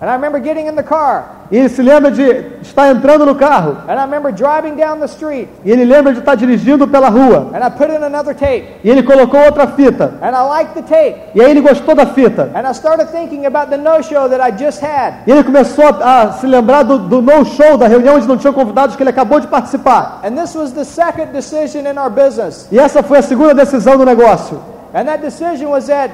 And 0.00 0.06
I 0.08 0.12
remember 0.12 0.40
getting 0.40 0.66
in 0.68 0.74
the 0.76 0.82
car. 0.82 1.24
E 1.54 1.56
ele 1.56 1.68
se 1.68 1.80
lembra 1.82 2.10
de 2.10 2.24
estar 2.62 2.90
entrando 2.90 3.24
no 3.24 3.36
carro. 3.36 3.76
And 3.88 3.94
I 3.94 4.00
remember 4.00 4.32
driving 4.32 4.74
down 4.74 4.98
the 4.98 5.06
street. 5.06 5.48
E 5.64 5.70
ele 5.70 5.84
lembra 5.84 6.12
de 6.12 6.18
estar 6.18 6.34
dirigindo 6.34 6.88
pela 6.88 7.08
rua. 7.08 7.52
And 7.54 7.64
I 7.64 7.70
put 7.70 7.92
in 7.92 8.02
another 8.02 8.34
tape. 8.34 8.66
E 8.82 8.90
ele 8.90 9.04
colocou 9.04 9.38
outra 9.38 9.68
fita. 9.68 10.14
And 10.20 10.30
I 10.30 10.42
liked 10.48 10.74
the 10.74 10.82
tape. 10.82 11.16
E 11.32 11.40
aí 11.40 11.52
ele 11.52 11.60
gostou 11.60 11.94
da 11.94 12.06
fita. 12.06 12.50
And 12.56 12.68
I 12.68 12.74
started 12.74 13.06
thinking 13.12 13.46
about 13.46 13.70
the 13.70 13.76
no-show 13.76 14.28
that 14.30 14.40
I 14.42 14.50
just 14.50 14.82
had. 14.82 15.14
E 15.28 15.30
ele 15.30 15.44
começou 15.44 15.84
a, 15.86 16.22
a 16.22 16.32
se 16.32 16.44
lembrar 16.44 16.82
do, 16.82 16.98
do 16.98 17.22
no-show, 17.22 17.78
da 17.78 17.86
reunião 17.86 18.16
onde 18.16 18.26
não 18.26 18.36
tinham 18.36 18.52
convidados 18.52 18.96
que 18.96 19.04
ele 19.04 19.10
acabou 19.10 19.38
de 19.38 19.46
participar. 19.46 20.22
And 20.24 20.32
this 20.32 20.56
was 20.56 20.72
the 20.72 20.84
second 20.84 21.26
decision 21.32 21.86
in 21.86 21.96
our 21.96 22.10
business. 22.10 22.66
E 22.72 22.80
essa 22.80 23.00
foi 23.00 23.18
a 23.18 23.22
segunda 23.22 23.54
decisão 23.54 23.96
do 23.96 24.04
negócio. 24.04 24.60
And 24.92 25.04
that 25.04 25.22
decision 25.22 25.68
was 25.68 25.86
that 25.86 26.10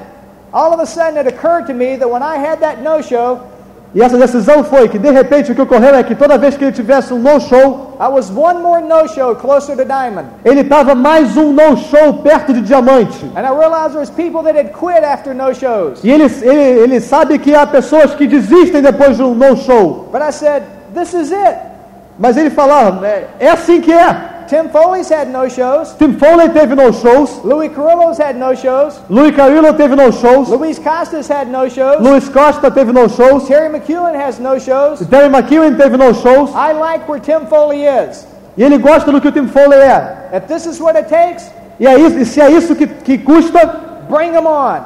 all 0.53 0.71
of 0.71 0.79
a 0.79 0.85
sudden 0.85 1.17
it 1.17 1.27
occurred 1.27 1.65
to 1.65 1.73
me 1.73 1.97
that 1.97 2.07
when 2.07 2.21
I 2.21 2.37
had 2.37 2.59
that 2.59 2.83
no-show, 2.83 3.39
E 3.93 4.01
essa 4.01 4.17
decisão 4.17 4.63
foi 4.63 4.87
que, 4.87 4.97
de 4.97 5.11
repente, 5.11 5.51
o 5.51 5.55
que 5.55 5.61
ocorreu 5.61 5.95
é 5.95 6.03
que 6.03 6.15
toda 6.15 6.37
vez 6.37 6.55
que 6.55 6.63
ele 6.63 6.71
tivesse 6.71 7.13
um 7.13 7.19
no-show 7.19 7.91
closer 9.35 9.75
to 9.75 9.83
Diamond. 9.83 10.27
ele 10.45 10.61
estava 10.61 10.95
mais 10.95 11.35
um 11.35 11.51
no-show 11.51 12.13
perto 12.23 12.53
de 12.53 12.61
diamante. 12.61 13.29
No-shows. 15.33 16.03
E 16.03 16.09
ele, 16.09 16.23
ele, 16.23 16.79
ele 16.83 17.01
sabe 17.01 17.37
que 17.37 17.53
há 17.53 17.67
pessoas 17.67 18.15
que 18.15 18.27
desistem 18.27 18.81
depois 18.81 19.17
de 19.17 19.23
um 19.23 19.35
no-show. 19.35 20.09
But 20.11 20.21
I 20.21 20.31
said. 20.31 20.63
Mas 22.17 22.37
ele 22.37 22.49
falava, 22.49 23.05
é 23.39 23.49
assim 23.49 23.81
que 23.81 23.91
é. 23.91 24.30
Tim 24.47 24.69
Foley's 24.69 25.09
had 25.09 25.29
no 25.29 25.47
shows. 25.47 25.93
Tim 25.95 26.17
Foley 26.17 26.47
teve 26.49 26.75
no 26.75 26.91
shows. 26.91 27.43
Louis 27.43 27.69
Carrillo's 27.69 28.17
had 28.17 28.35
no 28.35 28.53
shows. 28.55 28.99
Louis 29.09 29.31
Carrillo 29.31 29.73
teve 29.73 29.95
no 29.95 30.11
shows. 30.11 30.49
Luis 30.49 30.77
Costas 30.79 31.27
had 31.27 31.47
no 31.49 31.67
shows. 31.69 32.01
Luis 32.01 32.27
Costa 32.29 32.69
teve 32.71 32.91
no 32.93 33.07
shows. 33.07 33.47
Terry 33.47 33.69
McEwen 33.69 34.15
has 34.15 34.39
no 34.39 34.57
shows. 34.59 35.05
Terry 35.07 35.29
McEwen 35.29 35.77
teve 35.77 35.97
no 35.97 36.13
shows. 36.13 36.49
I 36.53 36.73
like 36.73 37.07
where 37.07 37.19
Tim 37.19 37.45
Foley 37.47 37.83
is. 37.85 38.25
E 38.57 38.63
ele 38.63 38.77
gosta 38.77 39.11
do 39.11 39.21
que 39.21 39.27
o 39.29 39.31
Tim 39.31 39.47
Foley 39.47 39.79
é. 39.79 40.29
If 40.33 40.47
this 40.47 40.65
is 40.65 40.79
what 40.81 40.97
it 40.97 41.07
takes, 41.07 41.49
E, 41.79 41.87
é 41.87 41.97
isso, 41.97 42.19
e 42.19 42.25
se 42.25 42.39
é 42.41 42.51
isso 42.51 42.75
que, 42.75 42.85
que 42.85 43.17
custa, 43.17 43.65
bring 44.09 44.33
him 44.35 44.45
on. 44.45 44.81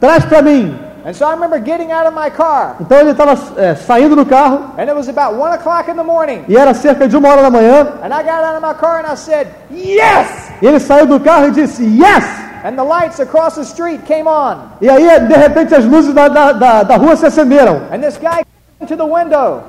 traz 0.00 0.24
para 0.24 0.40
mim. 0.40 0.78
And 1.04 1.14
so 1.16 1.26
I 1.26 1.32
remember 1.32 1.58
getting 1.58 1.92
out 1.92 2.06
of 2.06 2.14
my 2.14 2.30
car, 2.30 2.76
Então 2.80 2.98
ele 2.98 3.10
estava 3.12 3.36
saindo 3.76 4.14
do 4.16 4.26
carro 4.26 4.72
and 4.76 4.88
it 4.88 4.94
was 4.94 5.08
about 5.08 5.34
one 5.34 5.52
o'clock 5.54 5.88
in 5.90 5.96
the 5.96 6.02
morning. 6.04 6.44
e 6.48 6.56
era 6.56 6.74
cerca 6.74 7.08
de 7.08 7.16
uma 7.16 7.28
hora 7.28 7.42
da 7.42 7.50
manhã. 7.50 7.86
And 8.02 8.12
I 8.12 8.22
got 8.22 8.44
out 8.44 8.56
of 8.56 8.62
my 8.62 8.74
car 8.74 8.98
and 8.98 9.06
I 9.10 9.16
said, 9.16 9.48
Yes! 9.70 10.50
E 10.60 10.66
ele 10.66 10.78
saiu 10.78 11.06
do 11.06 11.18
carro 11.20 11.48
e 11.48 11.50
disse 11.52 11.82
yes. 11.82 12.24
And 12.62 12.76
the 12.76 12.84
lights 12.84 13.18
across 13.20 13.54
the 13.54 13.64
street 13.64 14.04
came 14.06 14.28
on. 14.28 14.58
E 14.82 14.88
aí 14.90 15.20
de 15.20 15.34
repente 15.34 15.74
as 15.74 15.84
luzes 15.86 16.12
da, 16.12 16.28
da, 16.28 16.52
da, 16.52 16.82
da 16.82 16.96
rua 16.96 17.16
se 17.16 17.24
acenderam. 17.26 17.80
And 17.90 18.00
this 18.02 18.18
guy 18.18 18.44
came 18.78 18.86
to 18.86 18.96
the 18.96 19.04
window. 19.06 19.62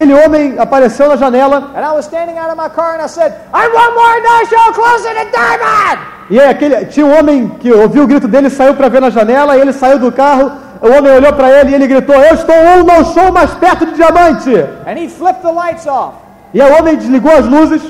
Aquele 0.00 0.14
homem 0.14 0.56
apareceu 0.58 1.08
na 1.08 1.16
janela 1.16 1.72
And 1.74 1.84
I 1.84 1.92
was 1.92 2.04
standing 2.04 2.38
out 2.38 2.50
of 2.50 2.56
my 2.56 2.68
car 2.68 2.94
and 2.94 3.02
I 3.02 3.08
said, 3.08 3.32
I 3.52 3.66
want 3.68 3.94
more 3.94 4.20
no 4.20 4.44
show 4.46 4.72
closer 4.72 5.14
to 5.14 5.30
Diamond! 5.30 6.17
E 6.30 6.38
aí 6.40 6.48
aquele, 6.50 6.84
tinha 6.86 7.06
um 7.06 7.18
homem 7.18 7.48
que 7.60 7.72
ouviu 7.72 8.04
o 8.04 8.06
grito 8.06 8.28
dele, 8.28 8.50
saiu 8.50 8.74
para 8.74 8.88
ver 8.88 9.00
na 9.00 9.10
janela, 9.10 9.56
e 9.56 9.60
ele 9.60 9.72
saiu 9.72 9.98
do 9.98 10.12
carro, 10.12 10.52
o 10.80 10.86
homem 10.88 11.12
olhou 11.12 11.32
para 11.32 11.50
ele 11.50 11.70
e 11.70 11.74
ele 11.74 11.86
gritou, 11.86 12.14
eu 12.16 12.34
estou 12.34 12.54
um 12.54 12.84
no 12.84 13.04
show 13.12 13.32
mais 13.32 13.50
perto 13.54 13.86
de 13.86 13.94
diamante. 13.94 14.50
And 14.86 14.96
he 14.98 15.08
flipped 15.08 15.42
the 15.42 15.50
lights 15.52 15.86
off. 15.86 16.16
E 16.54 16.60
aí 16.62 16.70
o 16.70 16.78
homem 16.78 16.96
desligou 16.96 17.32
as 17.32 17.46
luzes 17.46 17.82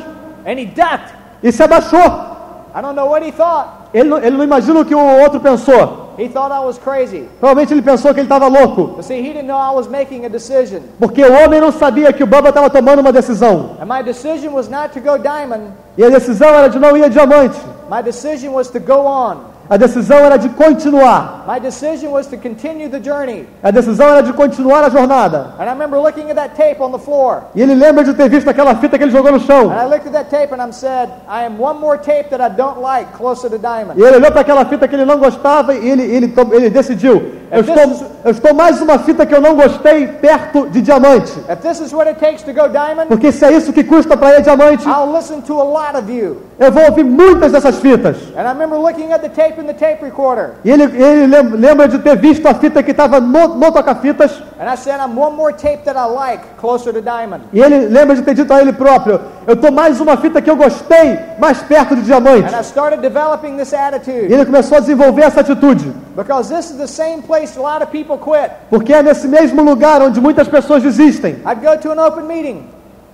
And 0.46 0.52
he 0.52 0.66
ducked. 0.66 1.12
e 1.42 1.52
se 1.52 1.62
abaixou. 1.62 2.00
I 2.00 2.80
don't 2.80 2.94
know 2.94 3.08
what 3.10 3.26
he 3.26 3.32
thought. 3.32 3.68
Ele, 3.92 4.08
não- 4.08 4.18
ele 4.18 4.36
não 4.36 4.44
imagina 4.44 4.80
o 4.80 4.84
que 4.84 4.94
o 4.94 5.20
outro 5.22 5.40
pensou. 5.40 6.07
He 6.18 6.26
thought 6.26 6.50
I 6.50 6.58
was 6.58 6.78
crazy. 6.78 7.28
Provavelmente 7.38 7.72
ele 7.72 7.80
pensou 7.80 8.12
que 8.12 8.18
ele 8.18 8.26
estava 8.26 8.48
louco. 8.48 8.96
But 8.96 9.04
see, 9.04 9.20
he 9.20 9.32
didn't 9.32 9.46
know 9.46 9.56
I 9.56 9.72
was 9.72 9.86
making 9.86 10.24
a 10.24 10.28
decision. 10.28 10.80
Porque 10.98 11.22
o 11.22 11.32
homem 11.32 11.60
não 11.60 11.70
sabia 11.70 12.12
que 12.12 12.24
o 12.24 12.26
Bubba 12.26 12.48
estava 12.48 12.68
tomando 12.68 12.98
uma 12.98 13.12
decisão. 13.12 13.76
And 13.80 13.86
my 13.86 14.02
decision 14.02 14.52
was 14.52 14.68
not 14.68 14.92
to 14.94 15.00
go 15.00 15.16
diamond. 15.16 15.72
E 15.96 16.02
a 16.02 16.10
decisão 16.10 16.48
era 16.48 16.68
de 16.68 16.78
não 16.80 16.96
ir 16.96 17.04
a 17.04 17.08
diamante. 17.08 17.56
My 17.88 18.02
decision 18.02 18.52
was 18.52 18.68
to 18.70 18.80
go 18.80 19.06
on. 19.06 19.36
A 19.70 19.76
decisão 19.76 20.16
era 20.18 20.38
de 20.38 20.48
continuar. 20.50 21.44
My 21.46 21.60
decision 21.60 22.10
was 22.10 22.26
to 22.28 22.38
continue 22.38 22.88
the 22.88 22.98
journey. 22.98 23.46
A 23.62 23.70
decisão 23.70 24.08
era 24.08 24.22
de 24.22 24.32
continuar 24.32 24.82
a 24.84 24.88
jornada. 24.88 25.54
And 25.58 25.64
I 25.64 25.72
remember 25.72 25.98
looking 25.98 26.30
at 26.30 26.36
that 26.36 26.54
tape 26.56 26.80
on 26.80 26.90
the 26.90 26.98
floor. 26.98 27.42
E 27.54 27.60
ele 27.60 27.74
lembra 27.74 28.02
de 28.02 28.14
ter 28.14 28.28
visto 28.30 28.48
aquela 28.48 28.74
fita 28.76 28.96
que 28.96 29.04
ele 29.04 29.10
jogou 29.10 29.30
no 29.30 29.40
chão. 29.40 29.70
And 29.70 29.76
I 29.76 29.84
looked 29.84 30.06
at 30.08 30.12
that 30.12 30.30
tape 30.30 30.54
and 30.54 30.66
I 30.66 30.72
said, 30.72 31.10
I 31.28 31.44
am 31.44 31.60
one 31.60 31.78
more 31.78 31.98
tape 31.98 32.30
that 32.30 32.40
I 32.40 32.48
don't 32.48 32.80
like 32.80 33.12
closer 33.12 33.50
to 33.50 33.58
diamond. 33.58 33.98
E 33.98 34.02
ele 34.02 34.16
olhou 34.16 34.32
para 34.32 34.40
aquela 34.40 34.64
fita 34.64 34.88
que 34.88 34.94
ele 34.94 35.04
não 35.04 35.18
gostava 35.18 35.74
e 35.74 35.86
ele, 35.88 36.02
ele, 36.02 36.34
ele 36.52 36.70
decidiu: 36.70 37.38
eu 37.50 37.60
estou, 37.60 38.08
eu 38.24 38.30
estou 38.30 38.54
mais 38.54 38.80
uma 38.80 38.98
fita 38.98 39.26
que 39.26 39.34
eu 39.34 39.40
não 39.40 39.54
gostei 39.54 40.06
perto 40.06 40.68
de 40.70 40.80
diamante. 40.80 41.32
If 41.50 41.60
this 41.60 41.80
is 41.80 41.92
what 41.92 42.08
it 42.08 42.18
takes 42.18 42.42
to 42.44 42.54
go 42.54 42.68
diamond, 42.68 43.08
Porque 43.08 43.32
se 43.32 43.44
é 43.44 43.52
isso 43.52 43.72
que 43.72 43.84
custa 43.84 44.16
para 44.16 44.38
ir 44.38 44.42
diamante, 44.42 44.88
I'll 44.88 45.12
listen 45.14 45.42
to 45.42 45.60
a 45.60 45.64
lot 45.64 45.94
of 45.94 46.10
you. 46.10 46.38
eu 46.58 46.72
vou 46.72 46.84
ouvir 46.84 47.04
muitas 47.04 47.52
dessas 47.52 47.78
fitas. 47.78 48.16
And 48.36 48.42
I 48.42 48.52
remember 48.52 48.78
looking 48.78 49.12
at 49.12 49.20
the 49.20 49.28
tape 49.28 49.57
in 49.60 49.66
the 49.66 49.72
tape 49.74 50.02
recorder. 50.04 50.52
E 50.64 50.70
ele, 50.70 50.84
ele 50.84 51.26
lem- 51.26 51.50
lembra 51.56 51.86
de 51.88 51.98
ter 51.98 52.16
visto 52.16 52.46
a 52.46 52.54
fita 52.54 52.82
que 52.82 52.90
estava 52.90 53.20
no, 53.20 53.54
no 53.56 53.72
toca-fitas. 53.72 54.32
And 54.60 54.68
I 54.72 54.76
said, 54.76 54.98
I'm 55.00 55.16
one 55.18 55.36
more 55.36 55.52
tape 55.52 55.84
that 55.84 55.96
I 55.96 56.06
like 56.12 56.42
closer 56.60 56.92
to 56.92 57.00
diamond. 57.00 57.42
E 57.52 57.60
ele 57.60 57.86
lembra 57.88 58.16
de 58.16 58.22
ter 58.22 58.34
dito 58.34 58.52
a 58.52 58.60
ele 58.60 58.72
próprio: 58.72 59.20
Eu 59.46 59.54
estou 59.54 59.70
mais 59.70 60.00
uma 60.00 60.16
fita 60.16 60.40
que 60.42 60.50
eu 60.50 60.56
gostei 60.56 61.18
mais 61.38 61.58
perto 61.62 61.94
de 61.96 62.02
diamante. 62.02 62.52
And 62.54 62.58
I 62.58 62.62
started 62.64 63.00
developing 63.00 63.56
this 63.56 63.72
E 63.72 63.76
attitude 63.76 64.32
ele 64.32 64.44
começou 64.46 64.78
a 64.78 64.80
desenvolver 64.80 65.22
essa 65.22 65.40
atitude. 65.40 65.92
because 66.16 66.52
this 66.52 66.70
is 66.70 66.76
the 66.76 66.86
same 66.86 67.22
place 67.22 67.56
a 67.56 67.62
lot 67.62 67.82
of 67.82 67.92
people 67.92 68.18
quit. 68.18 68.50
Porque 68.70 68.92
é 68.92 69.02
nesse 69.02 69.28
mesmo 69.28 69.62
lugar 69.62 70.02
onde 70.02 70.20
muitas 70.20 70.48
pessoas 70.48 70.82
desistem. 70.82 71.36
I'd 71.46 71.60
go 71.64 71.76
to 71.76 71.92
an 71.92 72.04
open 72.06 72.24
meeting, 72.24 72.64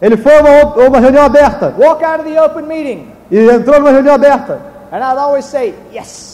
Ele 0.01 0.17
foi 0.17 0.35
a 0.37 0.41
uma, 0.41 0.87
uma 0.89 0.99
reunião 1.01 1.25
aberta. 1.25 1.75
walk 1.79 2.03
out 2.05 2.21
of 2.21 2.31
the 2.31 2.41
open 2.43 2.63
meeting, 2.65 3.09
E 3.31 3.39
entrou 3.51 3.79
numa 3.79 3.91
reunião 3.91 4.15
aberta. 4.15 4.59
and 4.93 4.99
I'd 4.99 5.19
always 5.19 5.45
say, 5.45 5.75
Yes, 5.93 6.34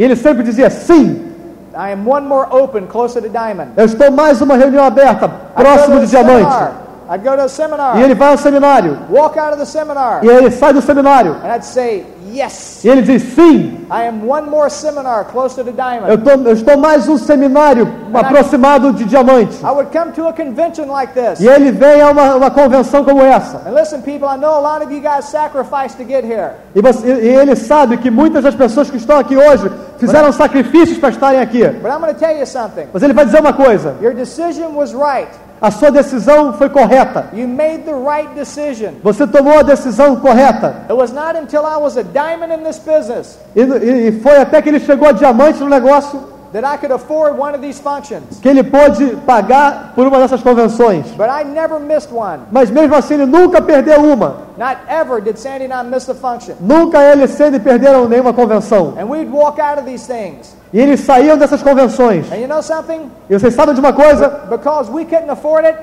E 0.00 0.02
ele 0.02 0.16
sempre 0.16 0.42
dizia: 0.42 0.70
Sim, 0.70 1.30
I 1.74 1.92
am 1.92 2.08
one 2.08 2.26
more 2.26 2.48
open 2.50 2.86
closer 2.86 3.20
to 3.20 3.28
diamond. 3.28 3.72
eu 3.76 3.84
estou 3.84 4.10
mais 4.10 4.40
uma 4.40 4.56
reunião 4.56 4.82
aberta, 4.82 5.28
próximo 5.54 6.00
de 6.00 6.06
diamante. 6.06 6.70
Seminar. 7.10 7.14
I'd 7.14 7.24
go 7.24 7.36
to 7.36 7.42
a 7.42 7.48
seminar, 7.48 7.96
E 7.98 8.02
ele 8.02 8.14
vai 8.14 8.30
ao 8.30 8.36
seminário. 8.38 8.98
walk 9.10 9.38
out 9.38 9.50
of 9.52 9.58
the 9.58 9.64
seminar, 9.64 10.24
E 10.24 10.28
ele 10.28 10.50
sai 10.50 10.72
do 10.72 10.80
seminário. 10.80 11.36
and 11.44 11.52
I'd 11.54 11.64
say, 11.64 12.06
Yes, 12.32 12.84
E 12.84 12.88
ele 12.88 13.02
diz: 13.02 13.22
Sim, 13.34 13.86
I 13.90 14.06
am 14.06 14.24
one 14.28 14.48
more 14.48 14.70
seminar 14.70 15.24
closer 15.32 15.64
to 15.64 15.70
eu, 15.70 15.74
diamond. 15.74 16.16
tô, 16.22 16.30
eu 16.48 16.52
estou 16.52 16.76
mais 16.78 17.08
um 17.08 17.18
seminário 17.18 17.88
aproximado 18.14 18.92
de 18.92 19.04
diamante. 19.04 19.58
I 19.64 19.70
would 19.70 19.90
come 19.90 20.12
to 20.12 20.28
a 20.28 20.32
convention 20.32 20.86
like 20.86 21.12
this. 21.12 21.40
E 21.40 21.48
ele 21.48 21.72
vem 21.72 22.00
a 22.00 22.10
uma, 22.10 22.36
uma 22.36 22.50
convenção 22.52 23.02
como 23.04 23.20
essa. 23.20 23.62
And 23.66 23.72
listen, 23.74 24.00
people, 24.02 24.28
I 24.28 24.36
know 24.38 24.54
a 24.54 24.60
lot 24.60 24.84
of 24.84 24.94
you 24.94 25.00
guys 25.00 25.24
sacrificed 25.24 25.96
to 25.98 26.04
get 26.04 26.24
here. 26.24 26.52
E, 26.72 26.80
você- 26.80 27.04
e 27.08 27.28
ele 27.34 27.56
sabe 27.56 27.96
que 27.96 28.10
muitas 28.12 28.44
das 28.44 28.54
pessoas 28.54 28.88
que 28.88 28.96
estão 28.96 29.18
aqui 29.18 29.36
hoje 29.36 29.68
fizeram 29.98 30.30
sacrifícios 30.30 30.98
para 30.98 31.08
estarem 31.08 31.40
aqui. 31.40 31.66
But 31.66 31.90
I'm 31.90 32.00
going 32.00 32.14
to 32.14 32.18
tell 32.20 32.36
you 32.38 32.46
something. 32.46 32.86
Mas 32.92 33.02
ele 33.02 33.12
vai 33.12 33.24
dizer 33.24 33.40
uma 33.40 33.52
coisa: 33.52 33.96
Your 34.00 34.14
decision 34.14 34.72
was 34.76 34.92
right. 34.94 35.28
A 35.60 35.70
sua 35.70 35.90
decisão 35.90 36.52
foi 36.54 36.68
correta. 36.70 37.26
You 37.32 37.46
made 37.48 37.78
the 37.84 37.92
right 37.92 38.28
decision. 38.34 38.92
Você 39.02 39.26
tomou 39.26 39.58
a 39.58 39.62
decisão 39.62 40.16
correta. 40.16 40.74
It 40.88 40.92
was 40.94 41.12
not 41.12 41.36
until 41.38 41.60
I 41.66 41.76
was 41.78 41.96
a 41.96 42.02
diamond 42.02 42.52
in 42.52 42.62
this 42.64 42.78
business 42.78 43.38
E, 43.54 43.60
e- 43.62 44.08
e 44.08 44.20
foi 44.20 44.38
até 44.38 44.62
que 44.62 44.68
ele 44.70 44.80
chegou 44.80 45.08
a 45.08 45.12
diamante 45.12 45.60
no 45.60 45.68
negócio 45.68 46.20
that 46.52 46.64
I 46.64 46.76
could 46.78 46.92
afford 46.92 47.38
one 47.38 47.54
of 47.54 47.60
these 47.60 47.80
functions. 47.80 48.38
que 48.40 48.48
ele 48.48 48.62
pôde 48.62 49.16
pagar 49.26 49.92
por 49.94 50.06
uma 50.06 50.18
dessas 50.18 50.42
convenções. 50.42 51.06
But 51.16 51.28
I 51.28 51.44
never 51.44 51.78
missed 51.78 52.12
one. 52.12 52.40
Mas 52.50 52.70
mesmo 52.70 52.94
assim 52.94 53.14
ele 53.14 53.26
nunca 53.26 53.60
perdeu 53.62 54.00
uma. 54.00 54.48
Not 54.56 54.78
ever 54.88 55.20
did 55.20 55.36
Sandy 55.38 55.66
and 55.66 55.74
I 55.74 55.84
miss 55.84 56.08
a 56.08 56.14
function. 56.14 56.54
Nunca 56.60 56.98
ele 57.02 57.24
e 57.24 57.28
Sandy 57.28 57.60
perderam 57.60 58.08
nenhuma 58.08 58.32
convenção. 58.32 58.94
And 59.00 59.06
we'd 59.06 59.30
walk 59.30 59.60
out 59.60 59.78
of 59.78 59.84
these 59.84 60.06
things. 60.06 60.54
E 60.72 60.78
eles 60.78 61.00
saíam 61.00 61.36
dessas 61.36 61.62
convenções. 61.62 62.30
And 62.32 62.36
you 62.36 62.48
know 62.48 62.62
something? 62.62 63.10
E 63.28 63.38
vocês 63.38 63.54
sabem 63.54 63.74
de 63.74 63.80
uma 63.80 63.92
coisa? 63.92 64.28
Because 64.48 64.90
we 64.90 65.04
couldn't 65.04 65.30
afford 65.30 65.66
it, 65.66 65.76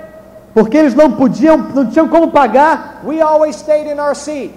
Porque 0.54 0.76
eles 0.76 0.96
não 0.96 1.12
podiam, 1.12 1.56
não 1.56 1.86
tinham 1.86 2.08
como 2.08 2.32
pagar, 2.32 3.02
we 3.04 3.22
always 3.22 3.56
stayed 3.56 3.88
in 3.88 4.00
our 4.00 4.16
seat. 4.16 4.52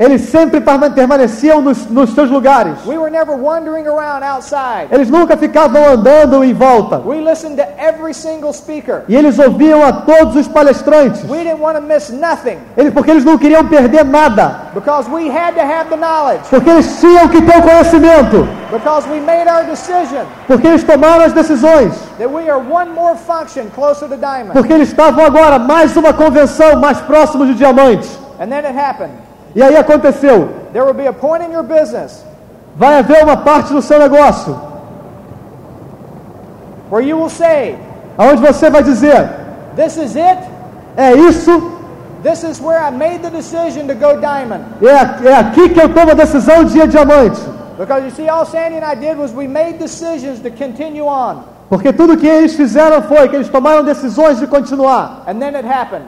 Eles 0.00 0.22
sempre 0.30 0.62
perma- 0.62 0.88
permaneciam 0.90 1.60
nos, 1.60 1.86
nos 1.90 2.14
seus 2.14 2.30
lugares. 2.30 2.72
We 2.86 2.96
were 2.96 3.10
never 3.10 3.36
wandering 3.36 3.86
around 3.86 4.24
outside. 4.24 4.88
Eles 4.90 5.10
nunca 5.10 5.36
ficavam 5.36 5.84
andando 5.92 6.42
em 6.42 6.54
volta. 6.54 6.98
We 7.04 7.20
listened 7.20 7.56
to 7.58 7.66
every 7.78 8.14
single 8.14 8.54
speaker. 8.54 9.04
E 9.06 9.14
eles 9.14 9.38
ouviam 9.38 9.84
a 9.86 9.92
todos 9.92 10.36
os 10.36 10.48
palestrantes. 10.48 11.22
We 11.28 11.44
didn't 11.44 11.60
want 11.60 11.76
to 11.76 11.82
miss 11.82 12.08
nothing 12.10 12.58
Eles, 12.78 12.94
porque 12.94 13.10
eles 13.10 13.24
não 13.26 13.36
queriam 13.36 13.66
perder 13.66 14.04
nada. 14.06 14.70
because 14.74 15.06
we 15.10 15.28
had 15.28 15.52
to 15.54 15.60
have 15.60 15.90
the 15.90 15.96
knowledge. 15.96 16.40
Porque 16.48 16.70
eles 16.70 16.98
tinham 16.98 17.28
que 17.28 17.42
ter 17.42 17.58
o 17.58 17.62
conhecimento. 17.62 18.48
Because 18.72 19.06
we 19.10 19.20
made 19.20 19.48
our 19.50 19.64
decision 19.64 20.24
Porque 20.46 20.66
eles 20.66 20.82
tomaram 20.82 21.24
as 21.24 21.32
decisões. 21.34 21.92
that 22.18 22.30
we 22.30 22.48
are 22.48 22.58
one 22.58 22.90
more 22.94 23.16
function 23.16 23.66
closer 23.74 24.08
to 24.08 24.16
diamond. 24.16 24.52
Porque 24.54 24.72
eles 24.72 24.88
estavam 24.88 25.26
agora 25.26 25.58
mais 25.58 25.94
uma 25.94 26.14
convenção 26.14 26.80
mais 26.80 26.98
próximo 27.02 27.44
de 27.44 27.54
diamante. 27.54 28.08
And 28.40 28.48
then 28.48 28.64
it 28.64 28.74
happened. 28.78 29.12
E 29.54 29.62
aí 29.62 29.76
aconteceu. 29.76 30.48
There 30.72 30.84
will 30.84 30.94
be 30.94 31.06
a 31.08 31.12
point 31.12 31.44
in 31.44 31.52
your 31.52 31.64
business 31.64 32.24
Vai 32.76 32.98
haver 32.98 33.24
uma 33.24 33.36
parte 33.38 33.72
do 33.72 33.82
seu 33.82 33.98
negócio 33.98 34.56
where 36.90 37.02
you 37.06 37.16
will 37.16 37.30
say, 37.30 37.76
onde 38.18 38.40
você 38.40 38.70
vai 38.70 38.82
dizer: 38.82 39.28
This 39.76 39.96
is 39.96 40.16
it. 40.16 40.38
é 40.96 41.12
isso, 41.14 41.78
This 42.22 42.42
is 42.44 42.60
where 42.60 42.78
I 42.78 42.90
made 42.90 43.22
the 43.22 43.30
decision 43.30 43.86
to 43.88 43.94
go 43.94 44.20
diamond. 44.20 44.62
é, 44.82 45.28
é 45.28 45.34
aqui 45.36 45.70
que 45.70 45.80
eu 45.80 45.88
tomo 45.94 46.10
a 46.10 46.14
decisão 46.14 46.64
de 46.64 46.78
ir 46.78 46.86
diamante. 46.88 47.40
Because 47.78 48.04
you 48.04 48.10
see, 48.10 48.28
all 48.28 48.44
Sandy 48.44 48.76
and 48.76 48.84
I 48.84 48.94
did 48.94 49.16
was 49.16 49.32
we 49.32 49.48
made 49.48 49.78
decisions 49.78 50.38
to 50.40 50.50
continue 50.50 51.00
on. 51.06 51.44
Porque 51.70 51.92
tudo 51.92 52.16
que 52.16 52.26
eles 52.26 52.54
fizeram 52.54 53.00
foi 53.02 53.28
que 53.28 53.36
eles 53.36 53.48
tomaram 53.48 53.82
decisões 53.84 54.38
de 54.38 54.46
continuar. 54.46 55.22
And 55.26 55.38
then 55.38 55.54
it 55.56 55.66
happened. 55.66 56.04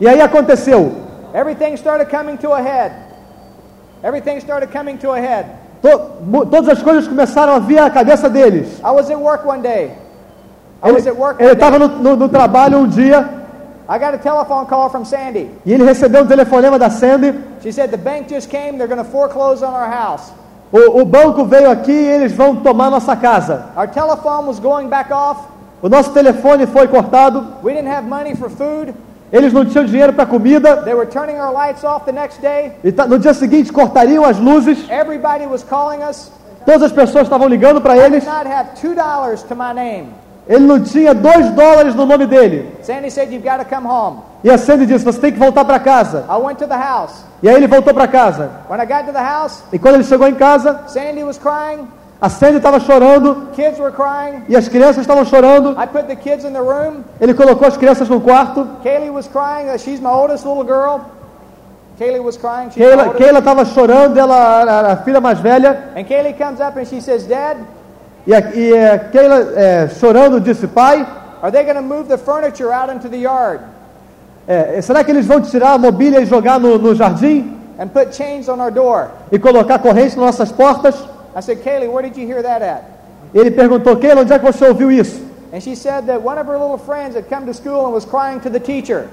E 0.00 0.08
aí 0.08 0.20
aconteceu. 0.20 0.90
Everything 1.34 1.76
started 1.76 2.08
coming 2.10 2.36
to 2.38 2.52
a 2.52 2.60
head. 2.62 2.92
Everything 4.02 4.40
started 4.40 4.70
coming 4.72 4.98
to 4.98 5.10
a 5.12 5.20
head. 5.20 5.46
To- 5.82 6.46
todas 6.50 6.68
as 6.68 6.82
coisas 6.82 7.08
começaram 7.08 7.54
a 7.54 7.58
vir 7.58 7.78
à 7.78 7.90
cabeça 7.90 8.28
deles. 8.28 8.78
I 8.84 8.90
was 8.90 9.10
at 9.10 9.18
work 9.18 9.44
one 9.46 9.62
day. 9.62 9.92
I 10.82 10.88
Ele 10.88 10.92
was 10.96 11.06
at 11.06 11.16
work 11.16 11.40
ele 11.40 11.52
estava 11.52 11.78
no, 11.78 11.88
no- 11.88 12.16
no 12.16 12.28
trabalho 12.28 12.78
um 12.78 12.88
dia 12.88 13.28
I 13.88 13.98
got 13.98 14.14
a 14.14 14.18
telephone 14.18 14.66
call 14.66 14.88
from 14.90 15.04
Sandy. 15.04 15.50
e 15.66 15.72
ele 15.72 15.84
recebeu 15.84 16.22
um 16.22 16.26
telefonema 16.26 16.78
da 16.78 16.88
Sandy. 16.90 17.34
She 17.62 17.72
said, 17.72 17.90
The 17.90 17.96
bank 17.98 18.28
just 18.28 18.48
came, 18.48 18.78
they're 18.78 18.86
going 18.88 19.02
to 19.04 19.10
foreclose 19.10 19.62
on 19.62 19.74
our 19.74 19.88
house. 19.90 20.32
O, 20.72 21.00
o 21.02 21.04
banco 21.04 21.44
veio 21.44 21.70
aqui 21.70 21.92
e 21.92 22.06
eles 22.08 22.32
vão 22.32 22.56
tomar 22.56 22.90
nossa 22.90 23.14
casa. 23.16 23.66
Our 23.76 23.88
telephone 23.88 24.46
was 24.46 24.58
going 24.58 24.88
back 24.88 25.12
off. 25.12 25.40
O 25.82 25.88
nosso 25.88 26.10
telefone 26.12 26.66
foi 26.66 26.86
cortado. 26.88 27.44
We 27.62 27.74
didn't 27.74 27.90
have 27.92 28.06
money 28.08 28.34
for 28.34 28.48
food. 28.48 28.94
Eles 29.32 29.52
não 29.52 29.64
tinham 29.64 29.84
dinheiro 29.86 30.12
para 30.12 30.26
comida. 30.26 30.82
They 30.82 30.94
were 30.94 31.06
turning 31.06 31.40
our 31.40 31.52
lights 31.52 31.82
off 31.84 32.04
the 32.04 32.12
next 32.12 32.40
day. 32.42 32.72
E 32.84 32.92
ta- 32.92 33.06
no 33.06 33.18
dia 33.18 33.32
seguinte 33.32 33.72
cortariam 33.72 34.24
as 34.24 34.38
luzes. 34.38 34.78
Everybody 34.90 35.46
was 35.46 35.62
calling 35.64 36.02
us. 36.02 36.30
Todas 36.66 36.82
as 36.82 36.92
pessoas 36.92 37.24
estavam 37.24 37.48
ligando 37.48 37.80
para 37.80 37.96
I 37.96 38.00
eles. 38.04 38.24
did 38.24 38.32
not 38.32 38.46
have 38.46 38.68
two 38.80 38.94
dollars 38.94 39.42
to 39.44 39.54
my 39.56 39.72
name. 39.74 40.08
Ele 40.46 40.66
não 40.66 40.80
tinha 40.82 41.14
dois 41.14 41.48
dólares 41.50 41.94
no 41.94 42.04
nome 42.04 42.26
dele. 42.26 42.68
Sandy 42.82 43.10
said, 43.10 43.32
You've 43.32 43.44
got 43.48 43.58
to 43.58 43.64
come 43.64 43.86
home. 43.86 44.18
E 44.44 44.50
a 44.50 44.58
Sandy 44.58 44.86
disse: 44.86 45.04
Você 45.04 45.18
tem 45.20 45.32
que 45.32 45.38
voltar 45.38 45.64
para 45.64 45.78
casa. 45.78 46.24
I 46.28 46.36
went 46.36 46.58
to 46.58 46.66
the 46.66 46.76
house. 46.76 47.24
E 47.42 47.48
aí 47.48 47.54
ele 47.56 47.66
voltou 47.68 47.94
para 47.94 48.06
casa. 48.08 48.50
When 48.68 48.80
I 48.80 48.84
got 48.84 49.06
to 49.06 49.12
the 49.12 49.22
house, 49.22 49.62
E 49.72 49.78
quando 49.78 49.94
ele 49.94 50.04
chegou 50.04 50.28
em 50.28 50.34
casa, 50.34 50.80
Sandy 50.88 51.22
was 51.24 51.38
crying, 51.38 51.86
a 52.22 52.28
Sandy 52.28 52.58
estava 52.58 52.78
chorando 52.78 53.48
kids 53.52 53.80
were 53.80 53.90
crying. 53.90 54.44
e 54.48 54.54
as 54.54 54.68
crianças 54.68 54.98
estavam 54.98 55.24
chorando. 55.24 55.72
I 55.72 55.86
put 55.86 56.06
the 56.06 56.14
kids 56.14 56.44
in 56.44 56.52
the 56.52 56.60
room. 56.60 57.02
Ele 57.20 57.34
colocou 57.34 57.66
as 57.66 57.76
crianças 57.76 58.08
no 58.08 58.20
quarto. 58.20 58.64
Kaylee 58.84 59.10
was 59.10 59.26
crying. 59.26 59.76
She's 59.78 60.00
my 60.00 60.10
oldest 60.10 60.46
little 60.46 60.62
girl. 60.62 61.00
Kaylee 61.98 62.22
was 62.22 62.36
crying. 62.36 62.70
She's. 62.70 62.84
Keila 63.16 63.40
estava 63.40 63.64
chorando, 63.64 64.16
ela 64.16 64.60
era 64.60 64.92
a 64.92 64.96
filha 64.98 65.20
mais 65.20 65.40
velha. 65.40 65.90
And 65.96 66.04
Kaylee 66.04 66.38
comes 66.38 66.60
up 66.60 66.78
and 66.78 66.86
she 66.86 67.00
says, 67.00 67.26
Dad, 67.26 67.56
E 68.24 68.32
a, 68.32 68.38
e 68.54 68.72
a 68.72 68.98
Keila, 69.10 69.52
é, 69.56 69.88
chorando, 69.88 70.40
disse: 70.40 70.68
Pai, 70.68 71.04
are 71.42 71.50
they 71.50 71.64
going 71.64 71.74
to 71.74 71.82
move 71.82 72.08
the 72.08 72.16
furniture 72.16 72.72
out 72.72 72.88
into 72.88 73.08
the 73.08 73.18
yard 73.18 73.60
é, 74.46 74.80
será 74.80 75.04
que 75.04 75.10
eles 75.10 75.26
vão 75.26 75.40
tirar 75.40 75.72
a 75.72 75.78
mobília 75.78 76.20
e 76.20 76.26
jogar 76.26 76.58
no, 76.58 76.78
no 76.78 76.94
jardim? 76.94 77.58
and 77.78 77.92
put 77.92 78.14
chains 78.14 78.48
on 78.48 78.60
our 78.60 78.70
door? 78.70 79.10
E 79.30 79.38
colocar 79.38 79.78
corrente 79.78 80.16
nas 80.16 80.26
nossas 80.38 80.52
portas? 80.52 80.94
I 81.34 81.40
said, 81.40 81.62
Kaylee, 81.62 81.90
where 81.90 82.02
did 82.02 82.16
you 82.16 82.26
hear 82.26 82.42
that 82.42 82.62
at? 82.62 82.84
Ele 83.34 83.50
perguntou: 83.50 83.96
Keila, 83.96 84.20
onde 84.22 84.32
é 84.32 84.38
que 84.38 84.44
você 84.44 84.66
ouviu 84.66 84.90
isso? 84.90 85.20
And 85.52 85.60
she 85.62 85.74
said 85.74 86.06
that 86.06 86.20
one 86.22 86.38
of 86.38 86.46
her 86.46 86.58
little 86.58 86.78
friends 86.78 87.14
had 87.14 87.28
come 87.28 87.46
to 87.46 87.52
school 87.54 87.84
and 87.86 87.92
was 87.92 88.04
crying 88.06 88.40
to 88.40 88.48
the 88.50 88.60
teacher 88.60 89.08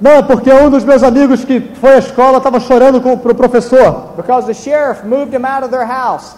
Não, 0.00 0.22
porque 0.24 0.50
um 0.50 0.68
dos 0.68 0.84
meus 0.84 1.02
amigos 1.02 1.44
que 1.44 1.60
foi 1.80 1.92
à 1.94 1.98
escola 1.98 2.38
estava 2.38 2.58
chorando 2.58 3.00
com, 3.00 3.16
pro 3.16 3.34
professor. 3.34 4.12
because 4.16 4.46
the 4.46 4.54
sheriff 4.54 5.04
moved 5.04 5.32
him 5.34 5.44
out 5.44 5.62
of 5.62 5.70
their 5.70 5.84
house. 5.86 6.34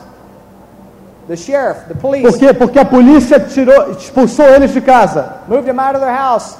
The 1.26 1.36
sheriff, 1.36 1.88
the 1.88 1.94
police, 1.94 2.22
Por 2.22 2.38
quê? 2.38 2.52
Porque 2.52 2.78
a 2.78 2.84
polícia 2.84 3.40
tirou, 3.40 3.90
expulsou 3.92 4.44
eles 4.46 4.72
de 4.72 4.80
casa. 4.82 5.38
moved 5.48 5.66
him 5.66 5.78
out 5.80 5.94
of 5.94 6.00
their 6.00 6.14
house. 6.14 6.56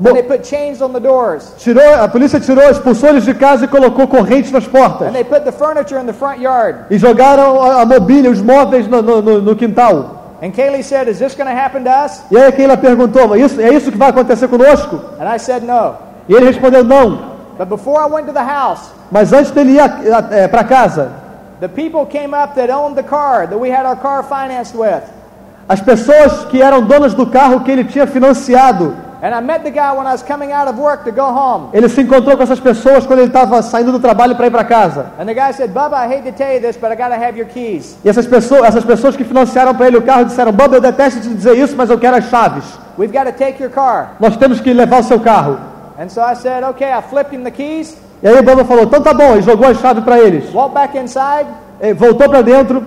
And 0.00 0.14
they 0.14 0.22
put 0.22 0.44
chains 0.46 0.80
on 0.80 0.92
the 0.92 1.00
doors. 1.00 1.52
Tirou, 1.58 1.94
a 2.02 2.08
polícia 2.08 2.38
tirou, 2.38 2.70
expulsou 2.70 3.08
eles 3.10 3.24
de 3.24 3.34
casa 3.34 3.64
e 3.64 3.68
colocou 3.68 4.06
corrente 4.06 4.52
nas 4.52 4.64
portas. 4.66 5.08
And 5.08 5.12
they 5.12 5.24
put 5.24 5.40
the 5.44 5.50
furniture 5.52 6.00
in 6.00 6.06
the 6.06 6.12
front 6.12 6.40
yard. 6.40 6.84
E 6.90 6.98
jogaram 6.98 7.60
a, 7.60 7.82
a 7.82 7.84
mobília, 7.86 8.30
os 8.30 8.40
móveis 8.40 8.86
no, 8.86 9.02
no- 9.02 9.40
no- 9.40 9.56
quintal. 9.56 10.36
And 10.40 10.52
Kaylee 10.52 10.84
said, 10.84 11.08
Is 11.08 11.18
this 11.18 11.34
going 11.34 11.48
to 11.48 11.52
happen 11.60 11.82
to 11.82 11.90
us? 11.90 12.22
E 12.30 12.36
aí 12.36 12.46
a 12.46 12.52
Keila 12.52 12.76
perguntou, 12.76 13.26
mas 13.26 13.40
isso, 13.42 13.60
é 13.60 13.70
isso 13.74 13.90
que 13.90 13.98
vai 13.98 14.10
acontecer 14.10 14.46
conosco? 14.46 15.00
And 15.20 15.24
I 15.34 15.36
said, 15.38 15.64
No. 15.64 15.96
E 16.28 16.32
ele 16.34 16.46
respondeu, 16.46 16.84
não. 16.84 17.36
But 17.58 17.68
before 17.68 18.00
I 18.00 18.06
went 18.08 18.26
to 18.26 18.32
the 18.32 18.44
house, 18.44 18.92
Mas 19.10 19.32
antes 19.32 19.50
dele 19.50 19.78
ir 19.80 20.48
para 20.48 20.62
casa, 20.62 21.10
the 21.58 21.66
people 21.66 22.06
came 22.06 22.32
up 22.36 22.54
that 22.54 22.70
owned 22.72 22.94
the 22.94 23.02
car 23.02 23.48
that 23.48 23.58
we 23.58 23.68
had 23.68 23.84
our 23.84 23.96
car 23.96 24.22
financed 24.22 24.76
with. 24.78 25.02
as 25.68 25.80
pessoas 25.80 26.44
que 26.44 26.62
eram 26.62 26.82
donas 26.82 27.14
do 27.14 27.26
carro 27.26 27.60
que 27.64 27.70
ele 27.72 27.82
tinha 27.84 28.06
financiado, 28.06 28.94
And 29.20 29.34
I 29.34 29.40
met 29.40 29.64
the 29.64 29.70
guy 29.70 29.92
when 29.96 30.06
I 30.06 30.12
was 30.12 30.22
coming 30.22 30.52
out 30.52 30.68
of 30.68 30.78
work 30.78 31.04
to 31.04 31.10
go 31.10 31.24
home. 31.24 31.70
ele 31.72 31.88
se 31.88 32.00
encontrou 32.02 32.36
com 32.36 32.42
essas 32.42 32.60
pessoas 32.60 33.04
quando 33.04 33.18
ele 33.18 33.28
estava 33.28 33.60
saindo 33.62 33.90
do 33.90 33.98
trabalho 33.98 34.36
para 34.36 34.46
ir 34.46 34.50
para 34.50 34.64
casa. 34.64 35.06
And 35.18 35.26
the 35.26 35.34
guy 35.34 35.52
said, 35.52 35.72
Bubba, 35.72 35.96
I 35.96 36.06
hate 36.06 36.30
to 36.30 36.32
tell 36.36 36.52
you 36.54 36.60
this, 36.60 36.76
but 36.76 36.92
I 36.92 36.94
got 36.94 37.08
to 37.08 37.16
have 37.16 37.36
your 37.36 37.48
keys. 37.48 37.96
E 38.04 38.08
essas 38.08 38.26
pessoas, 38.26 38.62
essas 38.64 38.84
pessoas 38.84 39.16
que 39.16 39.24
financiaram 39.24 39.74
para 39.74 39.88
ele 39.88 39.96
o 39.96 40.02
carro 40.02 40.24
disseram: 40.24 40.52
Bob, 40.52 40.72
eu 40.74 40.80
detesto 40.80 41.20
te 41.20 41.28
dizer 41.28 41.56
isso, 41.58 41.74
mas 41.76 41.90
eu 41.90 41.98
quero 41.98 42.16
as 42.16 42.24
chaves. 42.26 42.64
We've 42.96 43.12
got 43.12 43.24
to 43.24 43.32
take 43.32 43.60
your 43.62 43.72
car. 43.72 44.10
Nós 44.20 44.36
temos 44.36 44.60
que 44.60 44.72
levar 44.72 45.00
o 45.00 45.04
seu 45.04 45.18
carro. 45.18 45.58
And 45.98 46.08
so 46.08 46.20
I 46.20 46.34
said, 46.34 46.62
Okay, 46.62 46.92
I 46.92 47.02
flipped 47.02 47.34
him 47.34 47.42
the 47.42 47.50
keys, 47.50 47.96
E 48.22 48.28
aí 48.28 48.38
o 48.38 48.42
Bob 48.42 48.64
falou: 48.64 48.84
então 48.84 49.02
tá 49.02 49.12
bom, 49.12 49.36
e 49.36 49.42
jogou 49.42 49.68
a 49.68 49.74
chave 49.74 50.00
para 50.02 50.18
eles. 50.18 50.52
walked 50.54 50.74
back 50.74 50.96
inside, 50.96 51.46
E 51.80 51.92
voltou 51.92 52.28
para 52.28 52.42
dentro 52.42 52.84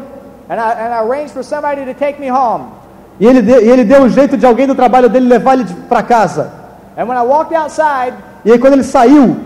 and 0.49 0.59
I, 0.59 0.71
and 0.73 0.93
I 0.93 0.99
arranged 0.99 1.31
for 1.33 1.43
somebody 1.43 1.85
to 1.85 1.93
take 1.93 2.19
me 2.19 2.29
home. 2.29 2.71
E 3.19 3.27
ele, 3.27 3.41
deu, 3.41 3.61
e 3.63 3.69
ele 3.69 3.83
deu 3.83 4.01
um 4.01 4.09
jeito 4.09 4.35
de 4.37 4.45
alguém 4.45 4.67
do 4.67 4.75
trabalho 4.75 5.09
dele 5.09 5.27
levar 5.27 5.53
ele 5.53 5.65
para 5.87 6.01
casa. 6.01 6.51
And 6.97 7.05
when 7.05 7.17
I 7.17 7.21
walked 7.21 7.55
outside, 7.55 8.13
E 8.43 8.51
aí 8.51 8.57
quando 8.57 8.73
ele 8.73 8.83
saiu, 8.83 9.37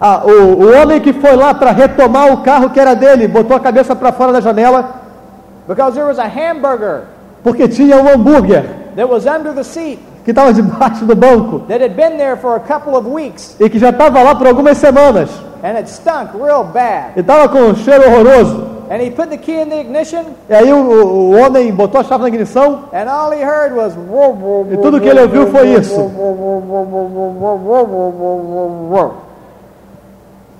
ah, 0.00 0.22
o, 0.24 0.30
o 0.30 0.74
homem 0.74 1.00
que 1.00 1.12
foi 1.12 1.36
lá 1.36 1.54
para 1.54 1.70
retomar 1.70 2.32
o 2.32 2.38
carro 2.38 2.70
que 2.70 2.80
era 2.80 2.94
dele 2.94 3.28
botou 3.28 3.56
a 3.56 3.60
cabeça 3.60 3.94
para 3.94 4.12
fora 4.12 4.32
da 4.32 4.40
janela 4.40 5.02
Because 5.68 5.94
there 5.94 6.06
was 6.06 6.18
a 6.18 6.26
hamburger 6.26 7.02
porque 7.42 7.68
tinha 7.68 7.96
um 7.96 8.08
hambúrguer 8.08 8.64
that 8.96 9.08
was 9.08 9.26
under 9.26 9.52
the 9.52 9.62
seat 9.62 9.98
que 10.24 10.30
estava 10.30 10.52
debaixo 10.54 11.04
do 11.04 11.14
banco 11.14 11.60
that 11.68 11.82
had 11.82 11.94
been 11.94 12.16
there 12.16 12.36
for 12.36 12.56
a 12.56 12.60
couple 12.60 12.96
of 12.96 13.08
weeks 13.08 13.56
e 13.60 13.68
que 13.68 13.78
já 13.78 13.90
estava 13.90 14.22
lá 14.22 14.34
por 14.34 14.46
algumas 14.46 14.78
semanas. 14.78 15.30
And 15.66 15.76
it 15.78 15.88
stunk 15.88 16.32
real 16.34 16.62
bad. 16.64 17.12
E 17.16 17.20
estava 17.20 17.48
com 17.48 17.58
um 17.58 17.74
cheiro 17.74 18.04
horroroso. 18.08 18.76
And 18.88 19.02
he 19.02 19.10
put 19.10 19.30
the 19.30 19.36
key 19.36 19.60
in 19.62 19.68
the 19.68 19.80
ignition 19.80 20.24
E 20.48 20.54
aí 20.54 20.72
o, 20.72 20.76
o- 20.76 21.30
o 21.30 21.36
homem 21.36 21.72
botou 21.72 22.00
a 22.00 22.04
chave 22.04 22.22
na 22.22 22.28
ignição 22.28 22.84
and 22.92 23.10
all 23.10 23.32
he 23.32 23.42
heard 23.42 23.74
was 23.74 23.92
e 24.72 24.76
tudo 24.76 25.00
que 25.00 25.08
ele 25.08 25.22
ouviu 25.22 25.48
foi 25.48 25.70
isso. 25.74 26.08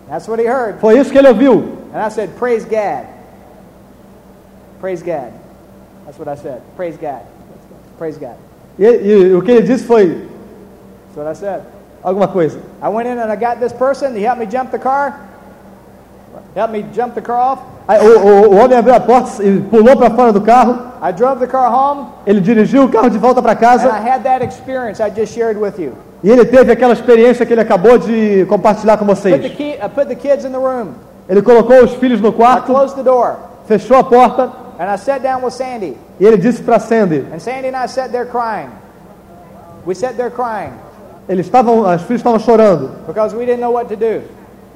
That's 0.08 0.28
what 0.28 0.40
he 0.40 0.46
heard. 0.46 0.80
Foi 0.80 0.98
isso 0.98 1.10
que 1.12 1.18
ele 1.18 1.28
ouviu. 1.28 1.76
And 1.94 2.02
I 2.02 2.08
said, 2.10 2.30
Praise 2.36 2.64
God. 2.64 3.06
Praise 4.80 5.02
God. 5.02 5.32
That's 6.04 6.18
what 6.18 6.28
I 6.28 6.34
said. 6.36 6.62
Praise 6.76 6.96
God. 6.96 7.22
Praise 7.98 8.18
God. 8.18 8.36
E, 8.78 8.84
e 8.84 9.34
o 9.34 9.42
que 9.42 9.50
ele 9.52 9.62
disse 9.62 9.84
foi 9.84 10.06
That's 10.08 11.16
what 11.16 11.26
I 11.28 11.34
said. 11.34 11.62
Alguma 12.06 12.28
coisa. 12.28 12.58
I 12.82 12.88
went 12.88 13.08
in 13.08 13.18
and 13.18 13.30
I 13.30 13.36
got 13.36 13.58
this 13.58 13.72
person. 13.72 14.14
He 14.16 14.22
helped 14.22 14.40
me 14.40 14.46
jump 14.46 14.70
the 14.70 14.78
car. 14.78 15.18
Helped 16.54 16.72
me 16.72 16.84
jump 16.94 17.14
the 17.14 17.20
car 17.20 17.36
off. 17.36 17.62
Aí, 17.88 17.98
o, 18.00 18.18
o- 18.18 18.50
o 18.50 18.56
homem 18.56 18.76
abriu 18.76 18.94
a 18.94 19.00
porta 19.00 19.42
e 19.44 19.60
pulou 19.60 19.96
para 19.96 20.10
fora 20.10 20.32
do 20.32 20.40
carro. 20.40 20.78
I 21.02 21.12
drove 21.12 21.38
the 21.38 21.46
car 21.46 21.72
home, 21.72 22.06
Ele 22.26 22.40
dirigiu 22.40 22.84
o 22.84 22.88
carro 22.88 23.08
de 23.10 23.18
volta 23.18 23.40
para 23.42 23.52
and 23.52 23.56
I 23.56 23.58
casa 23.60 23.88
had 23.90 24.22
that 24.24 24.42
experience 24.44 25.00
I 25.02 25.10
just 25.10 25.32
shared 25.34 25.56
with 25.58 25.78
you. 25.78 25.92
e 26.24 26.30
ele 26.30 26.44
teve 26.44 26.72
aquela 26.72 26.94
experiência 26.94 27.44
que 27.46 27.52
ele 27.52 27.60
acabou 27.60 27.96
de 27.98 28.44
compartilhar 28.48 28.96
com 28.96 29.04
Put 29.06 29.20
the, 29.22 29.30
vocês. 29.38 29.56
key, 29.56 29.74
I 29.74 29.88
put 29.88 30.06
the 30.08 30.14
kids 30.16 30.44
in 30.44 30.50
the 30.50 30.58
room. 30.58 30.94
Ele 31.28 31.42
colocou 31.42 31.84
os 31.84 31.92
filhos 31.94 32.20
no 32.20 32.30
I 32.30 32.32
quarto, 32.32 32.66
closed 32.72 32.96
the 32.96 33.02
door, 33.02 33.36
fechou 33.68 33.98
a 33.98 34.04
porta 34.04 34.50
and 34.80 34.90
I 34.92 34.96
sat 34.96 35.22
down 35.22 35.42
with 35.44 35.52
Sandy. 35.52 35.96
e 36.18 36.24
ele 36.26 36.38
disse 36.38 36.62
para 36.62 36.78
Sandy. 36.80 37.24
And 37.32 37.38
Sandy 37.38 37.68
and 37.68 37.76
I 37.76 37.86
sat 37.86 38.10
there 38.10 38.26
crying. 38.26 38.70
We 39.86 39.94
sat 39.94 40.16
there 40.16 40.30
crying 40.30 40.72
Eles 41.28 41.46
estavam, 41.46 41.80
os 41.80 42.02
filhos 42.02 42.20
estavam 42.20 42.38
chorando. 42.38 42.90
because 43.06 43.34
we 43.34 43.44
didn't 43.44 43.60
know 43.60 43.72
what 43.72 43.88
to 43.88 43.96
do. 43.96 44.22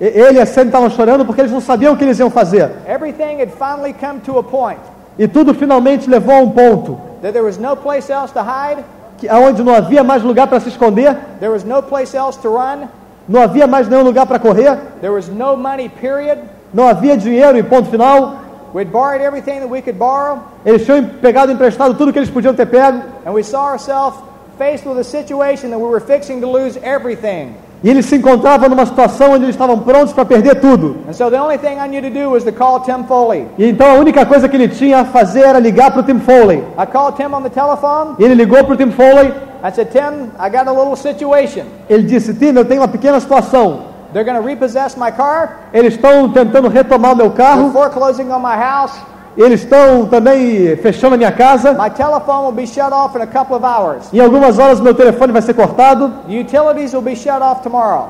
E- 0.01 0.07
Ele 0.07 0.39
e 0.39 0.41
a 0.41 0.47
Sandy 0.47 0.69
estavam 0.69 0.91
chorando 0.91 1.25
porque 1.25 1.41
eles 1.43 1.53
não 1.53 1.61
sabiam 1.61 1.93
o 1.93 1.97
que 1.97 2.05
eles 2.05 2.19
iam 2.19 2.31
fazer. 2.31 2.71
Everything 2.89 3.41
had 3.41 3.51
finally 3.51 3.93
come 3.93 4.19
to 4.21 4.39
a 4.39 4.43
point 4.43 4.79
E 5.19 5.29
tudo 5.29 5.53
finalmente 5.55 6.09
levou 6.09 6.35
a 6.35 6.39
um 6.41 6.51
ponto 6.51 6.99
that 7.23 7.33
there 7.33 7.45
was 7.45 7.59
no 7.59 7.77
place 7.77 8.11
else 8.11 8.33
to 8.33 8.41
hide, 8.41 8.83
que 9.19 9.29
aonde 9.29 9.63
não 9.63 9.75
havia 9.75 10.03
mais 10.03 10.23
lugar 10.23 10.47
para 10.47 10.59
se 10.61 10.71
esconder, 10.71 11.15
there 11.39 11.53
was 11.53 11.63
no 11.65 11.83
place 11.83 12.17
else 12.17 12.39
to 12.41 12.49
run, 12.49 12.89
não 13.29 13.43
havia 13.43 13.67
mais 13.67 13.87
nenhum 13.87 14.03
lugar 14.03 14.27
para 14.27 14.39
correr, 14.39 14.77
there 15.03 15.13
was 15.13 15.29
no 15.29 15.55
money, 15.57 15.89
period. 15.91 16.39
não 16.73 16.89
havia 16.89 17.17
dinheiro 17.17 17.59
e 17.59 17.63
ponto 17.63 17.91
final. 17.91 18.37
We'd 18.73 18.91
borrowed 18.91 19.21
everything 19.23 19.59
that 19.61 19.69
we 19.69 19.83
could 19.83 19.99
borrow, 19.99 20.39
Eles 20.65 20.85
tinham 20.87 21.05
pegado 21.21 21.53
emprestado 21.53 21.93
tudo 21.95 22.13
que 22.13 22.19
eles 22.19 22.31
podiam 22.31 22.55
ter 22.55 22.67
pego 22.67 23.03
and 23.27 23.33
we 23.33 23.43
saw 23.43 23.67
ourselves 23.73 24.19
faced 24.61 24.85
with 24.87 24.99
a 24.99 25.05
situation 25.05 25.71
that 25.71 25.79
we 25.81 25.89
were 25.89 26.01
fixing 26.01 26.39
to 26.43 26.47
lose 26.47 26.79
everything. 26.83 27.55
e 27.83 27.89
eles 27.89 28.05
se 28.05 28.17
encontravam 28.17 28.69
numa 28.69 28.85
situação 28.85 29.33
onde 29.33 29.45
eles 29.47 29.55
estavam 29.55 29.79
prontos 29.81 30.13
para 30.13 30.27
perder 30.27 30.61
tudo. 30.61 30.99
And 31.09 31.15
so 31.15 31.31
the 31.31 31.41
only 31.41 31.57
thing 31.57 31.79
I 31.79 31.89
knew 31.89 32.03
to 32.03 32.11
do 32.11 32.29
was 32.31 32.45
to 32.45 32.53
call 32.53 32.81
Tim 32.81 33.05
Foley. 33.05 33.47
E 33.57 33.65
então 33.71 33.91
a 33.91 33.95
única 33.95 34.27
coisa 34.27 34.51
que 34.51 34.57
ele 34.57 34.69
tinha 34.69 34.99
a 35.01 35.05
fazer 35.07 35.45
era 35.47 35.59
ligar 35.59 35.91
para 35.91 36.01
o 36.01 36.03
Tim 36.03 36.21
Foley. 36.21 36.59
I 36.79 36.85
called 36.85 37.17
Tim 37.17 37.33
on 37.35 37.43
the 37.43 37.49
telephone. 37.49 38.17
E 38.19 38.25
ele 38.25 38.35
ligou 38.35 38.63
para 38.63 38.75
o 38.75 38.77
Tim 38.77 38.91
Foley. 38.91 39.33
I 39.63 39.71
said, 39.73 39.89
Tim, 39.93 40.31
I 40.39 40.51
got 40.51 40.69
a 40.69 40.73
little 40.73 40.95
situation. 40.97 41.65
Ele 41.89 42.03
disse: 42.03 42.35
Tim, 42.35 42.53
eu 42.55 42.65
tenho 42.67 42.83
uma 42.83 42.89
pequena 42.89 43.19
situação. 43.19 43.89
They're 44.13 44.25
going 44.31 44.39
to 44.39 44.47
repossess 44.47 44.95
my 44.97 45.11
car. 45.11 45.69
Eles 45.73 45.95
estão 45.95 46.29
tentando 46.31 46.69
retomar 46.69 47.13
o 47.13 47.17
meu 47.17 47.31
They're 47.31 47.45
carro. 47.47 47.71
foreclosing 47.73 48.31
on 48.31 48.41
my 48.41 48.57
house. 48.57 48.93
Eles 49.37 49.61
estão 49.63 50.07
também 50.07 50.77
fechando 50.77 51.15
a 51.15 51.19
minha 51.19 51.33
casa. 51.33 51.73
My 51.75 51.89
telephone 51.91 52.45
will 52.47 52.53
be 52.53 52.67
shut 52.67 52.93
off 52.93 53.17
in 53.17 53.23
a 53.23 53.27
couple 53.27 53.57
of 53.57 53.65
hours. 53.65 54.13
Em 54.13 54.21
algumas 54.21 54.59
horas 54.59 54.81
meu 54.81 54.95
telefone 54.95 55.33
vai 55.33 55.43
ser 55.43 55.55
cortado. 55.55 56.13
The 56.29 56.41
utilities 56.41 56.93
will 56.93 57.03
be 57.03 57.15
shut 57.15 57.41
off 57.41 57.63
tomorrow. 57.63 58.09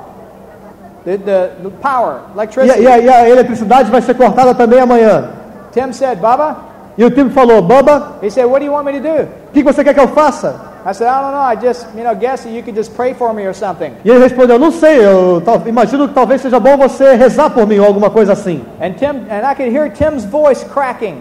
The, 1.04 1.16
the, 1.18 1.50
the 1.62 1.70
power, 1.80 2.20
E 2.34 2.38
a, 2.38 2.42
electricity. 2.42 2.82
e 2.82 2.86
a- 2.86 2.98
e 2.98 3.08
a 3.08 3.28
eletricidade 3.28 3.90
vai 3.90 4.02
ser 4.02 4.14
cortada 4.14 4.54
também 4.54 4.80
amanhã. 4.80 5.30
Tim 5.72 5.92
said, 5.92 6.18
Bubba, 6.20 6.56
E 6.98 7.04
o 7.04 7.10
Tim 7.10 7.30
falou: 7.30 7.62
Baba, 7.62 8.16
he 8.22 8.28
said, 8.30 8.44
what 8.46 8.60
do 8.60 8.66
you 8.66 8.72
want 8.72 8.84
me 8.84 8.92
to 8.92 9.00
do? 9.00 9.22
o 9.22 9.52
que 9.52 9.62
você 9.62 9.82
quer 9.84 9.94
que 9.94 10.00
eu 10.00 10.08
faça? 10.08 10.54
I 10.84 10.92
said, 10.92 11.08
I 11.08 11.20
don't 11.20 11.32
know. 11.32 11.40
I 11.40 11.56
just, 11.56 11.86
you 11.94 12.02
know, 12.02 12.14
guess 12.14 12.46
you 12.46 12.62
could 12.62 12.74
just 12.74 12.94
pray 12.94 13.12
for 13.12 13.34
me 13.34 13.46
or 13.46 13.54
something. 13.54 13.92
E 14.04 14.10
ele 14.10 14.20
respondeu: 14.20 14.58
Não 14.58 14.70
sei, 14.70 15.04
eu 15.04 15.42
imagino 15.66 16.08
que 16.08 16.14
talvez 16.14 16.40
seja 16.40 16.58
bom 16.58 16.76
você 16.76 17.14
rezar 17.14 17.50
por 17.50 17.66
mim 17.66 17.78
ou 17.78 17.86
alguma 17.86 18.10
coisa 18.10 18.32
assim. 18.32 18.64
And 18.80 18.92
Tim, 18.94 19.26
and 19.30 19.44
I 19.44 19.54
could 19.54 19.70
hear 19.70 19.90
Tim's 19.90 20.24
voice 20.24 20.64
cracking. 20.64 21.18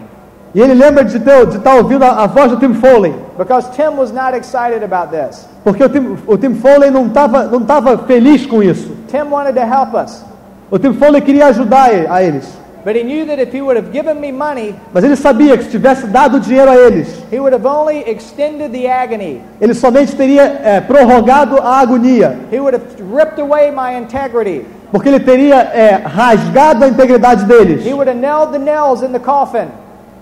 E 0.55 0.62
ele 0.62 0.74
lembra 0.74 1.03
de 1.03 1.18
estar 1.18 1.45
de 1.45 1.60
tá 1.60 1.76
ouvindo 1.76 2.03
a, 2.03 2.24
a 2.24 2.28
voz 2.28 2.51
do 2.51 2.57
Tim 2.57 2.74
Foley. 2.74 3.14
because 3.38 3.70
Tim 3.76 3.95
was 3.97 4.12
not 4.12 4.34
excited 4.36 4.84
about 4.84 5.12
this. 5.12 5.45
Porque 5.64 5.84
o 5.84 5.89
Tim, 5.89 6.18
o 6.26 6.38
Tim 6.38 6.55
Foley 6.55 6.89
não 6.89 7.07
estava 7.07 7.43
não 7.43 7.64
tava 7.64 7.97
feliz 7.99 8.45
com 8.45 8.64
isso. 8.64 8.95
Tim 9.07 9.30
wanted 9.30 9.53
to 9.53 9.62
help 9.66 9.93
us, 9.93 10.24
O 10.72 10.80
Tim 10.80 10.93
Foley 10.93 11.22
queria 11.22 11.47
ajudar 11.47 11.89
a 12.10 12.24
eles. 12.24 12.47
But 12.84 12.95
he 12.95 13.03
knew 13.03 13.25
that 13.25 13.39
if 13.39 13.51
he 13.53 13.61
would 13.61 13.75
have 13.75 13.91
given 13.91 14.19
me 14.19 14.32
money, 14.32 14.75
Mas 14.93 15.03
ele 15.03 15.15
sabia 15.15 15.57
que 15.57 15.63
se 15.65 15.71
tivesse 15.71 16.07
dado 16.07 16.39
dinheiro 16.39 16.69
a 16.69 16.75
eles, 16.75 17.07
he 17.32 17.39
would 17.39 17.53
have 17.53 17.65
only 17.65 17.99
extended 18.09 18.71
the 18.71 18.88
agony. 18.88 19.41
ele 19.59 19.73
somente 19.73 20.15
teria 20.15 20.59
é, 20.63 20.82
prorrogado 20.82 21.57
a 21.61 21.80
agonia. 21.80 22.38
He 22.51 22.59
would 22.59 22.73
have 22.73 22.86
ripped 23.01 23.39
away 23.39 23.71
my 23.71 23.97
integrity. 23.97 24.65
Porque 24.91 25.07
ele 25.09 25.19
teria 25.19 25.55
é, 25.73 26.01
rasgado 26.03 26.84
a 26.84 26.88
integridade 26.88 27.45
deles. 27.45 27.86
He 27.86 27.93
would 27.93 28.09
have 28.09 28.19
nailed 28.19 28.51
the 28.51 28.59
nails 28.59 29.03
in 29.03 29.11
the 29.11 29.19
coffin. 29.19 29.67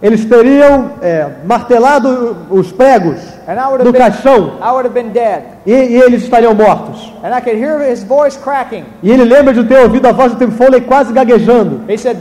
Eles 0.02 0.26
teriam 0.26 0.92
é, 1.02 1.28
martelado 1.46 2.38
os 2.50 2.72
pregos 2.72 3.37
And 3.48 3.58
I 3.58 3.68
would 3.70 3.80
no 3.82 3.86
have 3.86 3.94
been, 3.94 4.02
caixão 4.02 4.58
I 4.62 4.72
would 4.74 4.86
have 4.86 4.94
been 4.94 5.14
dead. 5.14 5.44
e, 5.66 5.72
e 5.72 6.02
eles 6.02 6.24
estariam 6.24 6.54
mortos. 6.54 7.14
And 7.24 7.34
I 7.34 7.40
could 7.40 7.56
hear 7.58 7.80
his 7.82 8.04
voice 8.04 8.38
cracking. 8.38 8.84
E 9.02 9.10
ele 9.10 9.24
lembra 9.24 9.54
de 9.54 9.64
ter 9.64 9.80
ouvido 9.80 10.06
a 10.06 10.12
voz 10.12 10.34
do 10.34 10.38
Tim 10.38 10.52
Foley 10.52 10.82
quase 10.82 11.14
gaguejando. 11.14 11.90
He 11.90 11.98
said, 11.98 12.18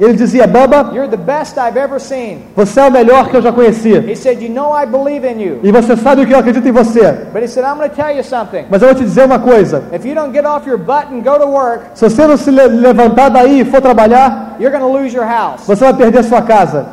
Ele 0.00 0.14
dizia: 0.14 0.44
Baba, 0.46 0.90
you're 0.92 1.08
the 1.08 1.16
best 1.16 1.56
I've 1.56 1.78
ever 1.78 2.00
seen. 2.00 2.42
você 2.56 2.80
é 2.80 2.88
o 2.88 2.90
melhor 2.90 3.28
que 3.28 3.36
eu 3.36 3.42
já 3.42 3.52
conhecia. 3.52 4.00
He 4.00 4.16
said, 4.16 4.42
You 4.42 4.50
know 4.50 4.76
I 4.76 4.86
believe 4.86 5.24
in 5.24 5.40
you. 5.40 5.60
E 5.62 5.70
você 5.70 5.96
sabe 5.96 6.26
que 6.26 6.34
eu 6.34 6.38
acredito 6.38 6.66
em 6.66 6.72
você. 6.72 7.12
But 7.32 7.44
he 7.44 7.48
said, 7.48 7.64
I'm 7.64 7.76
going 7.76 7.88
to 7.88 7.94
tell 7.94 8.10
you 8.16 8.24
something. 8.24 8.64
Mas 8.68 8.82
eu 8.82 8.88
vou 8.88 8.96
te 8.96 9.04
dizer 9.04 9.24
uma 9.24 9.38
coisa: 9.38 9.84
work, 11.48 11.80
se 11.94 12.10
você 12.10 12.26
não 12.26 12.36
se 12.36 12.50
le- 12.50 12.66
levantar 12.66 13.28
daí 13.28 13.60
e 13.60 13.64
for 13.64 13.80
trabalhar, 13.80 14.56
you're 14.58 14.76
going 14.76 14.84
to 14.84 14.98
lose 14.98 15.14
your 15.14 15.26
house. 15.26 15.64
você 15.64 15.84
vai 15.84 15.94
perder 15.94 16.24
sua 16.24 16.42
casa. 16.42 16.86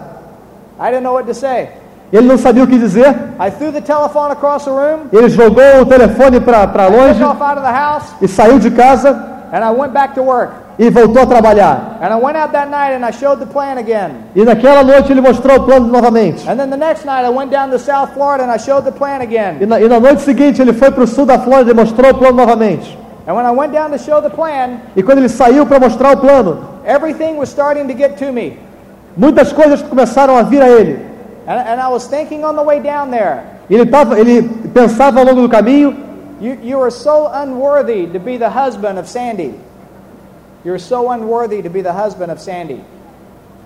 I 0.79 0.91
didn't 0.91 1.03
know 1.03 1.13
what 1.13 1.27
to 1.27 1.33
say. 1.33 1.69
Ele 2.11 2.27
não 2.27 2.37
sabia 2.37 2.63
o 2.63 2.67
que 2.67 2.77
dizer. 2.77 3.09
I 3.39 3.49
threw 3.49 3.71
the 3.71 3.81
telephone 3.81 4.31
across 4.31 4.65
the 4.65 4.71
room, 4.71 5.07
Ele 5.11 5.29
jogou 5.29 5.81
o 5.81 5.85
telefone 5.85 6.39
para 6.39 6.87
longe 6.87 7.23
off 7.23 7.41
out 7.41 7.57
of 7.57 7.61
the 7.65 7.71
house, 7.73 8.05
e 8.21 8.27
saiu 8.27 8.59
de 8.59 8.69
casa 8.71 9.09
and 9.51 9.63
I 9.63 9.71
went 9.71 9.93
back 9.93 10.13
to 10.15 10.21
work. 10.21 10.51
e 10.79 10.89
voltou 10.89 11.21
a 11.23 11.25
trabalhar. 11.27 11.99
And 12.01 12.07
I 12.11 12.15
went 12.19 12.35
out 12.35 12.51
that 12.53 12.67
night 12.69 12.95
and 12.95 13.05
I 13.05 13.11
showed 13.11 13.39
the 13.39 13.45
plan 13.45 13.77
again. 13.77 14.11
E 14.35 14.43
naquela 14.43 14.83
noite 14.83 15.11
ele 15.11 15.21
mostrou 15.21 15.57
o 15.57 15.63
plano 15.63 15.87
novamente. 15.87 16.47
And 16.49 16.55
then 16.57 16.69
the 16.71 16.77
next 16.77 17.05
night 17.05 17.23
I 17.25 17.29
went 17.29 17.51
down 17.51 17.69
to 17.69 17.77
South 17.79 18.13
Florida 18.15 18.43
and 18.43 18.51
I 18.51 18.57
showed 18.57 18.83
the 18.83 18.91
plan 18.91 19.19
E 19.21 19.23
again. 19.23 19.65
na, 19.67 19.79
e 19.79 19.87
na 19.87 19.99
noite 19.99 20.21
seguinte 20.23 20.59
ele 20.61 20.73
foi 20.73 20.89
para 20.91 21.03
o 21.03 21.07
sul 21.07 21.25
da 21.27 21.37
Flórida 21.39 21.71
e 21.71 21.73
mostrou 21.75 22.09
o 22.11 22.13
plano 22.15 22.37
novamente. 22.37 22.97
And 23.27 23.35
when 23.35 23.45
I 23.45 23.51
went 23.51 23.71
down 23.71 23.91
to 23.91 23.97
show 23.99 24.19
the 24.21 24.29
plan, 24.29 24.79
E 24.95 25.03
quando 25.03 25.19
ele 25.19 25.29
saiu 25.29 25.65
para 25.65 25.79
mostrar 25.79 26.13
o 26.13 26.17
plano, 26.17 26.57
everything 26.85 27.37
was 27.37 27.49
starting 27.49 27.87
to 27.87 27.93
get 27.95 28.17
to 28.17 28.31
me. 28.33 28.57
muitas 29.15 29.53
coisas 29.53 29.81
começaram 29.83 30.35
a 30.35 30.41
vir 30.41 30.61
a 30.63 30.69
ele. 30.69 30.99
And, 31.47 31.59
and 31.59 31.81
I 31.81 31.89
was 31.89 32.07
thinking 32.07 32.43
on 32.43 32.55
the 32.55 32.63
way 32.63 32.81
down 32.81 33.11
there, 33.11 33.53
Ele, 33.69 33.85
tava, 33.85 34.19
ele 34.19 34.43
pensava 34.73 35.19
ao 35.19 35.25
longo 35.25 35.41
do 35.41 35.49
caminho, 35.49 35.95
you, 36.41 36.59
you 36.61 36.79
are 36.79 36.91
so 36.91 37.27
unworthy 37.27 38.07
to 38.07 38.19
be 38.19 38.37
the 38.37 38.49
husband 38.49 38.99
of 38.99 39.07
Sandy. 39.07 39.59
You're 40.63 40.79
so 40.79 41.11
unworthy 41.11 41.61
to 41.61 41.69
be 41.69 41.81
the 41.81 41.93
husband 41.93 42.31
of 42.31 42.39
Sandy. 42.39 42.83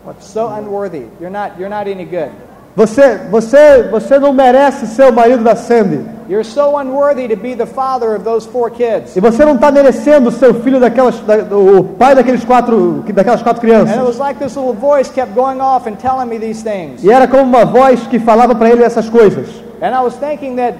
What's 0.04 0.28
So 0.28 0.48
unworthy. 0.48 1.06
You're 1.20 1.30
not, 1.30 1.60
you're 1.60 1.70
not 1.70 1.88
any 1.88 2.06
good. 2.06 2.32
Você, 2.78 3.16
você, 3.32 3.90
você 3.90 4.20
não 4.20 4.32
merece 4.32 4.86
ser 4.86 5.10
o 5.10 5.12
marido 5.12 5.44
da 5.44 5.56
Sandy. 5.56 6.00
You're 6.30 6.44
so 6.44 6.78
unworthy 6.78 7.28
to 7.28 7.36
be 7.36 7.56
the 7.56 7.66
father 7.66 8.16
of 8.16 8.24
those 8.24 8.48
four 8.48 8.70
kids. 8.70 9.16
E 9.16 9.20
você 9.20 9.44
não 9.44 9.56
está 9.56 9.72
merecendo 9.72 10.30
ser 10.30 10.52
o 10.52 10.54
filho 10.62 10.80
daquelas, 10.80 11.20
da, 11.22 11.38
o 11.58 11.84
pai 11.98 12.14
daqueles 12.14 12.46
quatro, 12.46 13.04
daquelas 13.12 13.42
quatro 13.42 13.66
And 13.68 13.74
it 13.74 13.84
crianças. 13.88 14.08
was 14.08 14.20
like 14.20 14.38
this 14.38 14.56
little 14.56 14.76
voice 14.76 15.10
kept 15.12 15.34
going 15.34 15.60
off 15.60 15.90
and 15.90 15.96
telling 15.96 16.30
me 16.30 16.38
these 16.38 16.62
things. 16.62 17.04
E 17.04 17.12
era 17.12 17.28
como 17.28 17.42
uma 17.42 17.66
voz 17.66 18.06
que 18.06 18.20
falava 18.20 18.54
para 18.54 18.70
ele 18.70 18.84
essas 18.84 19.10
coisas. 19.10 19.48
And 19.82 19.96
I 19.96 20.04
was 20.04 20.14
thinking 20.14 20.58
that 20.58 20.76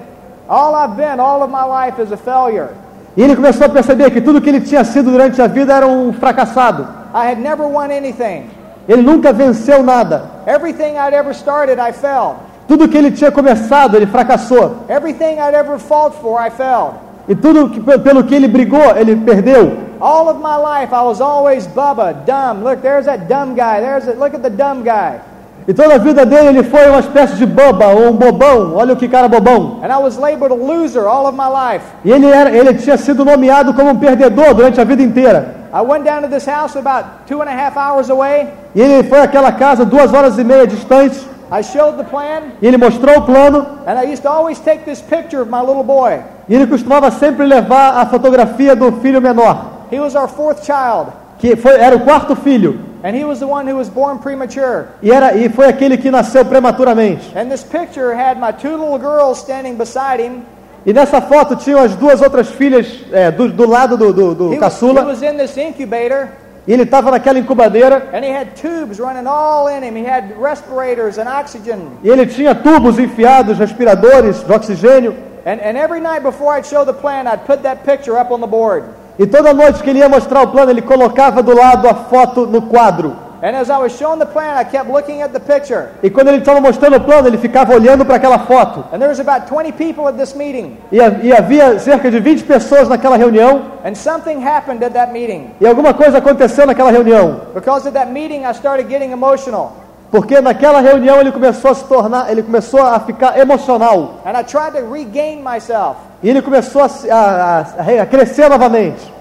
all 0.48 0.76
I've 0.76 0.96
been, 0.96 1.18
all 1.18 1.42
of 1.42 1.50
my 1.50 1.64
life 1.64 2.00
is 2.00 2.12
a 2.12 2.16
failure. 2.16 2.68
E 3.16 3.22
ele 3.22 3.34
começou 3.34 3.66
a 3.66 3.70
perceber 3.70 4.12
que 4.12 4.20
tudo 4.20 4.40
que 4.40 4.48
ele 4.48 4.60
tinha 4.60 4.84
sido 4.84 5.10
durante 5.10 5.42
a 5.42 5.48
vida 5.48 5.74
era 5.74 5.88
um 5.88 6.12
fracassado. 6.12 6.86
I 7.12 7.28
had 7.28 7.40
never 7.40 7.66
won 7.66 7.90
anything. 7.90 8.44
Ele 8.88 9.02
nunca 9.02 9.32
venceu 9.32 9.82
nada. 9.82 10.22
Everything 10.46 10.96
I'd 10.96 11.14
ever 11.14 11.34
started, 11.34 11.78
I 11.78 11.92
failed. 11.92 12.36
Tudo 12.66 12.88
que 12.88 12.96
ele 12.96 13.10
tinha 13.10 13.30
começado, 13.30 13.96
ele 13.96 14.06
fracassou. 14.06 14.76
Everything 14.88 15.34
I'd 15.38 15.54
ever 15.54 15.78
fought 15.78 16.16
for, 16.20 16.40
I 16.40 16.50
failed. 16.50 16.94
E 17.28 17.34
tudo 17.34 17.68
que, 17.68 17.80
pe- 17.80 17.98
pelo 17.98 18.24
que 18.24 18.34
ele 18.34 18.48
brigou, 18.48 18.96
ele 18.96 19.14
perdeu. 19.16 19.76
All 20.00 20.28
of 20.28 20.38
my 20.40 20.56
life, 20.56 20.92
I 20.94 21.02
was 21.02 21.20
always 21.20 21.66
Bubba, 21.66 22.14
dumb. 22.24 22.62
Look, 22.64 22.80
there's 22.80 23.04
that 23.04 23.26
dumb 23.28 23.54
guy. 23.54 23.80
There's 23.80 24.06
that, 24.06 24.18
look 24.18 24.34
at 24.34 24.42
the 24.42 24.50
dumb 24.50 24.82
guy. 24.82 25.20
E 25.66 25.74
toda 25.74 25.96
a 25.96 25.98
vida 25.98 26.24
dele 26.24 26.48
ele 26.48 26.62
foi 26.62 26.88
uma 26.88 27.00
espécie 27.00 27.34
de 27.34 27.44
boba, 27.44 27.88
ou 27.88 28.08
um 28.08 28.12
bobão. 28.12 28.74
Olha 28.74 28.94
o 28.94 28.96
que 28.96 29.06
cara 29.06 29.28
bobão. 29.28 29.80
And 29.82 29.92
I 29.92 29.98
was 30.02 30.16
labeled 30.16 30.50
a 30.50 30.54
loser 30.54 31.06
all 31.06 31.26
of 31.26 31.36
my 31.36 31.48
life. 31.48 31.84
E 32.04 32.10
ele, 32.10 32.26
era, 32.26 32.50
ele 32.56 32.72
tinha 32.74 32.96
sido 32.96 33.22
nomeado 33.22 33.74
como 33.74 33.90
um 33.90 33.96
perdedor 33.98 34.54
durante 34.54 34.80
a 34.80 34.84
vida 34.84 35.02
inteira. 35.02 35.56
I 35.72 35.82
went 35.82 36.04
down 36.04 36.22
to 36.22 36.28
this 36.28 36.46
house 36.46 36.76
about 36.76 37.26
two 37.26 37.40
and 37.42 37.48
a 37.48 37.52
half 37.52 37.76
hours 37.76 38.10
away. 38.10 38.48
E 38.74 38.80
ele 38.80 39.02
foi 39.08 39.20
àquela 39.20 39.52
casa 39.52 39.84
duas 39.84 40.12
horas 40.12 40.38
e 40.38 40.44
meia 40.44 40.66
distante. 40.66 41.26
I 41.50 41.62
showed 41.62 41.96
the 41.96 42.04
plan, 42.04 42.52
E 42.60 42.66
ele 42.66 42.76
mostrou 42.76 43.18
o 43.18 43.22
plano. 43.22 43.66
and 43.86 43.98
I 43.98 44.04
used 44.12 44.22
to 44.22 44.30
always 44.30 44.58
take 44.60 44.84
this 44.84 45.00
picture 45.00 45.40
of 45.40 45.48
my 45.50 45.60
little 45.60 45.82
boy. 45.84 46.20
E 46.48 46.54
ele 46.54 46.66
costumava 46.66 47.10
sempre 47.10 47.46
levar 47.46 47.98
a 48.00 48.06
fotografia 48.06 48.74
do 48.76 48.92
filho 49.00 49.20
menor, 49.20 49.56
He 49.90 49.98
was 49.98 50.14
our 50.14 50.28
fourth 50.28 50.64
child, 50.64 51.12
que 51.38 51.56
foi, 51.56 51.78
era 51.78 51.96
o 51.96 52.00
quarto 52.00 52.34
filho. 52.36 52.78
and 53.02 53.14
he 53.16 53.24
was 53.24 53.38
the 53.38 53.46
one 53.46 53.66
who 53.66 53.76
was 53.78 53.88
born 53.88 54.18
premature. 54.18 54.88
E, 55.02 55.10
era, 55.10 55.34
e 55.36 55.48
foi 55.48 55.66
aquele 55.68 55.96
que 55.96 56.10
nasceu 56.10 56.44
prematuramente. 56.44 57.32
And 57.34 57.48
this 57.48 57.62
picture 57.62 58.12
had 58.14 58.38
my 58.38 58.52
two 58.52 58.76
little 58.76 58.98
girls 58.98 59.38
standing 59.38 59.76
beside 59.76 60.20
him. 60.20 60.42
E 60.88 60.92
nessa 60.94 61.20
foto 61.20 61.54
tinham 61.54 61.80
as 61.80 61.94
duas 61.96 62.22
outras 62.22 62.48
filhas 62.48 62.86
é, 63.12 63.30
do, 63.30 63.50
do 63.50 63.68
lado 63.68 63.94
do, 63.94 64.10
do, 64.10 64.34
do 64.34 64.44
He 64.44 64.48
was, 64.48 64.54
he 64.56 64.58
caçula. 64.58 65.04
was 65.04 65.20
in 65.22 65.36
this 65.36 65.54
incubator, 65.58 66.28
E 66.66 66.72
ele 66.72 66.84
estava 66.84 67.10
naquela 67.10 67.38
incubadeira. 67.38 68.08
and 68.14 68.24
he 68.24 68.30
had 68.34 68.56
tubes 68.56 68.98
running 68.98 69.26
all 69.26 69.68
in 69.68 69.82
him. 69.82 69.94
He 69.94 70.06
had 70.08 70.32
respirators 70.40 71.18
and 71.18 71.28
oxygen. 71.28 71.78
E 72.02 72.08
ele 72.08 72.24
tinha 72.24 72.54
tubos 72.54 72.98
enfiados, 72.98 73.58
respiradores 73.58 74.42
de 74.42 74.50
oxigênio. 74.50 75.14
And, 75.44 75.60
and 75.62 75.76
every 75.76 76.00
night 76.00 76.22
before 76.22 76.56
I'd 76.58 76.64
show 76.66 76.86
the 76.86 76.94
plan, 76.94 77.26
I'd 77.26 77.44
put 77.46 77.62
that 77.64 77.84
picture 77.84 78.18
up 78.18 78.32
on 78.32 78.40
the 78.40 78.46
board. 78.46 78.84
E 79.18 79.26
toda 79.26 79.52
noite 79.52 79.82
que 79.82 79.90
ele 79.90 79.98
ia 79.98 80.08
mostrar 80.08 80.40
o 80.40 80.48
plano, 80.48 80.70
ele 80.70 80.80
colocava 80.80 81.42
do 81.42 81.54
lado 81.54 81.86
a 81.86 81.92
foto 81.94 82.46
no 82.46 82.62
quadro. 82.62 83.14
And 83.40 83.54
as 83.56 83.70
I 83.70 83.78
was 83.78 83.96
showing 83.96 84.18
the 84.18 84.26
plan, 84.26 84.56
I 84.56 84.64
kept 84.64 84.90
looking 84.90 85.22
at 85.22 85.32
the 85.32 85.38
picture. 85.38 85.90
E 86.02 86.10
quando 86.10 86.28
ele 86.28 86.38
estava 86.38 86.60
mostrando 86.60 86.96
o 86.96 87.00
plano, 87.00 87.28
ele 87.28 87.38
ficava 87.38 87.72
olhando 87.72 88.04
para 88.04 88.16
aquela 88.16 88.40
foto. 88.40 88.80
And 88.92 88.98
there 88.98 89.08
was 89.08 89.20
about 89.20 89.46
20 89.48 89.72
people 89.72 90.08
at 90.08 90.16
this 90.16 90.34
meeting. 90.34 90.76
E, 90.90 90.96
e 90.98 91.32
havia 91.32 91.78
cerca 91.78 92.10
de 92.10 92.18
20 92.18 92.42
pessoas 92.44 92.88
naquela 92.88 93.16
reunião. 93.16 93.62
And 93.84 93.94
something 93.94 94.42
happened 94.44 94.84
at 94.84 94.92
that 94.94 95.12
meeting. 95.12 95.50
E 95.60 95.66
alguma 95.66 95.94
coisa 95.94 96.18
aconteceu 96.18 96.66
naquela 96.66 96.90
reunião. 96.90 97.42
Because 97.54 97.86
of 97.86 97.92
that 97.92 98.10
meeting, 98.10 98.44
I 98.44 98.50
started 98.54 98.88
getting 98.90 99.12
emotional. 99.12 99.72
Porque 100.10 100.40
naquela 100.40 100.80
reunião 100.80 101.20
ele 101.20 101.30
começou 101.30 101.70
a 101.70 101.74
se 101.74 101.84
tornar, 101.84 102.30
ele 102.32 102.42
começou 102.42 102.82
a 102.82 102.98
ficar 102.98 103.38
emocional. 103.38 104.14
And 104.24 104.32
I 104.36 104.42
tried 104.42 104.72
to 104.72 104.90
regain 104.90 105.42
myself. 105.44 105.96
E 106.22 106.30
ele 106.30 106.40
começou 106.42 106.82
a, 106.82 106.86
a- 107.14 107.60
a- 107.60 108.02
a 108.02 108.06
crescer 108.06 108.48
novamente. 108.48 109.12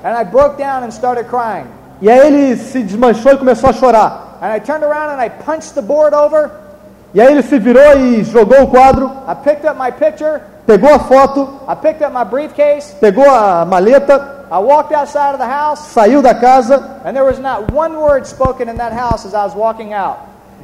E 2.02 2.10
aí 2.10 2.28
ele 2.28 2.58
se 2.58 2.84
desmanchou 2.84 3.34
e 3.34 3.38
começou 3.38 3.70
a 3.70 3.74
chorar. 3.74 4.38
And 4.42 4.54
I 4.56 4.60
turned 4.60 4.84
around 4.84 5.12
and 5.14 5.22
I 5.24 5.30
punched 5.30 5.74
the 5.74 5.82
board 5.82 6.14
over. 6.16 6.50
E 7.14 7.20
aí 7.22 7.32
ele 7.32 7.42
se 7.42 7.58
virou 7.58 7.98
e 7.98 8.24
jogou 8.24 8.64
o 8.64 8.68
quadro, 8.68 9.12
I 9.28 9.34
picked 9.36 9.66
up 9.68 9.78
my 9.80 9.92
picture. 9.92 10.42
pegou 10.68 10.94
a 10.94 11.00
foto, 11.00 11.62
I 11.68 11.76
picked 11.76 12.04
up 12.04 12.14
my 12.14 12.24
briefcase. 12.26 12.94
pegou 13.00 13.24
a 13.28 13.66
maleta, 13.66 14.46
I 14.52 14.60
walked 14.60 14.94
outside 14.94 15.32
of 15.34 15.38
the 15.40 15.48
house. 15.48 15.80
saiu 15.94 16.22
da 16.22 16.36
casa 16.36 17.00
And 17.04 17.14
there 17.14 17.24
was 17.26 17.40
not 17.40 17.72
one 17.72 17.96
word 17.98 18.28
spoken 18.28 18.70
in 18.70 18.76
that 18.78 18.94
house 18.94 19.26
as 19.26 19.34
I 19.34 19.44
was 19.46 19.56
walking 19.56 19.94
out. 19.94 20.18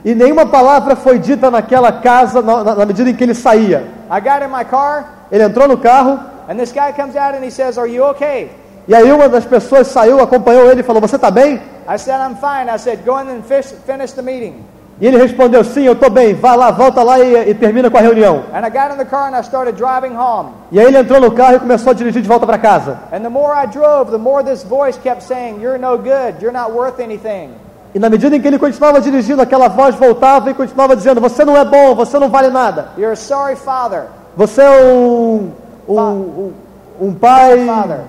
e 0.05 0.13
nenhuma 0.13 0.45
palavra 0.45 0.95
foi 0.97 1.17
dita 1.17 1.49
naquela 1.49 1.91
casa 1.93 2.41
na, 2.41 2.63
na- 2.63 2.75
na 2.75 2.85
medida 2.85 3.09
em 3.09 3.15
que 3.15 3.23
ele 3.23 3.33
saía. 3.33 3.87
I 4.11 4.19
got 4.19 4.43
in 4.43 4.49
my 4.51 4.65
car. 4.65 5.05
Ele 5.31 5.43
entrou 5.43 5.67
no 5.67 5.77
carro 5.77 6.19
And 6.47 6.57
this 6.59 6.73
guy 6.73 6.91
comes 6.91 7.15
out 7.15 7.33
and 7.35 7.43
he 7.43 7.49
says, 7.49 7.77
Are 7.77 7.87
you 7.87 8.03
okay? 8.09 8.49
E 8.87 8.93
aí 8.93 9.11
uma 9.11 9.29
das 9.29 9.45
pessoas 9.45 9.87
saiu, 9.87 10.19
acompanhou 10.19 10.69
ele 10.69 10.81
e 10.81 10.83
falou: 10.83 11.01
Você 11.01 11.15
está 11.15 11.31
bem? 11.31 11.61
I 11.87 11.97
said, 11.97 12.19
I'm 12.19 12.35
fine. 12.35 12.73
I 12.73 12.77
said, 12.77 12.99
Go 13.05 13.19
in 13.19 13.29
and 13.29 13.43
finish 13.43 14.11
the 14.13 14.21
meeting. 14.21 14.63
E 14.99 15.07
ele 15.07 15.17
respondeu: 15.17 15.63
Sim, 15.63 15.83
eu 15.83 15.93
estou 15.93 16.09
bem. 16.09 16.33
Vá 16.33 16.55
lá, 16.55 16.71
volta 16.71 17.01
lá 17.01 17.19
e, 17.19 17.49
e 17.49 17.53
termina 17.53 17.89
com 17.89 17.97
a 17.97 18.01
reunião. 18.01 18.43
And 18.53 18.65
I 18.65 18.69
got 18.69 18.93
in 18.93 18.97
the 18.97 19.05
car 19.05 19.33
and 19.33 19.37
I 19.37 19.41
started 19.41 19.77
driving 19.77 20.15
home. 20.15 20.49
E 20.71 20.79
aí 20.79 20.85
ele 20.85 20.97
entrou 20.97 21.19
no 21.19 21.31
carro 21.31 21.55
e 21.55 21.59
começou 21.59 21.91
a 21.91 21.93
dirigir 21.93 22.21
de 22.21 22.27
volta 22.27 22.45
para 22.45 22.57
casa. 22.57 22.99
And 23.11 23.21
the 23.21 23.29
more 23.29 23.53
I 23.53 23.67
drove, 23.67 24.11
the 24.11 24.17
more 24.17 24.43
this 24.43 24.63
voice 24.63 24.99
kept 25.01 25.23
saying, 25.23 25.61
You're 25.61 25.79
no 25.79 25.97
good. 25.97 26.41
You're 26.41 26.57
not 26.57 26.71
worth 26.71 26.99
anything. 26.99 27.51
E 27.95 27.99
na 27.99 28.09
medida 28.09 28.35
em 28.35 28.41
que 28.41 28.47
ele 28.47 28.57
continuava 28.57 28.99
dirigindo, 28.99 29.41
aquela 29.41 29.67
voz 29.67 29.95
voltava 29.95 30.51
e 30.51 30.53
continuava 30.53 30.95
dizendo: 30.95 31.21
Você 31.21 31.45
não 31.45 31.57
é 31.57 31.63
bom, 31.63 31.95
você 31.95 32.19
não 32.19 32.29
vale 32.29 32.49
nada. 32.49 32.89
You're 32.97 33.13
a 33.13 33.15
sorry 33.15 33.55
father. 33.55 34.05
Você 34.35 34.61
é 34.61 34.83
um, 34.83 35.51
um, 35.87 35.99
um, 35.99 36.53
um 36.99 37.13
pai 37.13 37.65
Father. 37.65 37.99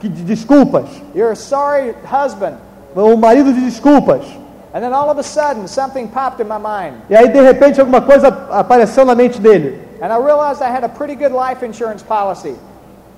Que- 0.00 0.08
de 0.08 0.22
desculpas, 0.22 0.84
You're 1.14 1.32
a 1.32 1.36
sorry 1.36 1.94
husband. 2.04 2.54
um 2.96 3.16
marido 3.16 3.52
de 3.52 3.60
desculpas. 3.60 4.22
And 4.72 4.80
then 4.80 4.92
all 4.92 5.10
of 5.10 5.18
a 5.18 5.22
sudden, 5.22 5.66
something 5.66 6.06
popped 6.08 6.40
in 6.40 6.46
my 6.48 6.58
mind. 6.58 6.94
E 7.10 7.16
aí, 7.16 7.28
de 7.28 7.40
repente, 7.40 7.80
alguma 7.80 8.00
coisa 8.00 8.28
apareceu 8.50 9.04
na 9.04 9.14
mente 9.14 9.40
dele. 9.40 9.80
And 10.00 10.06
I 10.12 10.16
realized 10.24 10.62
I 10.62 10.70
had 10.72 10.84
a 10.84 10.88
pretty 10.88 11.14
good 11.16 11.32
life 11.34 11.64
insurance 11.66 12.02
policy. 12.04 12.54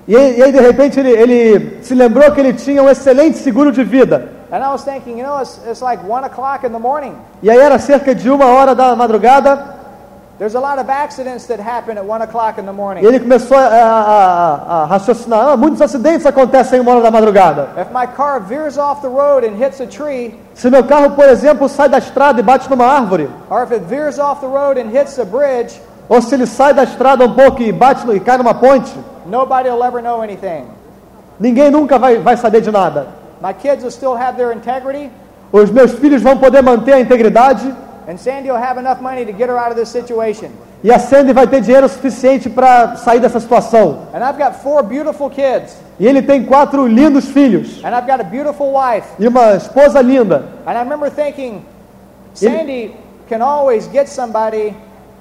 E 0.07 0.15
aí, 0.15 0.37
e 0.39 0.43
aí, 0.43 0.51
de 0.51 0.59
repente, 0.59 0.99
ele, 0.99 1.11
ele 1.11 1.79
se 1.83 1.93
lembrou 1.95 2.31
que 2.31 2.39
ele 2.41 2.53
tinha 2.53 2.81
um 2.83 2.89
excelente 2.89 3.37
seguro 3.37 3.71
de 3.71 3.83
vida. 3.83 4.29
And 4.51 4.57
I 4.57 4.69
was 4.71 4.83
thinking, 4.83 5.17
you 5.17 5.23
know, 5.25 5.39
it's, 5.41 5.59
it's 5.69 5.81
like 5.81 6.03
1 6.03 6.25
o'clock 6.25 6.65
in 6.65 6.71
the 6.71 6.79
morning. 6.79 7.13
E 7.41 7.49
aí 7.49 7.57
era 7.57 7.77
cerca 7.79 8.13
de 8.15 8.29
uma 8.29 8.45
hora 8.47 8.73
da 8.75 8.95
madrugada. 8.95 9.82
There's 10.43 10.55
a 10.55 10.59
lot 10.59 10.77
of 10.77 10.89
accidents 10.89 11.45
that 11.47 11.57
happen 11.61 11.97
at 11.97 12.03
1 12.05 12.21
o'clock 12.21 12.57
in 12.59 12.65
the 12.65 12.73
E 12.73 12.75
morning. 12.75 13.01
ele 13.05 13.17
começou 13.17 13.55
a, 13.55 13.61
a- 13.61 14.01
a- 14.01 14.81
a 14.83 14.85
raciocinar. 14.87 15.39
"Ah, 15.53 15.55
muitos 15.55 15.81
acidentes 15.81 16.25
acontecem 16.25 16.79
em 16.79 16.81
uma 16.81 16.91
hora 16.91 17.01
da 17.01 17.09
madrugada. 17.09 17.69
If 17.77 17.87
my 17.93 18.05
car 18.07 18.41
veers 18.41 18.77
off 18.77 18.99
the 19.01 19.07
road 19.07 19.47
and 19.47 19.53
hits 19.57 19.79
a 19.79 19.85
tree, 19.87 20.37
Se 20.53 20.69
meu 20.69 20.83
carro, 20.83 21.11
por 21.11 21.29
exemplo, 21.29 21.69
sai 21.69 21.87
da 21.87 21.97
estrada 21.97 22.41
e 22.41 22.43
bate 22.43 22.69
numa 22.69 22.83
árvore, 22.85 23.29
or 23.49 23.63
if 23.63 23.71
it 23.71 23.85
veers 23.85 24.19
off 24.19 24.41
the 24.41 24.47
road 24.47 24.77
and 24.77 24.89
hits 24.91 25.17
a 25.17 25.23
bridge, 25.23 25.81
ou 26.09 26.21
se 26.21 26.35
ele 26.35 26.45
sai 26.45 26.73
da 26.73 26.83
estrada 26.83 27.23
um 27.23 27.33
pouco 27.33 27.61
e 27.61 27.71
bate 27.71 28.05
no- 28.05 28.13
e 28.13 28.19
cai 28.19 28.37
numa 28.37 28.53
ponte, 28.53 28.93
nobody 29.25 29.69
will 29.69 29.81
ever 29.81 30.01
know 30.03 30.21
anything. 30.21 30.65
ninguém 31.39 31.71
nunca 31.71 31.97
vai, 31.97 32.17
vai 32.19 32.35
saber 32.35 32.59
de 32.59 32.69
nada. 32.69 33.07
My 33.41 33.53
kids 33.53 33.81
will 33.81 33.91
still 33.91 34.13
have 34.17 34.35
their 34.35 34.51
integrity, 34.51 35.09
Os 35.53 35.69
meus 35.71 35.93
filhos 35.93 36.21
vão 36.21 36.35
poder 36.35 36.61
manter 36.61 36.93
a 36.95 36.99
integridade 36.99 37.73
and 38.07 38.17
Sandy 38.17 38.49
will 38.49 38.59
have 38.61 38.77
enough 38.79 39.01
money 39.01 39.25
to 39.25 39.31
get 39.31 39.49
her 39.49 39.57
out 39.57 39.71
of 39.71 39.75
this 39.75 39.89
situation. 39.89 40.49
e 40.83 40.91
a 40.91 40.99
Sandy 40.99 41.31
vai 41.33 41.47
ter 41.47 41.61
dinheiro 41.61 41.87
suficiente 41.87 42.49
para 42.49 42.95
sair 42.97 43.19
dessa 43.19 43.39
situação. 43.39 44.07
And 44.13 44.23
I've 44.23 44.37
got 44.37 44.55
four 44.61 44.83
beautiful 44.83 45.29
kids, 45.29 45.77
E 45.99 46.07
ele 46.07 46.21
tem 46.21 46.43
quatro 46.43 46.85
lindos 46.87 47.25
filhos 47.29 47.81
and 47.83 47.95
I've 47.95 48.07
got 48.07 48.19
a 48.19 48.23
beautiful 48.23 48.73
wife. 48.73 49.07
e 49.19 49.27
uma 49.27 49.55
esposa 49.55 50.01
linda. 50.01 50.43
And 50.65 50.73
I 50.77 50.83
remember 50.83 51.09
thinking, 51.09 51.63
Sandy 52.33 52.95
can 53.29 53.41
always 53.41 53.87
get 53.87 54.07
somebody 54.09 54.75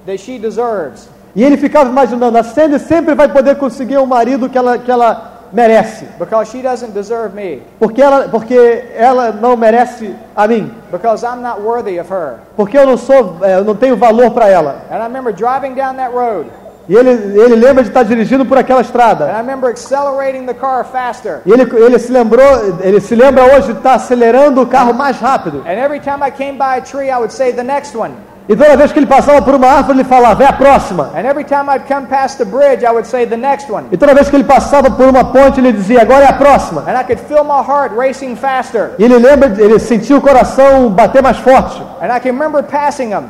that 0.06 0.18
she 0.18 0.38
deserves. 0.38 1.08
E 1.34 1.42
ele 1.42 1.56
ficava 1.56 1.88
imaginando, 1.88 2.36
a 2.36 2.42
Sandy 2.42 2.78
sempre 2.78 3.14
vai 3.14 3.28
poder 3.28 3.56
conseguir 3.56 3.98
um 3.98 4.06
marido 4.06 4.48
que 4.50 4.58
ela, 4.58 4.76
que 4.78 4.90
ela 4.90 5.41
merece. 5.52 6.06
Because 6.18 6.50
she 6.50 6.62
doesn't 6.62 6.92
deserve 6.92 7.34
me. 7.34 7.62
Porque 7.78 8.00
ela, 8.00 8.28
porque 8.28 8.84
ela 8.94 9.32
não 9.32 9.56
merece 9.56 10.14
a 10.34 10.46
mim. 10.48 10.72
Because 10.90 11.24
I'm 11.24 11.42
not 11.42 11.60
worthy 11.60 11.98
of 11.98 12.10
her. 12.10 12.38
Porque 12.56 12.76
eu 12.76 12.86
não 12.86 12.96
sou, 12.96 13.38
é, 13.42 13.58
eu 13.58 13.64
não 13.64 13.74
tenho 13.74 13.96
valor 13.96 14.32
para 14.32 14.48
ela. 14.48 14.82
And 14.90 14.96
I 14.96 15.02
remember 15.02 15.32
driving 15.32 15.74
down 15.74 15.96
that 15.96 16.12
road. 16.12 16.50
E 16.88 16.94
ele, 16.94 17.10
ele 17.40 17.54
lembra 17.54 17.82
de 17.82 17.90
estar 17.90 18.02
dirigindo 18.02 18.44
por 18.44 18.58
aquela 18.58 18.80
estrada. 18.80 19.30
I 19.30 19.36
remember 19.36 19.70
accelerating 19.70 20.46
the 20.46 20.54
car 20.54 20.84
faster. 20.84 21.40
E 21.46 21.52
ele, 21.52 21.62
ele 21.76 21.98
se 21.98 22.10
lembrou, 22.10 22.44
ele 22.80 23.00
se 23.00 23.14
lembra 23.14 23.44
hoje 23.44 23.72
de 23.72 23.78
estar 23.78 23.94
acelerando 23.94 24.62
o 24.62 24.66
carro 24.66 24.92
mais 24.92 25.18
rápido. 25.18 25.62
And 25.64 25.78
every 25.78 26.00
time 26.00 26.26
I 26.26 26.30
came 26.30 26.58
by 26.58 26.78
a 26.78 26.80
tree, 26.80 27.08
I 27.08 27.16
would 27.16 27.32
say 27.32 27.52
the 27.52 27.62
next 27.62 27.96
one. 27.96 28.12
E 28.48 28.56
toda 28.56 28.76
vez 28.76 28.90
que 28.90 28.98
ele 28.98 29.06
passava 29.06 29.40
por 29.40 29.54
uma 29.54 29.68
árvore, 29.68 29.98
ele 29.98 30.04
falava, 30.04 30.42
é 30.42 30.46
a 30.48 30.52
próxima. 30.52 31.10
And 31.14 31.24
every 31.24 31.44
time 31.44 31.70
I'd 31.70 31.86
come 31.86 32.06
past 32.06 32.38
the 32.38 32.44
bridge, 32.44 32.84
I 32.84 32.90
would 32.90 33.06
say 33.06 33.24
the 33.24 33.36
next 33.36 33.70
one. 33.70 33.86
E 33.92 33.96
toda 33.96 34.14
vez 34.14 34.28
que 34.28 34.34
ele 34.34 34.44
passava 34.44 34.90
por 34.90 35.06
uma 35.06 35.24
ponte, 35.24 35.60
ele 35.60 35.72
dizia, 35.72 36.02
agora 36.02 36.24
é 36.24 36.28
a 36.28 36.32
próxima. 36.32 36.82
And 36.82 36.98
I 36.98 37.04
could 37.04 37.20
feel 37.28 37.44
my 37.44 37.62
heart 37.62 37.92
racing 37.96 38.34
faster. 38.34 38.94
E 38.98 39.04
ele 39.04 39.18
lembra, 39.18 39.48
ele 39.62 39.78
sentia 39.78 40.16
o 40.16 40.20
coração 40.20 40.90
bater 40.90 41.22
mais 41.22 41.38
forte. 41.38 41.80
And 42.00 42.06
I 42.06 42.18
can 42.18 42.32
remember 42.32 42.64
passing 42.64 43.10
them. 43.10 43.26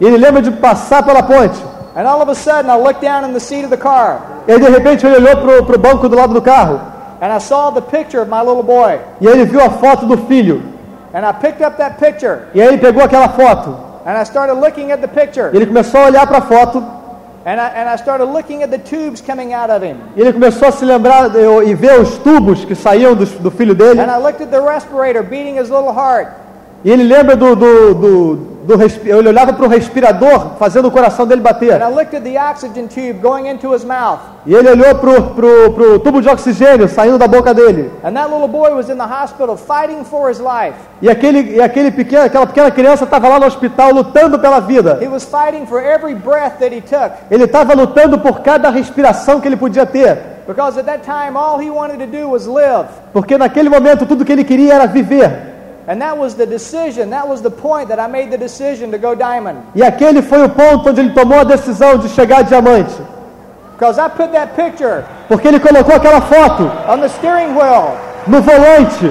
E 0.00 0.04
ele 0.04 0.16
lembra 0.16 0.42
de 0.42 0.50
passar 0.50 1.04
pela 1.04 1.22
ponte. 1.22 1.62
And 1.94 2.06
all 2.06 2.20
of 2.20 2.30
a 2.30 2.34
sudden, 2.34 2.68
I 2.68 2.76
looked 2.76 3.00
down 3.00 3.24
in 3.24 3.32
the 3.32 3.40
seat 3.40 3.64
of 3.64 3.70
the 3.70 3.76
car. 3.76 4.20
E 4.48 4.58
de 4.58 4.68
repente, 4.68 5.06
ele 5.06 5.16
olhou 5.16 5.36
pro, 5.36 5.64
pro 5.64 5.78
banco 5.78 6.08
do 6.08 6.16
lado 6.16 6.34
do 6.34 6.42
carro. 6.42 6.80
And 7.22 7.34
I 7.34 7.38
saw 7.38 7.70
the 7.70 7.80
picture 7.80 8.20
of 8.20 8.28
my 8.28 8.40
little 8.40 8.64
boy. 8.64 8.98
E 9.20 9.26
ele 9.26 9.44
viu 9.44 9.60
a 9.60 9.70
foto 9.70 10.06
do 10.06 10.18
filho. 10.26 10.62
And 11.14 11.24
I 11.24 11.32
picked 11.32 11.64
up 11.64 11.78
that 11.78 11.98
picture. 11.98 12.48
E 12.52 12.60
aí 12.60 12.68
ele 12.68 12.78
pegou 12.78 13.02
aquela 13.02 13.28
foto. 13.28 13.85
And 14.06 14.16
I 14.16 14.22
started 14.24 14.54
looking 14.60 14.92
at 14.92 15.00
the 15.00 15.08
picture. 15.08 15.50
Ele 15.52 15.66
começou 15.66 15.98
a 16.00 16.04
olhar 16.06 16.26
para 16.26 16.38
a 16.38 16.42
foto. 16.42 16.78
And 17.44 17.60
I, 17.60 17.80
and 17.80 17.88
I 17.88 17.96
started 17.96 18.24
looking 18.32 18.62
at 18.62 18.70
the 18.70 18.78
tubes 18.78 19.20
coming 19.20 19.52
out 19.52 19.70
of 19.70 19.84
him. 19.84 19.96
Ele 20.16 20.32
começou 20.32 20.68
a 20.68 20.72
se 20.72 20.84
lembrar 20.84 21.28
de- 21.28 21.38
e 21.68 21.74
ver 21.74 22.00
os 22.00 22.16
tubos 22.18 22.64
que 22.64 22.74
saíam 22.74 23.14
do, 23.14 23.26
do 23.26 23.50
filho 23.50 23.74
dele. 23.74 24.00
And 24.00 24.10
I 24.10 24.18
looked 24.18 24.42
at 24.42 24.50
the 24.50 24.60
respirator 24.60 25.22
beating 25.22 25.56
his 25.58 25.70
little 25.70 25.92
heart. 25.92 26.28
E 26.84 26.90
ele 26.90 27.02
lembra 27.02 27.34
do, 27.34 27.56
do, 27.56 27.94
do, 27.94 28.36
do 28.66 28.82
ele 29.04 29.28
olhava 29.28 29.52
para 29.52 29.64
o 29.64 29.68
respirador, 29.68 30.56
fazendo 30.58 30.88
o 30.88 30.90
coração 30.90 31.26
dele 31.26 31.40
bater. 31.40 31.80
E 34.46 34.54
ele 34.54 34.70
olhou 34.70 34.94
pro, 34.96 35.30
pro 35.72 35.98
tubo 36.00 36.20
de 36.20 36.28
oxigênio 36.28 36.88
saindo 36.88 37.18
da 37.18 37.26
boca 37.26 37.54
dele. 37.54 37.90
E 41.02 41.08
aquele, 41.08 41.56
e 41.56 41.60
aquele 41.60 41.90
pequeno, 41.90 42.24
aquela 42.24 42.46
pequena 42.46 42.70
criança 42.70 43.04
estava 43.04 43.28
lá 43.28 43.38
no 43.38 43.46
hospital 43.46 43.92
lutando 43.92 44.38
pela 44.38 44.60
vida. 44.60 44.98
Ele 47.30 47.44
estava 47.44 47.74
lutando 47.74 48.18
por 48.18 48.40
cada 48.40 48.70
respiração 48.70 49.40
que 49.40 49.48
ele 49.48 49.56
podia 49.56 49.86
ter. 49.86 50.36
Because 50.46 50.78
at 50.78 50.86
that 50.86 51.02
time, 51.02 51.36
all 51.36 51.60
he 51.60 51.70
wanted 51.70 51.98
to 51.98 52.06
do 52.06 52.30
was 52.30 52.46
live. 52.46 52.86
Porque 53.12 53.36
naquele 53.36 53.68
momento 53.68 54.06
tudo 54.06 54.24
que 54.24 54.30
ele 54.30 54.44
queria 54.44 54.74
era 54.74 54.86
viver. 54.86 55.55
And 55.88 56.00
that 56.00 56.16
was 56.18 56.34
the 56.34 56.46
decision. 56.46 57.10
That 57.10 57.28
was 57.28 57.40
the 57.42 57.50
point 57.50 57.88
that 57.90 58.00
I 58.00 58.08
made 58.08 58.30
the 58.32 58.38
decision 58.38 58.90
to 58.90 58.98
go 58.98 59.14
diamond. 59.14 59.58
E 59.74 59.82
aquele 59.82 60.20
foi 60.22 60.42
o 60.44 60.48
ponto 60.48 60.90
onde 60.90 61.00
ele 61.00 61.10
tomou 61.10 61.38
a 61.40 61.44
decisão 61.44 61.96
de 61.98 62.08
chegar 62.08 62.42
diamante. 62.42 62.94
Because 63.78 63.98
I 63.98 64.08
put 64.08 64.32
that 64.32 64.54
picture 64.56 65.04
Porque 65.28 65.46
ele 65.46 65.60
colocou 65.60 65.94
aquela 65.94 66.20
foto 66.22 66.70
on 66.88 66.98
the 67.00 67.08
steering 67.08 67.54
wheel. 67.54 67.96
no 68.26 68.40
volante. 68.42 69.06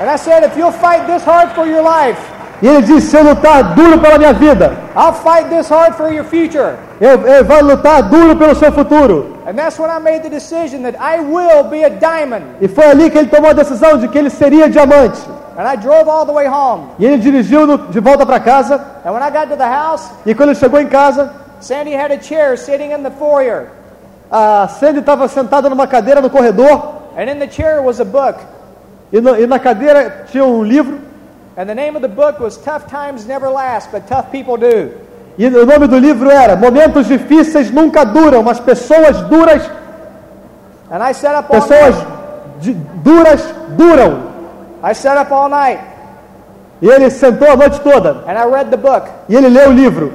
And 0.00 0.08
I 0.08 0.16
said, 0.16 0.44
if 0.44 0.56
you'll 0.56 0.72
fight 0.72 1.06
this 1.06 1.22
hard 1.24 1.52
for 1.52 1.66
your 1.66 1.82
life, 1.82 2.18
E 2.62 2.66
ele 2.68 2.82
disse: 2.82 3.08
Se 3.10 3.16
eu 3.16 3.22
lutar 3.24 3.74
duro 3.74 3.98
pela 4.00 4.18
minha 4.18 4.32
vida, 4.34 4.72
I'll 4.96 5.12
fight 5.14 5.48
this 5.48 5.68
hard 5.70 5.94
for 5.94 6.12
your 6.12 6.24
future. 6.24 6.74
eu, 7.00 7.20
eu 7.26 7.44
vou 7.44 7.62
lutar 7.64 8.02
duro 8.02 8.36
pelo 8.36 8.54
seu 8.54 8.70
futuro. 8.72 9.36
And 9.46 9.54
that's 9.54 9.78
when 9.78 9.90
I 9.90 9.98
made 9.98 10.22
the 10.22 10.28
decision 10.30 10.82
that 10.82 10.96
I 10.98 11.20
will 11.20 11.64
be 11.64 11.84
a 11.84 11.88
diamond. 11.90 12.44
E 12.60 12.68
foi 12.68 12.84
ali 12.86 13.08
que 13.10 13.16
ele 13.18 13.28
tomou 13.28 13.50
a 13.50 13.54
decisão 13.54 13.96
de 13.98 14.08
que 14.08 14.18
ele 14.18 14.28
seria 14.30 14.68
diamante. 14.68 15.20
And 15.60 15.68
I 15.68 15.76
drove 15.76 16.08
all 16.08 16.24
the 16.24 16.32
way 16.32 16.46
home. 16.46 16.88
E 16.98 17.04
ele 17.04 17.18
dirigiu 17.18 17.66
no- 17.66 17.76
de 17.76 18.00
volta 18.00 18.24
para 18.24 18.40
casa. 18.40 18.80
And 19.04 19.12
when 19.12 19.22
I 19.22 19.28
got 19.30 19.50
to 19.50 19.56
the 19.56 19.68
house, 19.68 20.08
E 20.24 20.34
quando 20.34 20.50
ele 20.52 20.58
chegou 20.58 20.80
em 20.80 20.86
casa, 20.88 21.30
Sandy 21.60 21.92
had 21.94 22.10
a 22.10 22.18
chair 22.18 22.56
sitting 22.56 22.92
in 22.92 23.02
the 23.02 23.10
foyer. 23.10 23.66
a 24.32 24.66
Sandy 24.68 25.00
estava 25.00 25.28
sentada 25.28 25.68
numa 25.68 25.86
cadeira 25.86 26.22
no 26.22 26.30
corredor. 26.30 27.02
And 27.14 27.28
in 27.28 27.38
the 27.38 27.46
chair 27.46 27.82
was 27.82 28.00
a 28.00 28.06
book. 28.06 28.38
E, 29.12 29.20
no- 29.20 29.36
e 29.38 29.46
na 29.46 29.58
cadeira 29.58 30.24
tinha 30.32 30.46
um 30.46 30.62
livro. 30.64 30.98
And 31.58 31.66
the 31.66 31.74
name 31.74 31.94
of 31.94 32.00
the 32.00 32.08
book 32.08 32.40
was 32.40 32.56
Tough 32.56 32.86
Times 32.88 33.26
Never 33.26 33.50
Last, 33.50 33.90
but 33.92 34.06
Tough 34.08 34.30
People 34.32 34.56
Do. 34.56 34.92
E 35.36 35.46
o 35.46 35.66
nome 35.66 35.86
do 35.88 35.98
livro 35.98 36.30
era 36.30 36.56
Momentos 36.56 37.06
Difíceis 37.06 37.70
Nunca 37.70 38.02
Duram, 38.04 38.42
mas 38.42 38.58
pessoas 38.60 39.20
duras, 39.28 39.68
And 40.90 41.02
I 41.02 41.12
sat 41.12 41.34
up 41.38 41.52
all 41.52 41.60
pessoas 41.60 41.96
duras 43.04 43.42
duram. 43.76 44.29
I 44.82 44.92
sat 44.94 45.16
up 45.18 45.32
all 45.32 45.48
night 45.48 45.80
E 46.82 46.88
ele 46.88 47.10
sentou 47.10 47.50
a 47.50 47.56
noite 47.56 47.80
toda. 47.80 48.24
and 48.26 48.38
I 48.38 48.44
read 48.46 48.70
the 48.70 48.76
book. 48.76 49.06
E 49.28 49.36
ele 49.36 49.48
leu 49.48 49.68
o 49.68 49.72
livro. 49.72 50.12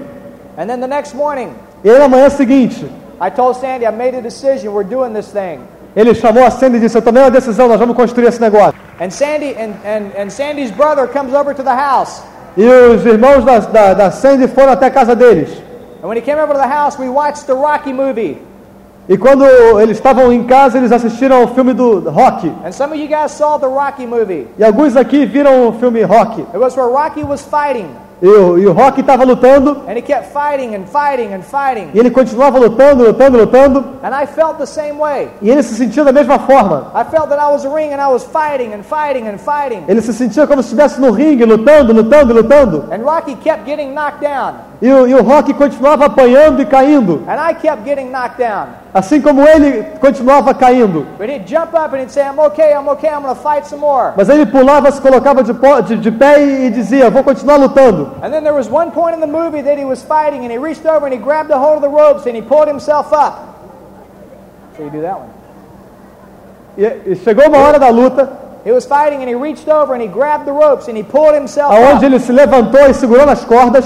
And 0.58 0.68
then 0.68 0.80
the 0.80 0.88
next 0.88 1.14
morning, 1.16 1.50
E 1.84 1.90
aí 1.90 2.00
na 2.00 2.08
manhã 2.08 2.30
seguinte, 2.30 2.86
I 3.22 3.30
told 3.30 3.58
Sandy, 3.60 3.86
I 3.86 3.92
made 3.92 4.16
a 4.18 4.22
decision. 4.22 4.74
We're 4.74 4.84
doing 4.88 5.14
this 5.14 5.28
thing. 5.32 5.60
ele 5.96 6.14
chamou 6.16 6.44
a 6.44 6.50
Sandy 6.52 6.78
e 6.78 6.80
disse: 6.80 6.98
Eu 6.98 7.02
tomei 7.02 7.22
uma 7.24 7.30
decisão, 7.32 7.68
nós 7.68 7.80
vamos 7.80 7.96
construir 7.96 8.28
esse 8.28 8.42
negócio. 8.42 8.74
And 9.00 9.10
Sandy 9.12 9.54
and, 9.56 9.74
and, 9.86 10.22
and 10.22 10.30
Sandy's 10.32 10.72
brother 10.72 11.08
comes 11.08 11.34
over 11.34 11.54
to 11.54 11.64
the 11.64 11.76
house. 11.76 12.22
E 12.58 12.66
os 12.66 13.06
irmãos 13.06 13.44
da, 13.46 13.60
da, 13.60 13.94
da 13.94 14.12
Sandy 14.12 14.48
foram 14.48 14.72
até 14.72 14.88
a 14.88 14.92
casa 14.92 15.16
deles. 15.16 15.50
And 16.02 16.08
when 16.08 16.18
he 16.18 16.22
came 16.22 16.40
over 16.42 16.54
to 16.54 16.60
the 16.60 16.68
house, 16.68 16.98
we 16.98 17.08
watched 17.10 17.46
the 17.46 17.54
Rocky 17.54 17.94
movie. 17.94 18.38
E 19.08 19.18
quando 19.18 19.46
eles 19.80 19.98
estavam 19.98 20.34
em 20.34 20.44
casa, 20.46 20.80
eles 20.80 20.92
assistiram 20.92 21.42
ao 21.42 21.48
filme 21.50 21.74
do 21.74 22.10
Rock. 22.10 22.52
And 22.66 22.72
some 22.72 22.92
of 22.92 23.00
you 23.00 23.08
guys 23.08 23.32
saw 23.32 23.60
the 23.60 23.68
Rocky 23.68 24.08
movie. 24.08 24.48
E 24.58 24.64
alguns 24.64 24.96
aqui 24.98 25.26
viram 25.26 25.68
o 25.68 25.74
filme 25.74 26.02
Rock. 26.02 26.42
It 26.42 26.58
was 26.58 26.76
where 26.76 26.90
Rocky 26.90 27.24
was 27.24 27.44
fighting. 27.44 27.88
E 28.22 28.28
o, 28.28 28.58
e 28.58 28.66
o 28.66 28.72
Rock 28.72 29.02
estava 29.02 29.24
lutando. 29.24 29.84
And 29.88 29.98
he 29.98 30.02
kept 30.02 30.32
fighting 30.32 30.74
and 30.74 30.86
fighting 30.86 31.34
and 31.34 31.42
fighting. 31.42 31.90
E 31.94 32.00
ele 32.00 32.10
continuava 32.10 32.58
lutando, 32.58 33.04
lutando, 33.04 33.38
lutando. 33.38 33.86
And 34.02 34.16
I 34.16 34.26
felt 34.26 34.58
the 34.58 34.66
same 34.66 34.94
way. 34.94 35.30
E 35.42 35.50
ele 35.50 35.62
se 35.62 35.76
sentia 35.76 36.04
da 36.04 36.14
mesma 36.14 36.40
forma. 36.40 36.92
I 36.96 37.04
felt 37.04 37.30
that 37.30 37.40
I 37.40 37.52
was 37.52 37.66
a 37.66 37.70
ring 37.70 37.94
and 37.94 38.02
I 38.02 38.08
was 38.08 38.24
fighting 38.24 38.74
and 38.74 38.84
fighting 38.84 39.28
and 39.28 39.38
fighting. 39.38 39.84
Ele 39.88 40.02
se 40.02 40.14
sentia 40.14 40.48
como 40.48 40.64
se 40.64 40.70
estivesse 40.70 41.00
no 41.00 41.12
ringue, 41.12 41.46
lutando, 41.46 41.94
lutando, 41.94 42.34
lutando. 42.34 42.86
And 42.92 43.04
Rocky 43.04 43.36
kept 43.36 43.66
getting 43.66 43.94
knocked 43.94 44.22
down. 44.22 44.56
E 44.82 44.92
o, 44.92 45.08
e 45.08 45.16
o 45.16 45.24
Rock 45.24 45.54
continuava 45.54 46.06
apanhando 46.06 46.62
e 46.62 46.66
caindo. 46.66 47.24
And 47.28 47.40
I 47.40 47.54
kept 47.54 47.84
getting 47.86 48.10
knocked 48.10 48.38
down. 48.38 48.68
Assim 48.94 49.22
como 49.22 49.42
ele 49.48 49.84
continuava 50.00 50.54
caindo. 50.54 51.06
But 51.18 51.30
he'd 51.30 51.48
jump 51.48 51.74
up 51.74 51.94
and 51.94 52.02
he'd 52.02 52.12
say, 52.12 52.24
I'm 52.24 52.40
okay, 52.40 52.74
I'm 52.74 52.88
okay, 52.90 53.10
I'm 53.10 53.22
going 53.22 53.34
to 53.34 53.42
fight 53.42 53.66
some 53.66 53.80
more. 53.80 54.14
Mas 54.18 54.28
ele 54.28 54.46
pulava, 54.46 54.92
se 54.92 55.00
colocava 55.02 55.44
de, 55.44 55.54
de, 55.54 55.96
de 55.98 56.12
pé 56.12 56.40
e, 56.42 56.68
e 56.68 56.70
dizia: 56.70 57.10
Vou 57.10 57.24
continuar 57.24 57.58
lutando. 57.58 58.12
And 58.22 58.32
then 58.32 58.44
there 58.44 58.54
was 58.54 58.70
one 58.70 58.92
point 58.92 59.16
in 59.16 59.22
the 59.22 59.28
movie 59.28 59.62
that 59.62 59.78
he 59.78 59.86
was 59.86 60.04
fighting 60.04 60.44
and 60.44 60.52
he 60.52 60.58
reached 60.58 60.86
over 60.86 61.06
and 61.06 61.14
he 61.14 61.20
grabbed 61.20 61.52
a 61.52 61.58
hold 61.58 61.78
of 61.78 61.82
the 61.82 61.90
ropes 61.90 62.26
and 62.26 62.36
he 62.36 62.42
pulled 62.42 62.68
himself 62.68 63.14
up. 63.14 63.56
So 64.76 64.84
you 64.84 64.90
do 64.90 65.02
that 65.02 65.18
one. 65.18 65.30
E, 66.78 67.12
e 67.12 67.16
chegou 67.16 67.48
uma 67.48 67.60
hora 67.60 67.80
da 67.80 67.90
luta 67.90 68.30
He 68.66 68.72
was 68.72 68.86
fighting 68.86 69.22
and 69.22 69.30
he 69.30 69.36
reached 69.36 69.70
over 69.70 69.94
and 69.94 70.02
he 70.02 70.08
grabbed 70.10 70.46
the 70.46 70.52
ropes 70.52 70.88
and 70.88 70.98
he 70.98 71.04
pulled 71.04 71.36
himself 71.36 71.72
aonde 71.72 71.98
up. 71.98 72.04
ele 72.04 72.20
se 72.20 72.32
levantou 72.32 72.90
e 72.90 72.94
segurou 72.94 73.26
nas 73.26 73.46
cordas. 73.46 73.86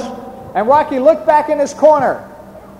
And 0.55 0.67
Rocky 0.67 0.99
looked 0.99 1.25
back 1.25 1.51
in 1.51 1.59
his 1.59 1.73
corner 1.73 2.17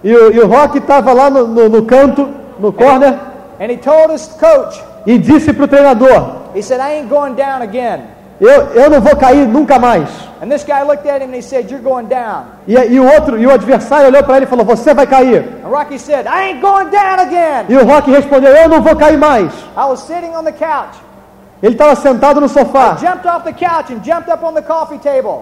E 0.03 0.13
o, 0.15 0.32
e 0.34 0.39
o 0.39 0.47
Rock 0.47 0.78
estava 0.78 1.11
lá 1.13 1.30
no, 1.30 1.45
no- 1.47 1.70
no 1.70 1.84
canto, 1.86 2.28
no 2.57 2.72
corner, 2.72 3.20
and 3.59 3.70
he 3.70 3.78
told 3.78 4.11
his 4.13 4.28
coach, 4.39 4.82
e 5.05 5.17
disse 5.17 5.51
para 5.53 5.65
o 5.65 5.67
treinador: 5.67 6.51
he 6.55 6.61
said, 6.61 6.80
I 6.80 6.97
ain't 6.99 7.09
going 7.09 7.34
down 7.36 7.61
again. 7.61 8.01
eu, 8.39 8.49
eu 8.74 8.89
não 8.89 9.01
vou 9.01 9.15
cair 9.17 9.45
nunca 9.45 9.78
mais. 9.78 10.07
And 10.41 10.47
this 10.49 10.63
guy 10.63 10.84
looked 10.84 11.05
at 11.05 11.22
him 11.22 11.32
and 11.32 11.36
he 11.36 11.41
said, 11.41 11.70
You're 11.70 11.84
going 11.84 12.05
down. 12.07 12.45
E, 12.65 12.74
e 12.74 12.97
o 12.97 13.03
outro, 13.05 13.38
e 13.38 13.45
o 13.45 13.51
adversário 13.51 14.07
olhou 14.07 14.24
para 14.24 14.38
ele 14.38 14.45
e 14.45 14.47
falou: 14.47 14.63
Você 14.65 14.93
vai 14.93 15.05
cair. 15.05 15.45
And 15.65 15.67
Rocky 15.67 15.99
said, 15.99 16.26
I 16.28 16.51
ain't 16.51 16.61
going 16.61 16.89
down 16.89 17.20
again. 17.20 17.65
E 17.67 17.76
o 17.76 17.86
Rock 17.86 18.09
respondeu: 18.09 18.55
Eu 18.55 18.70
não 18.70 18.82
vou 18.82 18.95
cair 18.95 19.17
mais. 19.17 19.51
I 19.76 19.84
was 19.89 19.99
sitting 19.99 20.34
on 20.34 20.43
the 20.45 20.53
couch. 20.53 20.95
Ele 21.62 21.74
estava 21.74 21.93
sentado 21.95 22.39
no 22.39 22.47
sofá. 22.47 22.95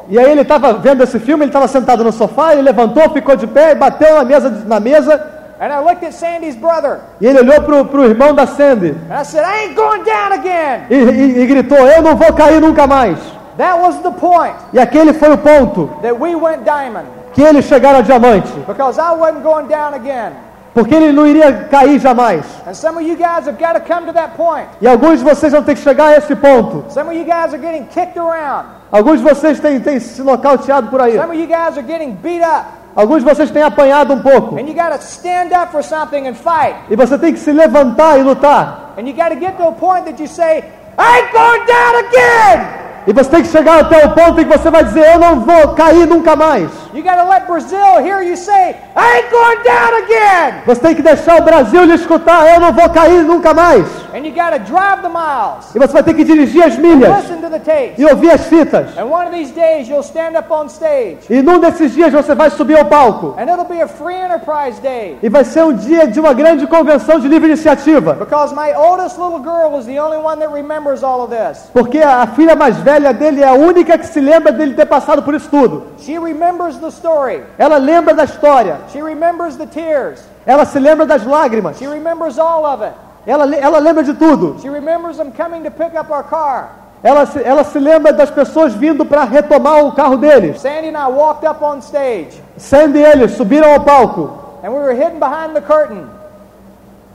E 0.09 0.18
aí 0.20 0.32
ele 0.32 0.41
estava 0.41 0.74
vendo 0.74 1.03
esse 1.03 1.20
filme, 1.20 1.43
ele 1.43 1.49
estava 1.49 1.68
sentado 1.68 2.03
no 2.03 2.11
sofá, 2.11 2.53
ele 2.53 2.61
levantou, 2.63 3.09
ficou 3.11 3.36
de 3.36 3.45
pé 3.47 3.72
e 3.72 3.76
bateu 3.76 4.15
na 4.15 4.24
mesa, 4.24 4.49
na 4.65 4.80
mesa 4.80 5.34
And 5.59 5.70
I 5.74 5.80
looked 5.80 6.05
at 6.05 6.13
Sandy's 6.13 6.55
brother. 6.55 6.99
e 7.20 7.26
ele 7.26 7.39
olhou 7.39 7.61
para 7.61 7.99
o 7.99 8.05
irmão 8.05 8.32
da 8.34 8.45
Sandy 8.45 8.95
And 9.09 9.22
I 9.22 9.24
said, 9.26 9.43
I 9.43 9.63
ain't 9.63 9.76
going 9.76 10.03
down 10.03 10.34
again. 10.34 10.84
e, 10.89 10.95
e- 10.95 11.39
e 11.41 11.47
gritou: 11.47 11.80
Eu 11.80 12.03
não 12.03 12.15
vou 12.15 12.32
cair 12.34 12.61
nunca 12.61 12.86
mais. 12.86 13.18
That 13.57 13.80
was 13.82 13.97
the 14.03 14.11
point 14.11 14.53
E 14.72 14.78
aquele 14.80 15.13
foi 15.13 15.32
o 15.34 15.38
ponto 15.38 15.88
that 16.03 16.13
we 16.13 16.36
went 16.36 16.63
diamond. 16.63 17.05
que 17.34 17.41
eles 17.41 17.65
chegaram 17.65 17.99
a 17.99 18.01
diamante, 18.03 18.51
Because 18.68 18.99
I 18.99 19.11
wasn't 19.18 19.41
going 19.41 19.65
down 19.68 19.95
again. 19.95 20.34
Porque 20.78 20.93
ele 20.93 21.11
não 21.11 21.25
iria 21.25 21.51
cair 21.71 21.99
jamais. 21.99 22.45
And 22.67 22.75
some 22.75 22.99
of 22.99 23.01
you 23.01 23.15
guys 23.15 23.47
have 23.47 23.57
got 23.57 23.73
to 23.73 23.80
come 23.80 24.05
to 24.05 24.13
that 24.13 24.36
point. 24.38 24.67
E 24.80 24.88
alguns 24.88 25.17
de 25.17 25.25
vocês 25.25 25.51
vão 25.51 25.63
ter 25.63 25.73
que 25.73 25.82
chegar 25.82 26.09
a 26.09 26.17
esse 26.17 26.36
ponto. 26.36 26.86
Some 26.93 27.09
of 27.09 27.17
you 27.17 27.23
guys 27.23 27.51
are 27.51 27.57
getting 27.57 27.86
kicked 27.88 28.15
around. 28.19 28.67
Alguns 28.91 29.17
de 29.19 29.23
vocês 29.23 29.59
têm, 29.59 29.80
têm 29.80 29.99
se 29.99 30.21
nocauteado 30.21 30.89
por 30.89 31.01
aí. 31.01 31.17
Some 31.17 31.32
of 31.32 31.36
you 31.36 31.47
guys 31.47 31.80
are 31.80 31.82
getting 31.82 32.11
beat 32.21 32.43
up. 32.43 32.67
Alguns 32.95 33.23
de 33.23 33.25
vocês 33.25 33.49
têm 33.49 33.63
apanhado 33.63 34.13
um 34.13 34.21
pouco. 34.21 34.55
And 34.55 34.67
you 34.67 34.75
got 34.75 34.91
to 34.91 35.03
stand 35.03 35.51
up 35.51 35.71
for 35.71 35.82
something 35.82 36.28
and 36.28 36.36
fight. 36.36 36.75
E 36.91 36.95
você 36.95 37.17
tem 37.17 37.34
que 37.34 37.39
se 37.39 37.51
levantar 37.51 38.19
e 38.19 38.21
lutar. 38.21 38.93
And 38.99 39.07
you 39.07 39.15
got 39.15 39.30
to 39.30 39.39
get 39.39 39.57
to 39.57 39.69
a 39.69 39.71
point 39.71 40.05
that 40.05 40.21
you 40.21 40.28
say, 40.28 40.63
I 40.95 41.21
ain't 41.21 41.34
going 41.34 41.65
down 41.65 41.95
again. 42.05 42.86
E 43.07 43.13
você 43.13 43.29
tem 43.29 43.41
que 43.41 43.47
chegar 43.47 43.79
até 43.79 44.05
o 44.05 44.11
ponto 44.11 44.41
em 44.41 44.43
que 44.43 44.57
você 44.57 44.69
vai 44.69 44.83
dizer: 44.83 45.13
Eu 45.13 45.17
não 45.17 45.39
vou 45.39 45.69
cair 45.69 46.05
nunca 46.05 46.35
mais. 46.35 46.69
You 46.93 47.01
got 47.03 47.15
to 47.15 47.29
let 47.29 47.45
Brazil 47.47 47.99
hear 48.01 48.21
you 48.21 48.35
say, 48.35 48.75
I 48.95 49.17
ain't 49.17 49.29
going 49.29 49.63
down 49.63 49.95
again. 50.03 50.61
Você 50.65 50.81
tem 50.81 50.95
que 50.95 51.01
deixar 51.01 51.39
o 51.39 51.43
Brasil 51.43 51.85
lhe 51.85 51.93
escutar: 51.93 52.53
Eu 52.53 52.59
não 52.59 52.73
vou 52.73 52.89
cair 52.89 53.23
nunca 53.23 53.53
mais. 53.53 53.85
And 54.13 54.25
you 54.25 54.33
got 54.33 54.51
to 54.51 54.59
drive 54.59 55.01
the 55.03 55.09
miles. 55.09 55.73
E 55.73 55.79
você 55.79 55.93
vai 55.93 56.03
ter 56.03 56.15
que 56.15 56.23
dirigir 56.25 56.63
as 56.63 56.75
milhas 56.77 57.15
Listen 57.21 57.37
to 57.37 57.49
the 57.49 57.59
tapes. 57.59 57.93
e 57.97 58.05
ouvir 58.05 58.31
as 58.31 58.45
fitas. 58.47 58.97
And 58.97 59.05
one 59.05 59.25
of 59.27 59.31
these 59.31 59.53
days 59.53 59.87
you'll 59.87 60.03
stand 60.03 60.37
up 60.37 60.51
on 60.51 60.65
stage. 60.67 61.19
E 61.29 61.41
num 61.41 61.59
desses 61.59 61.93
dias 61.93 62.11
você 62.11 62.35
vai 62.35 62.49
subir 62.49 62.77
ao 62.77 62.85
palco. 62.85 63.35
And 63.39 63.43
it'll 63.43 63.63
be 63.63 63.81
a 63.81 63.87
free 63.87 64.15
enterprise 64.15 64.81
day. 64.81 65.17
E 65.23 65.29
vai 65.29 65.45
ser 65.45 65.63
um 65.63 65.71
dia 65.73 66.07
de 66.07 66.19
uma 66.19 66.33
grande 66.33 66.67
convenção 66.67 67.19
de 67.19 67.27
livre 67.29 67.47
iniciativa. 67.47 68.13
Because 68.15 68.53
my 68.53 68.73
oldest 68.75 69.17
little 69.17 69.39
girl 69.39 69.79
is 69.79 69.85
the 69.85 69.97
only 69.97 70.17
one 70.17 70.39
that 70.39 70.51
remembers 70.51 71.03
all 71.03 71.21
of 71.21 71.33
this. 71.33 71.69
Porque 71.71 71.99
a 71.99 72.27
filha 72.35 72.55
mais 72.55 72.75
velha 72.77 72.96
dele 73.13 73.41
é 73.43 73.47
a 73.47 73.53
única 73.53 73.97
que 73.97 74.07
se 74.07 74.19
lembra 74.19 74.51
dele 74.51 74.73
ter 74.73 74.85
passado 74.85 75.21
por 75.23 75.33
isso 75.33 75.49
tudo. 75.49 75.87
She 75.99 76.17
remembers 76.19 76.77
the 76.77 76.87
story. 76.89 77.43
Ela 77.57 77.77
lembra 77.77 78.13
da 78.13 78.23
história. 78.23 78.77
She 78.91 79.01
remembers 79.01 79.55
the 79.55 79.65
tears. 79.67 80.19
Ela 80.45 80.65
se 80.65 80.79
lembra 80.79 81.05
das 81.05 81.25
lágrimas. 81.25 81.77
She 81.77 81.87
remembers 81.87 82.37
all 82.39 82.65
of 82.65 82.83
it. 82.83 82.93
Ela, 83.25 83.53
ela 83.55 83.79
lembra 83.79 84.03
de 84.03 84.13
tudo. 84.13 84.57
She 84.61 84.69
remembers 84.69 85.17
them 85.17 85.31
coming 85.31 85.63
to 85.63 85.71
pick 85.71 85.95
up 85.99 86.11
our 86.11 86.23
car. 86.23 86.69
Ela 87.03 87.25
se, 87.25 87.43
ela 87.43 87.63
se 87.63 87.79
lembra 87.79 88.11
das 88.11 88.31
pessoas 88.31 88.73
vindo 88.73 89.05
para 89.05 89.23
retomar 89.23 89.83
o 89.85 89.91
carro 89.91 90.17
deles. 90.17 90.59
Sandy 90.61 90.87
and 90.89 90.97
I 90.97 91.07
walked 91.09 91.45
up 91.47 91.63
on 91.63 91.79
stage. 91.81 92.29
Sandy 92.57 92.99
e 92.99 93.03
eles 93.03 93.33
subiram 93.33 93.71
ao 93.73 93.81
palco. 93.81 94.31
And 94.63 94.69
we 94.73 94.79
were 94.79 94.93
hidden 94.95 95.19
behind 95.19 95.53
the 95.53 95.61
curtain. 95.61 96.07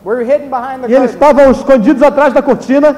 We 0.05 0.15
were 0.15 0.25
hidden 0.25 0.51
behind 0.51 0.83
the 0.83 0.89
E 0.91 0.95
eles 0.95 1.13
curtain. 1.13 1.31
estavam 1.31 1.51
escondidos 1.51 2.03
atrás 2.03 2.33
da 2.33 2.43
cortina. 2.43 2.95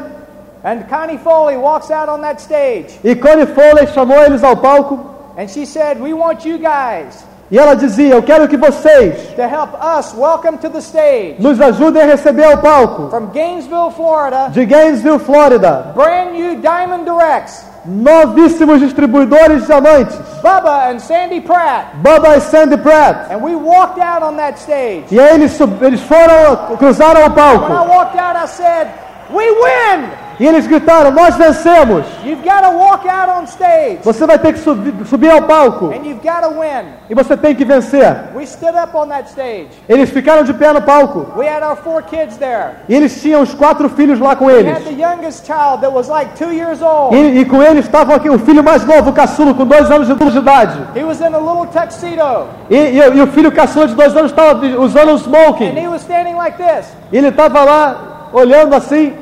And 0.65 0.89
Connie 0.89 1.19
Foley 1.19 1.57
walks 1.57 1.91
out 1.91 2.09
on 2.09 2.23
that 2.23 2.41
stage. 2.41 2.99
E 3.05 3.15
Connie 3.15 3.47
Foley 3.47 3.87
chamou 3.89 4.17
eles 4.25 4.43
ao 4.43 4.57
palco. 4.57 4.99
And 5.37 5.49
she 5.49 5.67
said, 5.67 6.01
We 6.01 6.13
want 6.15 6.45
you 6.45 6.59
guys 6.59 7.25
E 7.51 7.59
ela 7.59 7.77
dizia: 7.77 8.15
Eu 8.15 8.23
quero 8.23 8.49
que 8.49 8.57
vocês 8.57 9.35
to 9.37 9.43
help 9.43 9.75
us 9.75 10.15
welcome 10.15 10.57
to 10.59 10.71
the 10.71 10.81
stage 10.81 11.37
nos 11.39 11.61
ajudem 11.61 12.03
a 12.03 12.07
receber 12.07 12.45
ao 12.45 12.59
palco. 12.59 13.11
from 13.11 13.27
Gainesville, 13.33 13.91
Florida, 13.91 14.49
De 14.51 14.65
Gainesville, 14.65 15.19
Flórida. 15.19 15.93
brand 15.95 16.33
new 16.33 16.57
Diamond 16.57 17.05
Directs, 17.05 17.67
Novíssimos 17.85 18.81
distribuidores 18.81 19.61
de 19.61 19.67
diamantes. 19.67 20.17
Bubba 20.43 20.91
and 20.91 20.99
Sandy 20.99 21.43
Pratt. 21.43 21.95
Bubba 22.03 22.39
e 22.39 22.41
Sandy 22.41 22.79
Pratt. 22.79 23.31
And 23.31 23.43
we 23.43 23.55
walked 23.55 24.01
out 24.01 24.23
on 24.23 24.37
that 24.39 24.59
stage. 24.59 25.05
E 25.11 25.19
eles, 25.19 25.61
eles 25.83 26.01
foram, 26.01 26.77
cruzaram 26.79 27.21
o 27.21 27.29
When 27.29 27.73
I 27.73 27.87
walked 27.87 28.17
out, 28.19 28.37
I 28.37 28.47
said, 28.47 28.89
We 29.31 29.51
win! 29.51 30.24
E 30.41 30.47
eles 30.47 30.67
gritaram: 30.67 31.11
Nós 31.11 31.37
vencemos. 31.37 32.05
You've 32.25 32.43
got 32.43 32.63
to 32.63 32.71
walk 32.77 33.09
out 33.09 33.31
on 33.31 33.45
stage 33.45 33.99
Você 34.03 34.27
vai 34.27 34.39
ter 34.39 34.53
que 34.53 34.59
subir, 34.59 34.93
subir 35.07 35.31
ao 35.31 35.43
palco. 35.43 35.87
and 35.87 36.05
you've 36.07 36.21
got 36.23 36.43
to 36.43 36.51
win. 36.61 36.87
E 37.09 37.15
você 37.15 37.37
tem 37.37 37.55
que 37.55 37.65
vencer. 37.65 38.31
We 38.35 38.45
stood 38.45 38.75
up 38.77 38.97
on 38.97 39.07
that 39.09 39.29
stage. 39.31 39.69
Eles 39.89 40.11
ficaram 40.11 40.43
de 40.43 40.53
pé 40.55 40.73
no 40.73 40.83
palco. 40.83 41.27
We 41.39 41.47
had 41.49 41.63
our 41.63 41.77
four 41.77 42.03
kids 42.03 42.37
there. 42.37 42.71
E 42.89 42.95
eles 42.95 43.21
tinham 43.21 43.43
os 43.43 43.55
quatro 43.55 43.89
filhos 43.89 44.19
lá 44.19 44.35
com 44.35 44.51
eles. 44.51 44.73
had 44.77 44.85
the 44.85 45.01
youngest 45.01 45.47
child 45.47 45.81
that 45.83 45.93
was 45.93 46.09
like 46.09 46.35
two 46.37 46.53
years 46.53 46.81
old. 46.83 47.15
E, 47.15 47.41
e 47.41 47.45
com 47.45 47.63
eles 47.63 47.85
estavam 47.85 48.15
aqui 48.17 48.29
o 48.29 48.39
filho 48.39 48.65
mais 48.65 48.85
novo, 48.85 49.11
o 49.11 49.13
caçulo, 49.13 49.55
com 49.55 49.65
dois 49.67 49.91
anos 49.91 50.09
de 50.09 50.15
de 50.25 50.39
idade. 50.39 50.79
He 50.97 51.05
was 51.05 51.21
in 51.21 51.27
a 51.35 51.39
little 51.39 51.67
tuxedo 51.67 52.47
E, 52.71 52.77
e- 52.77 53.17
e 53.17 53.21
o 53.21 53.27
filho 53.27 53.53
caçula 53.53 53.87
de 53.87 53.95
dois 53.95 54.17
anos 54.17 54.31
estava 54.31 54.65
usando 54.79 55.11
um 55.11 55.15
and 55.15 55.19
smoking. 55.19 55.79
he 55.79 55.87
was 55.89 56.01
standing 56.03 56.35
like 56.35 56.57
this. 56.57 56.87
E 57.13 57.19
ele 57.19 57.29
estava 57.29 57.63
lá 57.63 58.31
olhando 58.33 58.75
assim. 58.75 59.13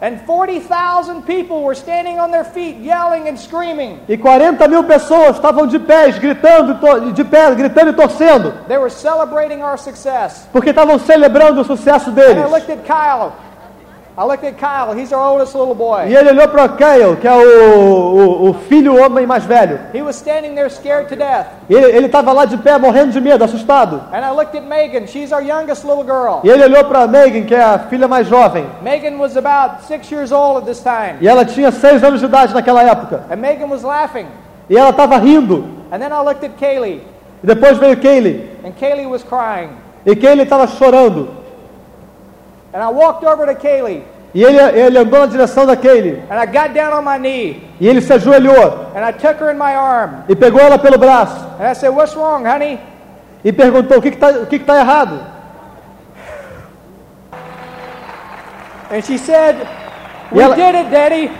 And 0.00 0.20
40,000 0.26 1.22
people 1.22 1.62
were 1.62 1.74
standing 1.74 2.18
on 2.18 2.30
their 2.30 2.44
feet 2.44 2.78
yelling 2.78 3.28
and 3.28 3.38
screaming. 3.38 4.00
E 4.08 4.16
40 4.16 4.68
mil 4.68 4.84
pessoas 4.84 5.36
estavam 5.36 5.66
de 5.66 5.78
pés, 5.78 6.18
gritando, 6.18 6.74
de 7.12 7.24
pé, 7.24 7.54
gritando 7.54 7.90
e 7.90 7.92
torcendo. 7.94 8.52
They 8.66 8.76
were 8.76 8.90
celebrating 8.90 9.62
our 9.62 9.78
success. 9.78 10.48
Porque 10.52 10.70
estavam 10.70 10.98
celebrando 10.98 11.60
o 11.60 11.64
sucesso 11.64 12.10
And 12.10 12.14
deles. 12.14 12.46
I 12.46 12.50
looked 12.50 12.70
at 12.70 12.84
Kyle. 12.84 13.32
I 14.16 14.22
looked 14.24 14.44
at 14.44 14.56
Kyle. 14.58 14.94
He's 14.96 15.12
our 15.12 15.20
oldest 15.32 15.56
little 15.56 15.74
E 15.74 15.76
boy. 15.76 16.02
ele 16.06 16.30
olhou 16.30 16.46
para 16.48 16.68
Kyle, 16.68 17.16
que 17.20 17.26
é 17.26 17.32
o, 17.32 17.88
o, 17.88 18.50
o 18.50 18.54
filho 18.68 18.96
homem 18.96 19.26
mais 19.26 19.44
velho. 19.44 19.80
He 19.92 20.02
was 20.02 20.14
standing 20.14 20.54
there 20.54 20.70
scared 20.70 21.08
to 21.08 21.16
death. 21.16 21.46
E 21.68 21.74
ele 21.74 22.06
estava 22.06 22.32
lá 22.32 22.44
de 22.44 22.56
pé, 22.58 22.78
morrendo 22.78 23.10
de 23.10 23.20
medo, 23.20 23.42
assustado. 23.42 24.00
And 24.12 24.24
I 24.24 24.30
looked 24.30 24.56
at 24.56 24.62
Megan. 24.64 25.08
She's 25.08 25.32
our 25.32 25.42
youngest 25.42 25.84
little 25.84 26.04
girl. 26.04 26.42
E 26.44 26.48
ele 26.48 26.62
olhou 26.62 26.84
para 26.84 27.08
Megan, 27.08 27.42
que 27.44 27.54
é 27.56 27.62
a 27.62 27.78
filha 27.90 28.06
mais 28.06 28.28
jovem. 28.28 28.64
Megan 28.82 29.18
was 29.18 29.36
about 29.36 29.82
six 29.88 30.08
years 30.12 30.30
old 30.30 30.58
at 30.58 30.64
this 30.64 30.80
time. 30.80 31.16
E 31.20 31.26
ela 31.26 31.44
tinha 31.44 31.72
seis 31.72 32.04
anos 32.04 32.20
de 32.20 32.26
idade 32.26 32.54
naquela 32.54 32.84
época. 32.84 33.24
And 33.30 33.36
Megan 33.36 33.66
was 33.68 33.82
laughing. 33.82 34.26
E 34.70 34.76
ela 34.76 34.90
estava 34.90 35.16
rindo. 35.18 35.64
And 35.90 35.98
then 35.98 36.12
I 36.12 36.20
looked 36.24 36.44
at 36.44 36.52
Kaylee. 36.60 37.02
E 37.42 37.46
depois 37.46 37.76
veio 37.78 37.96
Kaylee. 37.96 38.48
And 38.64 38.70
Kaylee 38.78 39.06
was 39.08 39.24
crying. 39.24 39.70
E 40.06 40.14
Kaylee 40.14 40.44
estava 40.44 40.68
chorando. 40.68 41.42
And 42.74 42.82
I 42.82 42.88
walked 42.90 43.24
over 43.24 43.46
to 43.46 43.54
Kaylee. 43.54 44.02
E 44.34 44.42
ele, 44.42 44.58
ele 44.80 44.98
andou 44.98 45.20
na 45.20 45.26
direção 45.26 45.64
da 45.64 45.76
Kaylee. 45.76 46.20
And 46.28 46.40
I 46.40 46.44
got 46.46 46.74
down 46.74 46.92
on 46.92 47.02
my 47.04 47.16
knee. 47.18 47.62
E 47.80 47.86
ele 47.88 48.00
se 48.02 48.12
ajoelhou. 48.12 48.90
And 48.96 49.04
I 49.08 49.12
took 49.12 49.38
her 49.40 49.50
in 49.52 49.56
my 49.56 49.74
arm. 49.76 50.24
E 50.28 50.34
pegou 50.34 50.60
ela 50.60 50.76
pelo 50.76 50.98
braço. 50.98 51.36
And 51.60 51.70
I 51.70 51.74
said, 51.74 51.90
What's 51.94 52.16
wrong, 52.16 52.44
honey? 52.44 52.80
E 53.44 53.52
perguntou: 53.52 53.98
O 53.98 54.02
que 54.02 54.08
está 54.08 54.32
que 54.46 54.58
que 54.58 54.64
tá 54.64 54.80
errado? 54.80 55.20
And 58.90 59.02
she 59.04 59.18
said, 59.18 59.56
We 60.32 60.42
Yella- 60.42 60.56
did 60.56 60.74
it, 60.74 60.90
Daddy. 60.90 61.30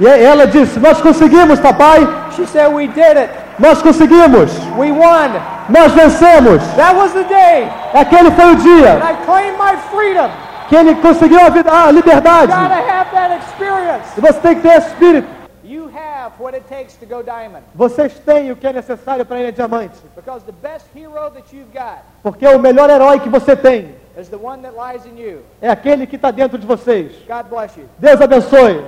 E 0.00 0.06
ela 0.06 0.46
disse: 0.46 0.78
Nós 0.80 1.00
conseguimos, 1.00 1.60
papai. 1.60 2.00
She 2.36 2.46
said, 2.46 2.72
We 2.72 2.86
did 2.88 3.16
it. 3.16 3.30
Nós 3.58 3.82
conseguimos. 3.82 4.50
We 4.78 4.90
won. 4.90 5.30
Nós 5.68 5.92
vencemos. 5.92 6.62
That 6.76 6.96
was 6.96 7.12
the 7.12 7.24
day. 7.24 7.68
Aquele 7.94 8.30
foi 8.32 8.44
o 8.46 8.48
And 8.52 8.56
dia 8.56 8.98
I 8.98 9.16
claimed 9.24 9.58
my 9.58 9.76
freedom. 9.90 10.30
que 10.68 10.76
ele 10.76 10.94
conseguiu 10.96 11.40
a, 11.40 11.50
vida, 11.50 11.70
a 11.70 11.90
liberdade. 11.90 12.50
Gotta 12.52 12.74
have 12.74 13.10
that 13.12 13.38
experience. 13.44 14.04
E 14.16 14.20
você 14.20 14.40
tem 14.40 14.54
que 14.56 14.62
ter 14.62 14.76
esse 14.78 14.88
espírito. 14.88 15.28
You 15.64 15.84
have 15.94 16.32
what 16.38 16.54
it 16.56 16.64
takes 16.68 16.96
to 16.96 17.06
go 17.06 17.22
diamond. 17.22 17.62
Vocês 17.74 18.14
têm 18.24 18.50
o 18.50 18.56
que 18.56 18.66
é 18.66 18.72
necessário 18.72 19.24
para 19.24 19.40
ir 19.40 19.46
a 19.46 19.50
diamante. 19.52 19.98
Because 20.16 20.44
the 20.44 20.52
best 20.62 20.86
hero 20.96 21.30
that 21.30 21.44
you've 21.54 21.70
got 21.72 21.98
Porque 22.22 22.46
o 22.48 22.58
melhor 22.58 22.88
herói 22.90 23.20
que 23.20 23.28
você 23.28 23.54
tem 23.54 23.94
is 24.18 24.28
the 24.28 24.36
one 24.36 24.62
that 24.62 24.74
lies 24.74 25.04
in 25.06 25.18
you. 25.20 25.40
é 25.60 25.68
aquele 25.70 26.06
que 26.06 26.16
está 26.16 26.30
dentro 26.30 26.58
de 26.58 26.66
vocês. 26.66 27.12
God 27.28 27.46
bless 27.50 27.78
you. 27.78 27.86
Deus 27.98 28.20
abençoe. 28.20 28.84